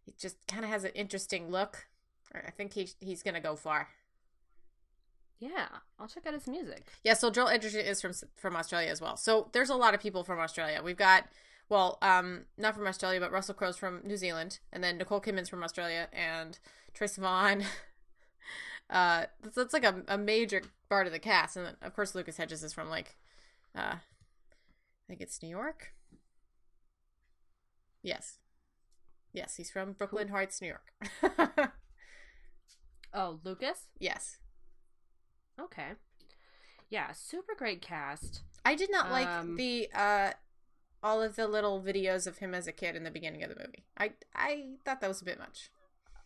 he 0.05 0.13
just 0.19 0.37
kind 0.47 0.65
of 0.65 0.71
has 0.71 0.85
an 0.85 0.91
interesting 0.95 1.51
look. 1.51 1.87
I 2.35 2.51
think 2.51 2.73
he 2.75 2.89
he's 3.01 3.23
going 3.23 3.35
to 3.35 3.41
go 3.41 3.55
far. 3.57 3.89
yeah 5.39 5.67
i'll 5.99 6.09
check 6.09 6.27
out 6.27 6.35
his 6.35 6.47
music 6.47 6.87
Yeah, 7.05 7.15
so 7.15 7.31
Joel 7.31 7.49
Edgerton 7.49 7.81
is 7.87 8.01
from 8.01 8.13
from 8.37 8.57
Australia 8.57 8.89
as 8.91 9.01
well. 9.01 9.17
So 9.17 9.49
there's 9.53 9.71
a 9.71 9.77
lot 9.77 9.95
of 9.95 10.01
people 10.01 10.25
from 10.25 10.39
Australia. 10.39 10.81
We've 10.83 10.97
got 10.97 11.25
well, 11.69 11.99
um, 12.03 12.45
not 12.57 12.75
from 12.75 12.87
Australia, 12.87 13.21
but 13.21 13.33
Russell 13.33 13.55
Crowe's 13.55 13.77
from 13.77 14.01
New 14.05 14.17
Zealand, 14.17 14.59
and 14.73 14.83
then 14.85 14.99
Nicole 14.99 15.21
Kidman's 15.21 15.49
from 15.49 15.63
Australia, 15.65 16.09
and 16.13 16.59
Trace 16.93 17.17
Vaughn. 17.17 17.65
Uh, 18.91 19.25
that's, 19.43 19.57
that's 19.57 19.73
like 19.73 19.83
a, 19.83 20.03
a 20.09 20.19
major 20.19 20.61
part 20.91 21.07
of 21.07 21.13
the 21.13 21.19
cast, 21.19 21.57
and 21.57 21.65
then, 21.65 21.75
of 21.81 21.97
course 21.97 22.15
Lucas 22.15 22.37
Hedges 22.37 22.63
is 22.63 22.75
from 22.75 22.91
like, 22.91 23.17
uh, 23.75 23.95
I 23.95 24.01
think 25.09 25.23
it's 25.23 25.43
New 25.43 25.49
York. 25.49 25.95
Yes, 28.03 28.39
yes, 29.33 29.57
he's 29.57 29.71
from 29.71 29.93
Brooklyn 29.95 30.29
Heights, 30.29 30.61
New 30.61 30.69
York. 30.69 31.73
oh 33.15 33.41
lucas 33.43 33.89
yes, 33.99 34.37
okay 35.59 35.93
yeah 36.91 37.13
super 37.13 37.55
great 37.57 37.81
cast 37.81 38.43
I 38.65 38.75
did 38.75 38.91
not 38.91 39.11
like 39.11 39.27
Um, 39.27 39.57
the 39.57 39.89
uh 39.95 40.33
all 41.05 41.23
of 41.23 41.37
the 41.37 41.47
little 41.47 41.81
videos 41.81 42.27
of 42.27 42.39
him 42.39 42.55
as 42.55 42.67
a 42.67 42.73
kid 42.73 42.97
in 42.97 43.05
the 43.05 43.11
beginning 43.13 43.43
of 43.45 43.51
the 43.51 43.57
movie. 43.57 43.85
I 43.97 44.13
I 44.35 44.71
thought 44.85 45.01
that 45.03 45.09
was 45.09 45.23
a 45.23 45.25
bit 45.25 45.39
much. 45.39 45.71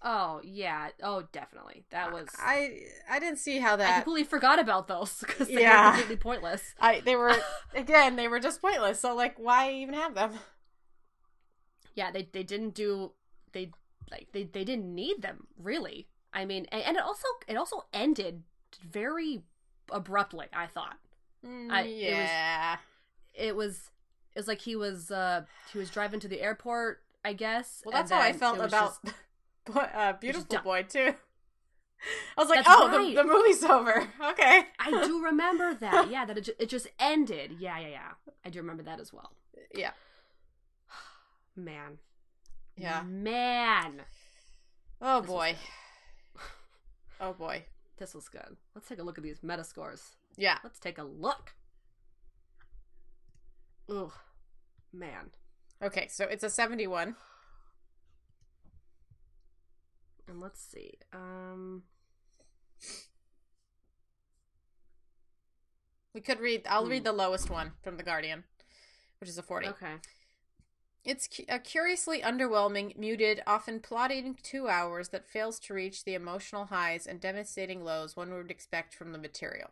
Oh 0.01 0.41
yeah. 0.45 0.91
Oh 1.03 1.25
definitely. 1.33 1.85
That 1.91 2.13
was. 2.13 2.29
I, 2.39 2.83
I 3.11 3.19
didn't 3.19 3.39
see 3.41 3.59
how 3.59 3.75
that 3.75 3.91
I 3.91 3.95
completely 4.03 4.23
forgot 4.25 4.61
about 4.61 4.87
those 4.87 5.19
because 5.19 5.49
they 5.49 5.61
Yeah. 5.63 5.87
were 5.87 5.91
completely 5.97 6.17
pointless. 6.17 6.63
I 6.81 7.01
they 7.01 7.17
were 7.17 7.35
again 7.75 8.15
they 8.17 8.29
were 8.29 8.39
just 8.41 8.63
pointless. 8.63 9.01
So 9.01 9.15
like 9.17 9.37
why 9.39 9.73
even 9.73 9.95
have 9.95 10.15
them? 10.15 10.35
Yeah, 11.95 12.11
they 12.13 12.29
they 12.33 12.45
didn't 12.45 12.75
do 12.75 13.13
they 13.53 13.73
like 14.11 14.29
they 14.33 14.45
they 14.45 14.65
didn't 14.65 14.95
need 14.95 15.23
them 15.23 15.49
really. 15.59 16.07
I 16.33 16.45
mean, 16.45 16.67
and, 16.71 16.83
and 16.85 16.97
it 16.97 17.03
also 17.03 17.27
it 17.49 17.57
also 17.57 17.87
ended 17.93 18.45
very 18.89 19.43
abruptly. 19.91 20.47
I 20.53 20.67
thought 20.67 20.99
I- 21.45 21.47
mm, 21.47 22.01
yeah. 22.01 22.07
it 22.07 22.15
was 22.21 23.49
it 23.49 23.57
was 23.57 23.91
like 24.47 24.61
he 24.61 24.77
was 24.77 25.11
uh 25.11 25.43
he 25.73 25.79
was 25.79 25.91
driving 25.91 26.21
to 26.21 26.29
the 26.29 26.41
airport. 26.41 27.03
I 27.25 27.33
guess. 27.33 27.83
well, 27.85 27.93
that's 27.93 28.13
how 28.13 28.21
I 28.21 28.33
felt 28.33 28.59
about 28.59 28.97
just- 29.03 29.15
uh, 29.77 30.13
Beautiful. 30.15 30.59
Boy 30.61 30.85
too. 30.85 31.15
I 32.37 32.41
was 32.41 32.49
like, 32.49 32.65
That's 32.65 32.69
oh, 32.81 32.89
right. 32.89 33.15
the, 33.17 33.23
the 33.23 33.29
movie's 33.29 33.65
over. 33.65 34.09
Okay. 34.31 34.63
I 34.79 35.05
do 35.05 35.25
remember 35.25 35.75
that. 35.81 36.09
Yeah, 36.11 36.25
that 36.27 36.39
it, 36.39 36.45
ju- 36.45 36.53
it 36.61 36.69
just 36.69 36.87
ended. 37.01 37.57
Yeah, 37.59 37.77
yeah, 37.81 37.89
yeah. 37.89 38.09
I 38.45 38.51
do 38.51 38.61
remember 38.61 38.85
that 38.85 39.01
as 39.01 39.13
well. 39.13 39.33
Yeah. 39.75 39.91
Man. 41.57 41.99
Yeah. 42.77 43.03
Man. 43.03 44.03
Oh 45.03 45.21
This 45.23 45.29
boy. 45.31 45.57
Oh 47.21 47.33
boy. 47.33 47.65
This 47.99 48.15
was 48.15 48.29
good. 48.29 48.57
Let's 48.77 48.87
take 48.89 49.01
a 49.01 49.03
look 49.03 49.19
at 49.19 49.25
these 49.25 49.43
meta 49.43 49.65
scores. 49.65 50.17
Yeah. 50.37 50.59
Let's 50.63 50.79
take 50.79 50.99
a 50.99 51.03
look. 51.03 51.55
Ugh. 53.91 54.13
Man. 54.93 55.31
Okay, 55.83 56.09
so 56.09 56.25
it's 56.25 56.43
a 56.45 56.51
71. 56.51 57.15
And 60.27 60.41
let's 60.41 60.61
see. 60.61 60.95
Um 61.13 61.85
We 66.15 66.21
could 66.21 66.41
read. 66.41 66.67
I'll 66.67 66.85
Hmm. 66.85 66.91
read 66.91 67.05
the 67.05 67.13
lowest 67.13 67.51
one 67.51 67.73
from 67.83 67.97
the 67.97 68.03
Guardian, 68.03 68.45
which 69.21 69.29
is 69.31 69.39
a 69.39 69.43
40. 69.43 69.69
okay. 69.69 69.99
It's 71.05 71.29
cu- 71.29 71.45
a 71.49 71.59
curiously 71.59 72.21
underwhelming, 72.23 72.97
muted, 72.97 73.43
often 73.47 73.81
plodding 73.81 74.35
two 74.35 74.69
hours 74.69 75.11
that 75.11 75.27
fails 75.27 75.59
to 75.61 75.75
reach 75.75 76.05
the 76.05 76.15
emotional 76.15 76.67
highs 76.67 77.07
and 77.07 77.21
devastating 77.21 77.85
lows 77.85 78.17
one 78.17 78.33
would 78.35 78.51
expect 78.51 78.95
from 78.95 79.13
the 79.13 79.19
material. 79.19 79.71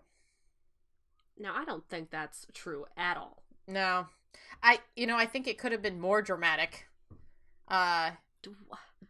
Now 1.37 1.55
I 1.57 1.65
don't 1.65 1.87
think 1.89 2.11
that's 2.11 2.47
true 2.55 2.87
at 2.97 3.17
all. 3.17 3.43
No, 3.67 4.09
I. 4.63 4.81
You 4.95 5.07
know, 5.07 5.17
I 5.17 5.27
think 5.27 5.47
it 5.47 5.59
could 5.59 5.73
have 5.73 5.83
been 5.83 6.01
more 6.01 6.23
dramatic. 6.23 6.87
Uh, 7.69 8.11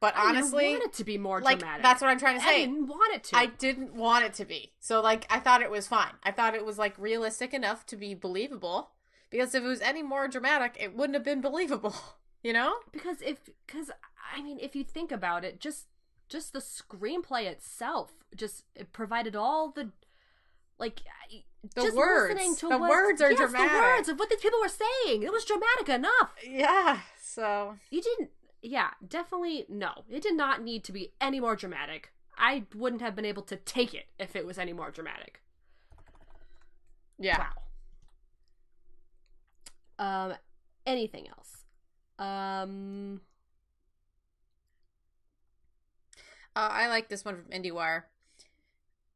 but 0.00 0.16
I 0.16 0.28
honestly, 0.28 0.64
didn't 0.64 0.80
want 0.80 0.84
it 0.84 0.96
to 0.96 1.04
be 1.04 1.18
more 1.18 1.40
like 1.40 1.58
dramatic. 1.58 1.82
that's 1.82 2.00
what 2.00 2.08
I'm 2.08 2.18
trying 2.18 2.36
to 2.38 2.42
say. 2.44 2.62
I 2.62 2.66
didn't 2.66 2.86
want 2.86 3.14
it 3.14 3.24
to. 3.24 3.36
I 3.36 3.46
didn't 3.46 3.94
want 3.94 4.24
it 4.24 4.34
to 4.34 4.44
be. 4.44 4.72
So 4.80 5.00
like 5.00 5.26
I 5.30 5.38
thought 5.38 5.62
it 5.62 5.70
was 5.70 5.86
fine. 5.86 6.12
I 6.22 6.30
thought 6.30 6.54
it 6.54 6.64
was 6.64 6.78
like 6.78 6.98
realistic 6.98 7.54
enough 7.54 7.86
to 7.86 7.96
be 7.96 8.14
believable. 8.14 8.90
Because 9.30 9.54
if 9.54 9.64
it 9.64 9.66
was 9.66 9.80
any 9.80 10.02
more 10.02 10.28
dramatic, 10.28 10.76
it 10.78 10.94
wouldn't 10.94 11.14
have 11.14 11.24
been 11.24 11.40
believable. 11.40 11.94
You 12.42 12.52
know? 12.52 12.76
because 12.92 13.22
if 13.22 13.50
because 13.66 13.90
I 14.32 14.40
mean 14.40 14.58
if 14.60 14.76
you 14.76 14.84
think 14.84 15.10
about 15.10 15.44
it, 15.44 15.58
just 15.58 15.86
just 16.28 16.52
the 16.52 16.60
screenplay 16.60 17.46
itself 17.46 18.12
just 18.36 18.62
it 18.76 18.92
provided 18.92 19.34
all 19.34 19.70
the 19.70 19.90
like 20.78 21.00
The 21.74 21.82
just 21.82 21.96
words. 21.96 22.34
listening 22.34 22.56
to 22.56 22.68
The 22.68 22.78
what- 22.78 22.90
words 22.90 23.20
are 23.22 23.30
yes, 23.30 23.38
dramatic. 23.38 23.70
The 23.72 23.78
words 23.78 24.08
of 24.10 24.18
what 24.18 24.30
these 24.30 24.40
people 24.40 24.60
were 24.60 24.68
saying. 24.68 25.22
It 25.22 25.32
was 25.32 25.44
dramatic 25.44 25.88
enough. 25.88 26.34
Yeah. 26.46 27.00
So 27.20 27.78
You 27.90 28.02
didn't. 28.02 28.30
Yeah, 28.62 28.90
definitely 29.06 29.66
no. 29.68 30.04
It 30.08 30.22
did 30.22 30.34
not 30.36 30.62
need 30.62 30.82
to 30.84 30.92
be 30.92 31.12
any 31.20 31.38
more 31.40 31.54
dramatic. 31.56 32.12
I 32.38 32.64
wouldn't 32.74 33.00
have 33.02 33.14
been 33.16 33.24
able 33.24 33.42
to 33.44 33.56
take 33.56 33.94
it 33.94 34.06
if 34.18 34.34
it 34.36 34.44
was 34.46 34.58
any 34.58 34.72
more 34.72 34.90
dramatic. 34.90 35.40
yeah. 37.18 37.48
Wow. 39.98 40.30
Um, 40.30 40.34
anything 40.86 41.26
else? 41.28 41.64
Um, 42.18 43.20
Uh, 46.54 46.68
I 46.72 46.88
like 46.88 47.08
this 47.10 47.22
one 47.24 47.36
from 47.36 47.44
IndieWire. 47.50 48.04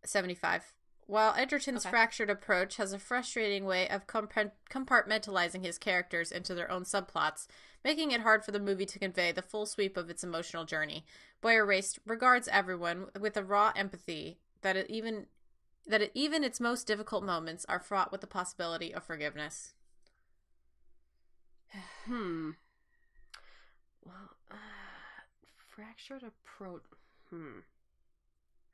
75. 0.04 0.72
While 1.10 1.34
Edgerton's 1.34 1.84
Okay. 1.84 1.90
fractured 1.90 2.30
approach 2.30 2.76
has 2.76 2.92
a 2.92 2.98
frustrating 3.00 3.64
way 3.64 3.88
of 3.88 4.06
compar- 4.06 4.52
compartmentalizing 4.70 5.64
his 5.64 5.76
characters 5.76 6.30
into 6.30 6.54
their 6.54 6.70
own 6.70 6.84
subplots, 6.84 7.48
making 7.82 8.12
it 8.12 8.20
hard 8.20 8.44
for 8.44 8.52
the 8.52 8.60
movie 8.60 8.86
to 8.86 8.98
convey 9.00 9.32
the 9.32 9.42
full 9.42 9.66
sweep 9.66 9.96
of 9.96 10.08
its 10.08 10.22
emotional 10.22 10.64
journey, 10.64 11.04
Boy 11.40 11.56
Erased 11.56 11.98
regards 12.06 12.46
everyone 12.46 13.08
with 13.18 13.36
a 13.36 13.42
raw 13.42 13.72
empathy 13.74 14.38
that 14.62 14.76
it 14.76 14.88
even 14.88 15.26
that 15.84 16.00
it, 16.00 16.12
even 16.14 16.44
its 16.44 16.60
most 16.60 16.86
difficult 16.86 17.24
moments 17.24 17.66
are 17.68 17.80
fraught 17.80 18.12
with 18.12 18.20
the 18.20 18.28
possibility 18.28 18.94
of 18.94 19.02
forgiveness. 19.02 19.74
hmm. 22.04 22.50
Well, 24.04 24.36
uh, 24.48 24.54
fractured 25.56 26.22
approach. 26.22 26.82
Hmm. 27.30 27.62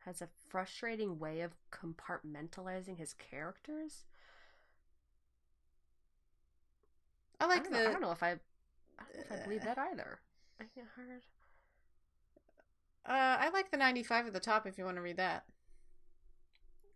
Has 0.06 0.22
a 0.22 0.28
frustrating 0.48 1.18
way 1.18 1.42
of 1.42 1.52
compartmentalizing 1.70 2.96
his 2.96 3.12
characters. 3.12 4.06
I 7.40 7.46
I 7.46 7.46
like 7.46 7.64
don't, 7.64 7.72
the 7.72 7.78
know, 7.80 7.88
I 7.88 7.92
don't 7.92 8.00
know 8.00 8.12
if 8.12 8.22
I. 8.22 8.30
I 8.30 9.04
don't 9.04 9.16
know 9.16 9.22
if 9.22 9.32
I 9.32 9.36
believe 9.44 9.64
that 9.64 9.78
either. 9.78 10.20
I 10.60 10.64
get 10.74 10.86
hard. 10.96 11.22
uh, 13.06 13.36
I 13.40 13.50
like 13.50 13.70
the 13.70 13.76
95 13.76 14.26
at 14.28 14.32
the 14.32 14.40
top 14.40 14.66
if 14.66 14.78
you 14.78 14.84
want 14.84 14.96
to 14.96 15.02
read 15.02 15.16
that. 15.18 15.44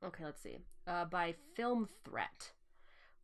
Okay, 0.05 0.25
let's 0.25 0.43
see. 0.43 0.59
Uh, 0.87 1.05
by 1.05 1.35
Film 1.55 1.89
Threat. 2.05 2.53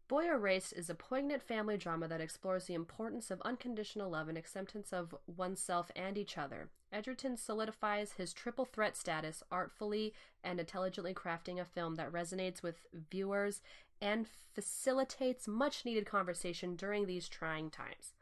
Boy 0.09 0.27
Erased 0.27 0.73
is 0.75 0.89
a 0.89 0.95
poignant 0.95 1.43
family 1.43 1.77
drama 1.77 2.07
that 2.07 2.21
explores 2.21 2.67
the 2.67 2.75
importance 2.75 3.31
of 3.31 3.41
unconditional 3.43 4.11
love 4.11 4.29
and 4.29 4.39
acceptance 4.39 4.93
of 4.93 5.15
oneself 5.27 5.91
and 5.97 6.17
each 6.17 6.39
other. 6.39 6.69
Edgerton 6.93 7.37
solidifies 7.37 8.13
his 8.13 8.33
triple 8.33 8.65
threat 8.65 8.97
status 8.97 9.43
artfully 9.51 10.15
and 10.45 10.61
intelligently 10.61 11.13
crafting 11.13 11.61
a 11.61 11.65
film 11.65 11.97
that 11.97 12.13
resonates 12.13 12.63
with 12.63 12.87
viewers 13.11 13.63
and 14.01 14.29
facilitates 14.55 15.49
much 15.49 15.85
needed 15.85 16.07
conversation 16.07 16.77
during 16.77 17.07
these 17.07 17.29
trying 17.29 17.69
times. 17.69 18.13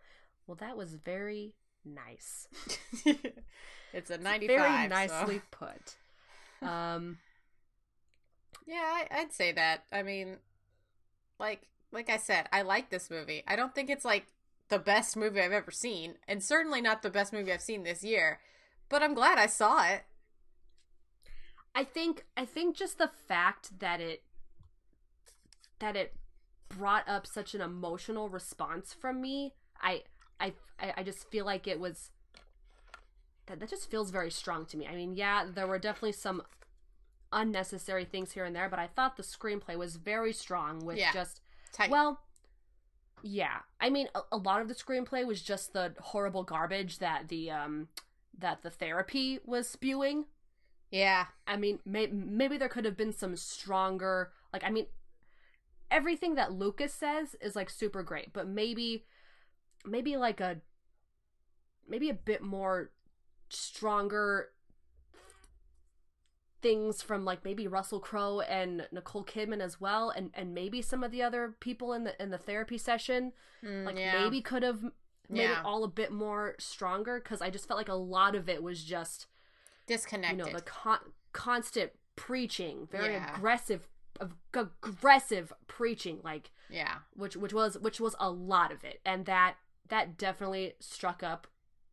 Well, 0.46 0.56
that 0.56 0.78
was 0.78 0.94
very 0.94 1.52
nice. 1.84 2.48
it's 3.92 4.10
a 4.10 4.16
95. 4.16 4.48
very 4.48 4.82
so- 4.82 4.88
nicely 4.88 5.42
put. 5.50 5.96
Um, 6.62 7.18
Yeah, 8.66 8.76
I, 8.76 9.06
I'd 9.10 9.32
say 9.32 9.52
that. 9.52 9.84
I 9.92 10.02
mean, 10.02 10.38
like 11.38 11.66
like 11.94 12.10
I 12.10 12.16
said, 12.16 12.48
I 12.52 12.62
like 12.62 12.90
this 12.90 13.10
movie. 13.10 13.42
I 13.46 13.56
don't 13.56 13.74
think 13.74 13.88
it's 13.88 14.04
like 14.04 14.26
the 14.68 14.78
best 14.78 15.16
movie 15.16 15.40
I've 15.40 15.52
ever 15.52 15.70
seen, 15.70 16.16
and 16.28 16.42
certainly 16.42 16.80
not 16.80 17.02
the 17.02 17.10
best 17.10 17.32
movie 17.32 17.52
I've 17.52 17.60
seen 17.62 17.84
this 17.84 18.02
year. 18.02 18.40
But 18.88 19.02
I'm 19.02 19.14
glad 19.14 19.38
I 19.38 19.46
saw 19.46 19.84
it. 19.86 20.02
I 21.74 21.84
think 21.84 22.24
I 22.36 22.44
think 22.44 22.76
just 22.76 22.98
the 22.98 23.10
fact 23.28 23.78
that 23.80 24.00
it 24.00 24.22
that 25.78 25.96
it 25.96 26.14
brought 26.68 27.08
up 27.08 27.26
such 27.26 27.54
an 27.54 27.60
emotional 27.60 28.28
response 28.28 28.92
from 28.92 29.20
me, 29.20 29.54
I 29.80 30.02
I 30.40 30.52
I 30.80 31.02
just 31.02 31.30
feel 31.30 31.44
like 31.44 31.66
it 31.66 31.80
was 31.80 32.10
that 33.46 33.60
that 33.60 33.68
just 33.70 33.90
feels 33.90 34.10
very 34.10 34.30
strong 34.30 34.66
to 34.66 34.76
me. 34.76 34.86
I 34.86 34.94
mean, 34.94 35.14
yeah, 35.14 35.44
there 35.52 35.66
were 35.66 35.78
definitely 35.78 36.12
some 36.12 36.42
unnecessary 37.32 38.04
things 38.04 38.32
here 38.32 38.44
and 38.44 38.54
there, 38.54 38.68
but 38.68 38.78
I 38.78 38.86
thought 38.86 39.16
the 39.16 39.22
screenplay 39.22 39.76
was 39.76 39.96
very 39.96 40.32
strong 40.32 40.84
with 40.84 40.98
Yeah. 40.98 41.12
just 41.12 41.40
Tight. 41.74 41.90
well, 41.90 42.20
yeah. 43.22 43.58
I 43.80 43.90
mean, 43.90 44.08
a, 44.14 44.20
a 44.32 44.36
lot 44.36 44.60
of 44.62 44.68
the 44.68 44.74
screenplay 44.74 45.26
was 45.26 45.42
just 45.42 45.72
the 45.72 45.92
horrible 46.00 46.44
garbage 46.44 46.98
that 47.00 47.28
the 47.28 47.50
um 47.50 47.88
that 48.38 48.62
the 48.62 48.70
therapy 48.70 49.40
was 49.44 49.68
spewing. 49.68 50.24
yeah, 50.90 51.26
I 51.46 51.56
mean, 51.56 51.80
may- 51.84 52.06
maybe 52.08 52.56
there 52.56 52.68
could 52.68 52.84
have 52.84 52.96
been 52.96 53.12
some 53.12 53.36
stronger. 53.36 54.32
Like, 54.52 54.64
I 54.64 54.70
mean, 54.70 54.86
everything 55.90 56.34
that 56.36 56.52
Lucas 56.52 56.94
says 56.94 57.36
is 57.40 57.56
like 57.56 57.70
super 57.70 58.02
great, 58.02 58.32
but 58.32 58.46
maybe, 58.46 59.04
maybe 59.84 60.16
like 60.16 60.40
a, 60.40 60.58
maybe 61.88 62.08
a 62.10 62.14
bit 62.14 62.42
more 62.42 62.90
stronger 63.48 64.50
things 66.64 67.02
from 67.02 67.24
like 67.24 67.44
maybe 67.44 67.68
Russell 67.68 68.00
Crowe 68.00 68.40
and 68.40 68.88
Nicole 68.90 69.22
Kidman 69.24 69.60
as 69.60 69.80
well, 69.80 70.10
and 70.10 70.30
and 70.34 70.52
maybe 70.54 70.82
some 70.82 71.04
of 71.04 71.12
the 71.12 71.22
other 71.22 71.54
people 71.60 71.92
in 71.92 72.02
the 72.04 72.20
in 72.20 72.30
the 72.30 72.38
therapy 72.38 72.78
session, 72.78 73.32
Mm, 73.62 73.84
like 73.86 73.96
yeah. 73.98 74.20
maybe 74.24 74.40
could 74.40 74.62
have 74.64 74.82
made 75.28 75.42
Yeah. 75.42 75.60
it 75.60 75.64
all 75.64 75.84
a 75.84 75.88
bit 75.88 76.10
more 76.12 76.54
stronger 76.58 77.20
because 77.20 77.40
I 77.40 77.50
just 77.50 77.66
felt 77.68 77.78
like 77.78 77.88
a 77.88 77.94
lot 77.94 78.34
of 78.34 78.48
it 78.48 78.62
was 78.62 78.82
just 78.84 79.26
disconnected. 79.86 80.38
you 80.38 80.44
know 80.52 80.58
the 80.58 80.64
con- 80.64 81.12
constant 81.32 81.92
preaching 82.16 82.88
very 82.90 83.14
Yeah. 83.14 83.34
aggressive 83.36 83.88
of 84.20 84.34
aggressive 84.52 85.52
preaching 85.66 86.20
like 86.22 86.50
Yeah. 86.70 86.98
which 87.14 87.36
which 87.36 87.52
was 87.52 87.78
which 87.78 88.00
was 88.00 88.14
a 88.20 88.30
lot 88.30 88.70
of 88.72 88.84
it 88.84 89.00
and 89.04 89.26
that 89.26 89.56
that 89.88 90.16
definitely 90.16 90.74
struck 90.80 91.22
up 91.22 91.46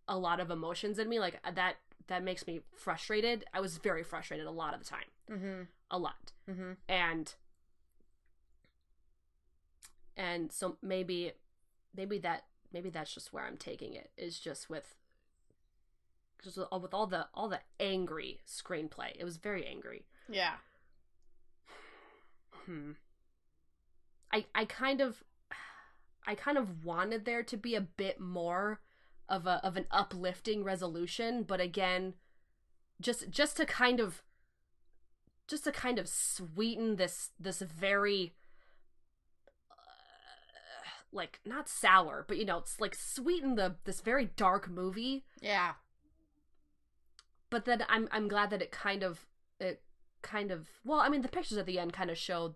a 0.07 0.17
lot 0.17 0.39
of 0.39 0.49
emotions 0.51 0.99
in 0.99 1.09
me 1.09 1.19
like 1.19 1.41
that 1.55 1.75
that 2.07 2.23
makes 2.23 2.45
me 2.47 2.61
frustrated 2.75 3.45
i 3.53 3.59
was 3.59 3.77
very 3.77 4.03
frustrated 4.03 4.45
a 4.45 4.51
lot 4.51 4.73
of 4.73 4.79
the 4.79 4.85
time 4.85 5.05
Mm-hmm. 5.31 5.61
a 5.89 5.97
lot 5.97 6.31
Mm-hmm. 6.49 6.71
and 6.89 7.33
and 10.17 10.51
so 10.51 10.77
maybe 10.81 11.31
maybe 11.95 12.17
that 12.19 12.43
maybe 12.73 12.89
that's 12.89 13.13
just 13.13 13.31
where 13.33 13.45
i'm 13.45 13.57
taking 13.57 13.93
it 13.93 14.11
is 14.17 14.39
just 14.39 14.69
with 14.69 14.95
just 16.43 16.57
with 16.57 16.67
all, 16.71 16.79
with 16.79 16.93
all 16.93 17.07
the 17.07 17.27
all 17.33 17.47
the 17.47 17.59
angry 17.79 18.39
screenplay 18.47 19.11
it 19.17 19.23
was 19.23 19.37
very 19.37 19.65
angry 19.65 20.05
Yeah. 20.29 20.53
hmm 22.65 22.91
i 24.33 24.45
i 24.55 24.65
kind 24.65 25.01
of 25.01 25.23
i 26.27 26.35
kind 26.35 26.57
of 26.57 26.83
wanted 26.85 27.25
there 27.25 27.43
to 27.43 27.57
be 27.57 27.75
a 27.75 27.81
bit 27.81 28.19
more 28.19 28.79
of 29.31 29.47
a 29.47 29.59
of 29.65 29.77
an 29.77 29.85
uplifting 29.89 30.63
resolution 30.63 31.43
but 31.43 31.59
again 31.59 32.13
just 32.99 33.29
just 33.31 33.57
to 33.57 33.65
kind 33.65 33.99
of 33.99 34.21
just 35.47 35.63
to 35.63 35.71
kind 35.71 35.97
of 35.97 36.07
sweeten 36.07 36.97
this 36.97 37.31
this 37.39 37.61
very 37.61 38.33
uh, 39.71 39.75
like 41.11 41.39
not 41.45 41.67
sour 41.69 42.25
but 42.27 42.37
you 42.37 42.45
know 42.45 42.57
it's 42.59 42.79
like 42.79 42.93
sweeten 42.93 43.55
the 43.55 43.75
this 43.85 44.01
very 44.01 44.25
dark 44.35 44.69
movie 44.69 45.23
Yeah. 45.41 45.73
but 47.49 47.65
then 47.65 47.83
i'm 47.89 48.07
i'm 48.11 48.27
glad 48.27 48.49
that 48.51 48.61
it 48.61 48.71
kind 48.71 49.01
of 49.03 49.25
it 49.59 49.81
kind 50.21 50.51
of 50.51 50.67
well 50.83 50.99
i 50.99 51.09
mean 51.09 51.21
the 51.21 51.27
pictures 51.27 51.57
at 51.57 51.65
the 51.65 51.79
end 51.79 51.93
kind 51.93 52.09
of 52.11 52.17
showed 52.17 52.55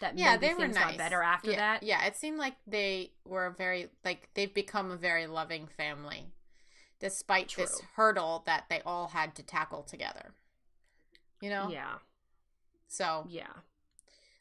that 0.00 0.16
Yeah, 0.16 0.36
maybe 0.36 0.48
they 0.48 0.54
were 0.54 0.68
things 0.68 0.74
nice. 0.74 0.94
got 0.94 0.96
better 0.96 1.22
after 1.22 1.52
yeah, 1.52 1.56
that 1.56 1.82
Yeah, 1.82 2.04
it 2.06 2.16
seemed 2.16 2.38
like 2.38 2.56
they 2.66 3.12
were 3.24 3.50
very 3.50 3.90
like 4.04 4.28
they've 4.34 4.52
become 4.52 4.90
a 4.90 4.96
very 4.96 5.26
loving 5.26 5.66
family, 5.68 6.26
despite 7.00 7.54
this 7.56 7.80
hurdle 7.96 8.42
that 8.46 8.66
they 8.70 8.82
all 8.82 9.08
had 9.08 9.34
to 9.36 9.42
tackle 9.42 9.82
together. 9.82 10.34
You 11.40 11.50
know. 11.50 11.72
yeah 11.72 11.98
So 12.88 13.28
yeah 13.28 13.52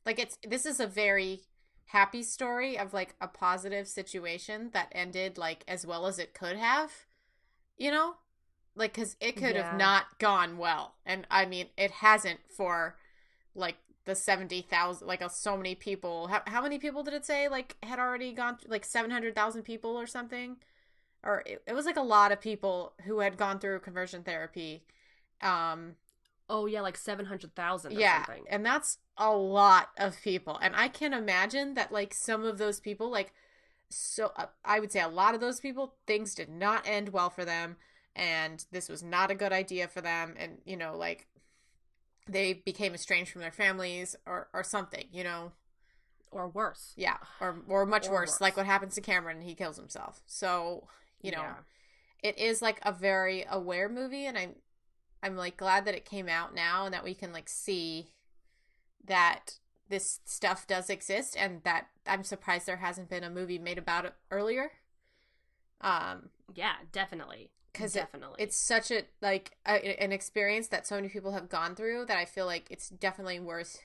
like 0.06 0.20
it's 0.20 0.38
this 0.47 0.66
is 0.66 0.80
a 0.80 0.88
very 0.88 1.41
happy 1.88 2.24
story 2.24 2.78
of 2.78 2.93
like 2.93 3.16
a 3.22 3.28
positive 3.28 3.88
situation 3.88 4.70
that 4.74 4.89
ended 4.91 5.38
like 5.38 5.64
as 5.68 5.86
well 5.86 6.06
as 6.08 6.20
it 6.20 6.34
could 6.34 6.58
have 6.58 6.91
you 7.78 7.91
know 7.91 8.16
like 8.76 8.93
because 8.93 9.16
it 9.22 9.38
could 9.38 9.56
Yeah. 9.56 9.58
have 9.58 9.72
not 9.72 10.20
gone 10.20 10.58
well 10.58 10.95
and 11.06 11.28
i 11.32 11.45
mean 11.45 11.68
it 11.78 11.91
hasn't 11.91 12.39
for 12.56 12.97
like 13.56 13.78
the 14.06 14.16
70,000 14.16 15.08
like 15.08 15.22
uh, 15.22 15.28
so 15.28 15.58
many 15.58 15.76
people. 15.76 16.28
How, 16.28 16.41
how 16.47 16.62
many 16.62 16.80
people 16.80 17.03
did 17.03 17.14
it 17.14 17.26
say 17.26 17.47
like 17.47 17.76
had 17.84 17.99
already 17.99 18.34
gone 18.34 18.58
through 18.58 18.72
like 18.72 18.86
700,000 18.86 19.64
people 19.64 19.91
or 19.91 20.08
something? 20.08 20.58
Or 21.24 21.43
it, 21.45 21.64
it 21.68 21.74
was 21.74 21.86
like 21.86 21.97
a 21.97 22.01
lot 22.01 22.32
of 22.32 22.39
people 22.39 22.93
who 23.06 23.20
had 23.20 23.38
gone 23.38 23.60
through 23.60 23.80
conversion 23.80 24.24
therapy 24.24 24.84
um 25.41 25.95
oh 26.49 26.66
yeah 26.66 26.80
like 26.80 26.95
700000 26.97 27.91
or 27.91 27.99
yeah 27.99 28.26
something. 28.26 28.45
and 28.49 28.66
that's 28.66 28.99
a 29.18 29.36
lot 29.36 29.89
of 29.97 30.22
people. 30.22 30.58
And 30.62 30.76
i 30.76 30.88
can 30.88 31.14
imagine 31.14 31.74
that 31.74 31.91
like 31.91 32.14
some 32.14 32.45
of 32.45 32.58
those 32.58 32.80
people 32.80 33.10
like 33.10 33.34
so 33.89 34.32
uh, 34.38 34.45
i 34.64 34.80
would 34.80 34.91
say 34.91 35.01
a 35.01 35.08
lot 35.08 35.36
of 35.36 35.41
those 35.41 35.60
people 35.60 35.95
things 36.08 36.34
did 36.34 36.49
not 36.49 36.88
end 36.88 37.10
well 37.10 37.30
for 37.30 37.43
them 37.43 37.76
and 38.16 38.66
this 38.72 38.88
was 38.88 39.03
not 39.03 39.30
a 39.30 39.36
good 39.36 39.51
idea 39.51 39.88
for 39.88 40.01
them. 40.01 40.36
And 40.38 40.60
you 40.66 40.78
know 40.78 40.95
like 40.97 41.28
they 42.28 42.53
became 42.53 42.93
estranged 42.93 43.32
from 43.32 43.41
their 43.41 43.51
families 43.51 44.15
or 44.26 44.47
or 44.53 44.63
something 44.63 45.05
you 45.11 45.23
know? 45.23 45.51
Or 46.32 46.47
worse. 46.49 46.93
Yeah 46.97 47.17
or 47.39 47.57
or 47.67 47.86
much 47.86 48.07
Or 48.07 48.13
worse, 48.13 48.32
worse. 48.32 48.41
like 48.41 48.57
what 48.57 48.65
happens 48.65 48.95
to 48.95 49.01
cameron 49.01 49.41
he 49.41 49.55
kills 49.55 49.78
himself. 49.78 50.21
So 50.26 50.88
you 51.21 51.32
know 51.32 51.41
Yeah. 51.41 51.55
it 52.23 52.38
is 52.38 52.61
like 52.61 52.80
a 52.84 52.91
very 52.91 53.45
aware 53.49 53.88
movie 53.89 54.26
and 54.26 54.38
i'm 54.38 54.55
i'm 55.23 55.36
like 55.38 55.57
glad 55.57 55.86
that 55.86 55.95
it 55.95 56.05
came 56.05 56.28
out 56.28 56.53
now 56.53 56.86
and 56.86 56.93
that 56.93 57.03
we 57.03 57.13
can 57.13 57.32
like 57.32 57.47
see 57.49 58.07
that 59.05 59.59
this 59.88 60.19
stuff 60.26 60.67
does 60.67 60.89
exist 60.89 61.36
and 61.39 61.61
that 61.63 61.88
i'm 62.07 62.23
surprised 62.23 62.65
there 62.65 62.78
hasn't 62.78 63.09
been 63.09 63.23
a 63.23 63.30
movie 63.30 63.59
made 63.59 63.78
about 63.78 64.05
it 64.05 64.13
earlier. 64.32 64.71
Um 65.82 66.30
yeah 66.53 66.76
definitely 66.91 67.49
because 67.78 67.93
definitely. 67.93 68.36
it's 68.39 68.57
such 68.57 68.91
a 68.91 69.03
like 69.21 69.57
a, 69.67 70.01
an 70.01 70.11
experience 70.11 70.67
that 70.67 70.88
so 70.88 70.95
many 70.95 71.09
people 71.09 71.32
have 71.32 71.49
gone 71.49 71.76
through 71.76 72.05
that 72.05 72.17
i 72.17 72.26
feel 72.26 72.45
like 72.45 72.67
it's 72.69 72.89
definitely 72.89 73.39
worth 73.39 73.82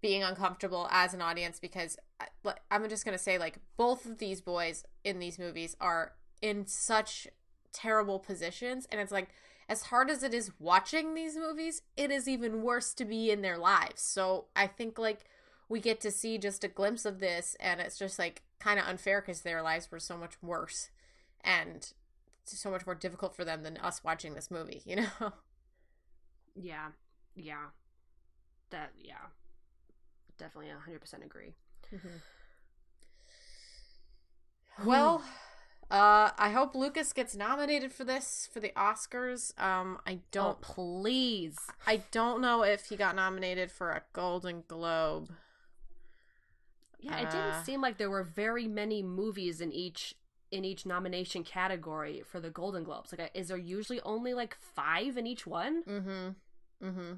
being 0.00 0.22
uncomfortable 0.22 0.88
as 0.90 1.12
an 1.12 1.20
audience 1.20 1.58
because 1.60 1.96
uh, 2.20 2.24
I- 2.46 2.54
i'm 2.70 2.88
just 2.88 3.04
gonna 3.04 3.18
say 3.18 3.38
like 3.38 3.58
both 3.76 4.06
of 4.06 4.18
these 4.18 4.40
boys 4.40 4.84
in 5.04 5.18
these 5.18 5.38
movies 5.38 5.76
are 5.80 6.12
in 6.42 6.66
such 6.66 7.28
terrible 7.72 8.18
positions 8.18 8.86
and 8.90 9.00
it's 9.00 9.12
like 9.12 9.28
as 9.68 9.82
hard 9.82 10.10
as 10.10 10.24
it 10.24 10.34
is 10.34 10.50
watching 10.58 11.14
these 11.14 11.36
movies 11.36 11.82
it 11.96 12.10
is 12.10 12.26
even 12.26 12.62
worse 12.62 12.92
to 12.94 13.04
be 13.04 13.30
in 13.30 13.42
their 13.42 13.56
lives. 13.58 14.02
So 14.02 14.46
i 14.56 14.66
think 14.66 14.98
like 14.98 15.24
we 15.68 15.78
get 15.80 16.00
to 16.00 16.10
see 16.10 16.36
just 16.36 16.64
a 16.64 16.68
glimpse 16.68 17.04
of 17.04 17.20
this 17.20 17.56
and 17.60 17.80
it's 17.80 17.96
just 17.96 18.18
like 18.18 18.42
kind 18.58 18.78
of 18.80 18.86
unfair 18.86 19.20
because 19.20 19.42
their 19.42 19.62
lives 19.62 19.90
were 19.90 20.00
so 20.00 20.16
much 20.16 20.34
worse. 20.42 20.90
And 21.42 21.92
so 22.44 22.70
much 22.70 22.86
more 22.86 22.94
difficult 22.94 23.34
for 23.34 23.44
them 23.44 23.62
than 23.62 23.76
us 23.78 24.02
watching 24.04 24.34
this 24.34 24.50
movie 24.50 24.82
you 24.84 24.96
know? 24.96 25.06
Yeah. 26.54 26.88
Yeah. 27.34 27.70
That 28.70 28.92
yeah. 28.98 29.28
Definitely 30.38 30.70
100% 30.70 31.24
agree. 31.24 31.54
Well 34.84 35.22
uh 35.90 36.30
i 36.38 36.50
hope 36.50 36.76
lucas 36.76 37.12
gets 37.12 37.34
nominated 37.34 37.90
for 37.92 38.04
this 38.04 38.48
for 38.52 38.60
the 38.60 38.72
oscars. 38.76 39.58
Um 39.60 39.98
i 40.06 40.20
oh 40.38 40.56
don't 40.56 40.60
please. 40.60 41.56
I 41.86 42.02
don't 42.10 42.40
know 42.40 42.62
if 42.62 42.86
he 42.86 42.96
got 42.96 43.16
nominated 43.16 43.70
for 43.70 43.90
a 43.90 44.02
golden 44.12 44.64
globe. 44.68 45.30
Yeah 47.00 47.18
it 47.18 47.28
Uh, 47.28 47.30
didn't 47.30 47.64
seem 47.64 47.80
like 47.80 47.96
there 47.98 48.10
were 48.10 48.22
very 48.24 48.68
many 48.68 49.02
movies 49.02 49.60
in 49.60 49.72
each 49.72 50.14
in 50.50 50.64
each 50.64 50.84
nomination 50.86 51.44
category 51.44 52.22
for 52.26 52.40
the 52.40 52.50
golden 52.50 52.84
globes? 52.84 53.12
Like 53.16 53.30
is 53.34 53.48
there 53.48 53.56
usually 53.56 54.00
only 54.02 54.34
like 54.34 54.56
five 54.74 55.16
in 55.16 55.26
each 55.26 55.46
one? 55.46 55.82
Mm-hmm. 55.84 56.86
Mm-hmm. 56.86 57.12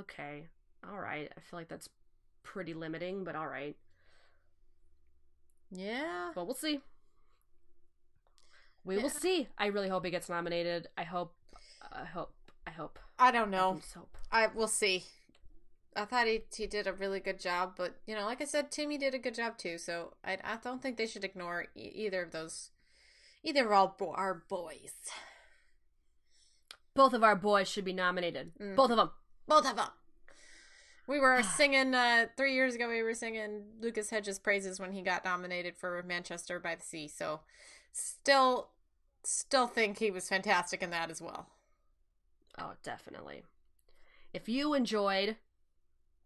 Okay. 0.00 0.48
All 0.88 0.98
right. 0.98 1.30
I 1.36 1.40
feel 1.40 1.58
like 1.58 1.68
that's 1.68 1.88
pretty 2.42 2.74
limiting 2.74 3.24
but 3.24 3.36
all 3.36 3.46
right. 3.46 3.76
Yeah. 5.70 6.30
But 6.34 6.46
we'll 6.46 6.54
see. 6.56 6.80
We 8.84 8.96
Yeah. 8.96 9.02
will 9.02 9.10
see. 9.10 9.48
I 9.58 9.66
really 9.66 9.88
hope 9.88 10.04
he 10.04 10.10
gets 10.10 10.28
nominated. 10.28 10.88
I 10.96 11.04
hope 11.04 11.34
i 11.92 12.04
hope 12.04 12.32
i 12.66 12.70
hope. 12.70 12.98
I 13.18 13.30
don't 13.32 13.48
I 13.54 13.58
know 13.58 13.76
just 13.80 13.92
hope. 13.94 14.16
i 14.30 14.46
will 14.46 14.68
see 14.68 15.04
i 15.96 16.04
thought 16.04 16.26
he, 16.26 16.42
he 16.56 16.66
did 16.66 16.86
a 16.86 16.92
really 16.92 17.20
good 17.20 17.38
job 17.40 17.74
but 17.76 17.96
you 18.06 18.14
know 18.14 18.24
like 18.24 18.40
i 18.40 18.44
said 18.44 18.70
timmy 18.70 18.96
did 18.98 19.14
a 19.14 19.18
good 19.18 19.34
job 19.34 19.58
too 19.58 19.76
so 19.78 20.14
i, 20.24 20.32
I 20.44 20.56
don't 20.62 20.80
think 20.82 20.96
they 20.96 21.06
should 21.06 21.24
ignore 21.24 21.66
e- 21.76 21.92
either 21.94 22.22
of 22.22 22.30
those 22.32 22.70
either 23.42 23.66
of 23.66 23.72
all 23.72 23.96
bo- 23.98 24.12
our 24.14 24.42
boys 24.48 24.92
both 26.94 27.12
of 27.14 27.22
our 27.22 27.36
boys 27.36 27.68
should 27.68 27.84
be 27.84 27.92
nominated 27.92 28.52
Mm. 28.60 28.76
both 28.76 28.90
of 28.90 28.96
them 28.96 29.10
both 29.48 29.68
of 29.68 29.76
them. 29.76 29.88
We 31.08 31.18
were 31.18 31.42
singing 31.42 31.96
uh, 31.96 32.26
three 32.36 32.54
years 32.54 32.76
ago. 32.76 32.88
We 32.88 33.02
were 33.02 33.12
singing 33.12 33.64
Lucas 33.80 34.08
Hedges' 34.10 34.38
praises 34.38 34.78
when 34.78 34.92
he 34.92 35.02
got 35.02 35.24
nominated 35.24 35.76
for 35.76 36.00
Manchester 36.06 36.60
by 36.60 36.76
the 36.76 36.82
Sea. 36.82 37.08
So, 37.08 37.40
still, 37.90 38.68
still 39.24 39.66
think 39.66 39.98
he 39.98 40.12
was 40.12 40.28
fantastic 40.28 40.80
in 40.80 40.90
that 40.90 41.10
as 41.10 41.20
well. 41.20 41.48
Oh, 42.56 42.74
definitely. 42.84 43.42
If 44.32 44.48
you 44.48 44.74
enjoyed 44.74 45.36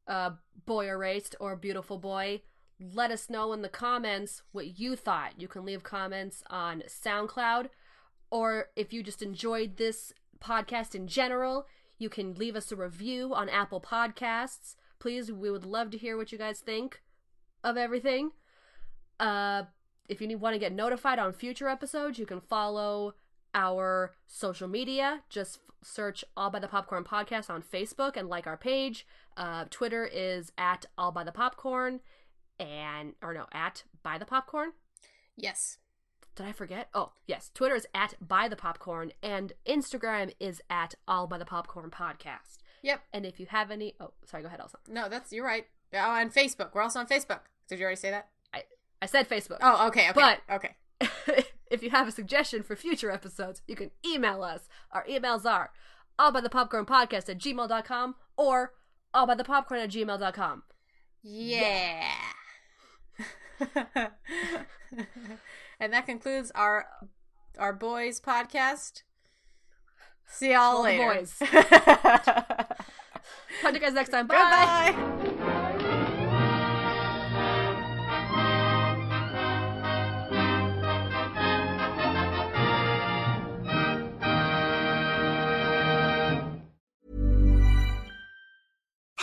uh, 0.06 0.30
Boy 0.64 0.88
Erased 0.88 1.36
or 1.40 1.56
Beautiful 1.56 1.98
Boy, 1.98 2.42
let 2.78 3.10
us 3.10 3.30
know 3.30 3.52
in 3.52 3.62
the 3.62 3.68
comments 3.68 4.42
what 4.52 4.78
you 4.78 4.96
thought. 4.96 5.40
You 5.40 5.48
can 5.48 5.64
leave 5.64 5.82
comments 5.82 6.42
on 6.48 6.82
SoundCloud, 6.86 7.68
or 8.30 8.70
if 8.76 8.92
you 8.92 9.02
just 9.02 9.22
enjoyed 9.22 9.76
this 9.76 10.12
podcast 10.40 10.94
in 10.94 11.06
general, 11.06 11.66
you 11.98 12.08
can 12.08 12.34
leave 12.34 12.56
us 12.56 12.70
a 12.70 12.76
review 12.76 13.34
on 13.34 13.48
Apple 13.48 13.80
Podcasts. 13.80 14.76
Please, 14.98 15.32
we 15.32 15.50
would 15.50 15.64
love 15.64 15.90
to 15.90 15.98
hear 15.98 16.16
what 16.16 16.32
you 16.32 16.38
guys 16.38 16.60
think 16.60 17.02
of 17.64 17.76
everything. 17.76 18.32
Uh, 19.18 19.62
if 20.08 20.20
you 20.20 20.38
want 20.38 20.54
to 20.54 20.58
get 20.58 20.72
notified 20.72 21.18
on 21.18 21.32
future 21.32 21.68
episodes, 21.68 22.18
you 22.18 22.26
can 22.26 22.40
follow 22.40 23.14
our 23.56 24.12
social 24.28 24.68
media. 24.68 25.22
Just 25.28 25.56
f- 25.56 25.74
search 25.82 26.24
All 26.36 26.50
by 26.50 26.60
the 26.60 26.68
Popcorn 26.68 27.02
Podcast 27.02 27.50
on 27.50 27.62
Facebook 27.62 28.16
and 28.16 28.28
like 28.28 28.46
our 28.46 28.56
page. 28.56 29.04
Uh, 29.36 29.64
Twitter 29.70 30.04
is 30.04 30.52
at 30.56 30.86
All 30.96 31.10
by 31.10 31.24
the 31.24 31.32
Popcorn, 31.32 32.00
and 32.60 33.14
or 33.22 33.34
no, 33.34 33.46
at 33.52 33.82
By 34.04 34.18
the 34.18 34.24
Popcorn. 34.26 34.72
Yes. 35.36 35.78
Did 36.36 36.46
I 36.46 36.52
forget? 36.52 36.88
Oh, 36.94 37.12
yes. 37.26 37.50
Twitter 37.54 37.74
is 37.74 37.86
at 37.94 38.14
By 38.20 38.46
the 38.46 38.56
Popcorn, 38.56 39.12
and 39.22 39.54
Instagram 39.66 40.32
is 40.38 40.60
at 40.68 40.94
All 41.08 41.26
by 41.26 41.38
the 41.38 41.44
Popcorn 41.46 41.90
Podcast. 41.90 42.58
Yep. 42.82 43.00
And 43.12 43.24
if 43.26 43.40
you 43.40 43.46
have 43.46 43.70
any, 43.70 43.94
oh, 44.00 44.12
sorry, 44.26 44.42
go 44.42 44.48
ahead, 44.48 44.60
Elsa. 44.60 44.78
No, 44.86 45.08
that's 45.08 45.32
you're 45.32 45.44
right. 45.44 45.66
Oh, 45.94 45.98
and 46.14 46.32
Facebook. 46.32 46.74
We're 46.74 46.82
also 46.82 47.00
on 47.00 47.06
Facebook. 47.06 47.40
Did 47.68 47.78
you 47.78 47.84
already 47.84 47.96
say 47.96 48.10
that? 48.10 48.28
I, 48.52 48.64
I 49.00 49.06
said 49.06 49.28
Facebook. 49.28 49.58
Oh, 49.62 49.86
okay, 49.88 50.10
okay. 50.10 50.12
But- 50.14 50.40
okay. 50.54 50.76
if 51.70 51.82
you 51.82 51.90
have 51.90 52.08
a 52.08 52.12
suggestion 52.12 52.62
for 52.62 52.76
future 52.76 53.10
episodes, 53.10 53.62
you 53.66 53.76
can 53.76 53.90
email 54.04 54.42
us. 54.42 54.68
Our 54.92 55.04
emails 55.06 55.44
are 55.44 55.70
all 56.18 56.32
by 56.32 56.40
the 56.40 56.50
popcorn 56.50 56.86
podcast 56.86 57.28
at 57.28 57.38
gmail.com 57.38 58.14
or 58.36 58.72
all 59.12 59.26
by 59.26 59.34
the 59.34 59.44
popcorn 59.44 59.80
at 59.80 59.90
gmail.com. 59.90 60.62
Yeah. 61.22 62.10
and 65.80 65.92
that 65.92 66.06
concludes 66.06 66.52
our 66.54 66.86
our 67.58 67.72
boys 67.72 68.20
podcast. 68.20 69.02
See 70.28 70.52
y'all 70.52 70.76
All 70.76 70.82
the 70.82 70.90
later. 70.90 71.14
boys. 71.14 71.34
Talk 73.62 73.70
to 73.70 73.74
you 73.74 73.80
guys 73.80 73.94
next 73.94 74.10
time. 74.10 74.26
Bye. 74.26 74.94
Goodbye. 74.94 75.32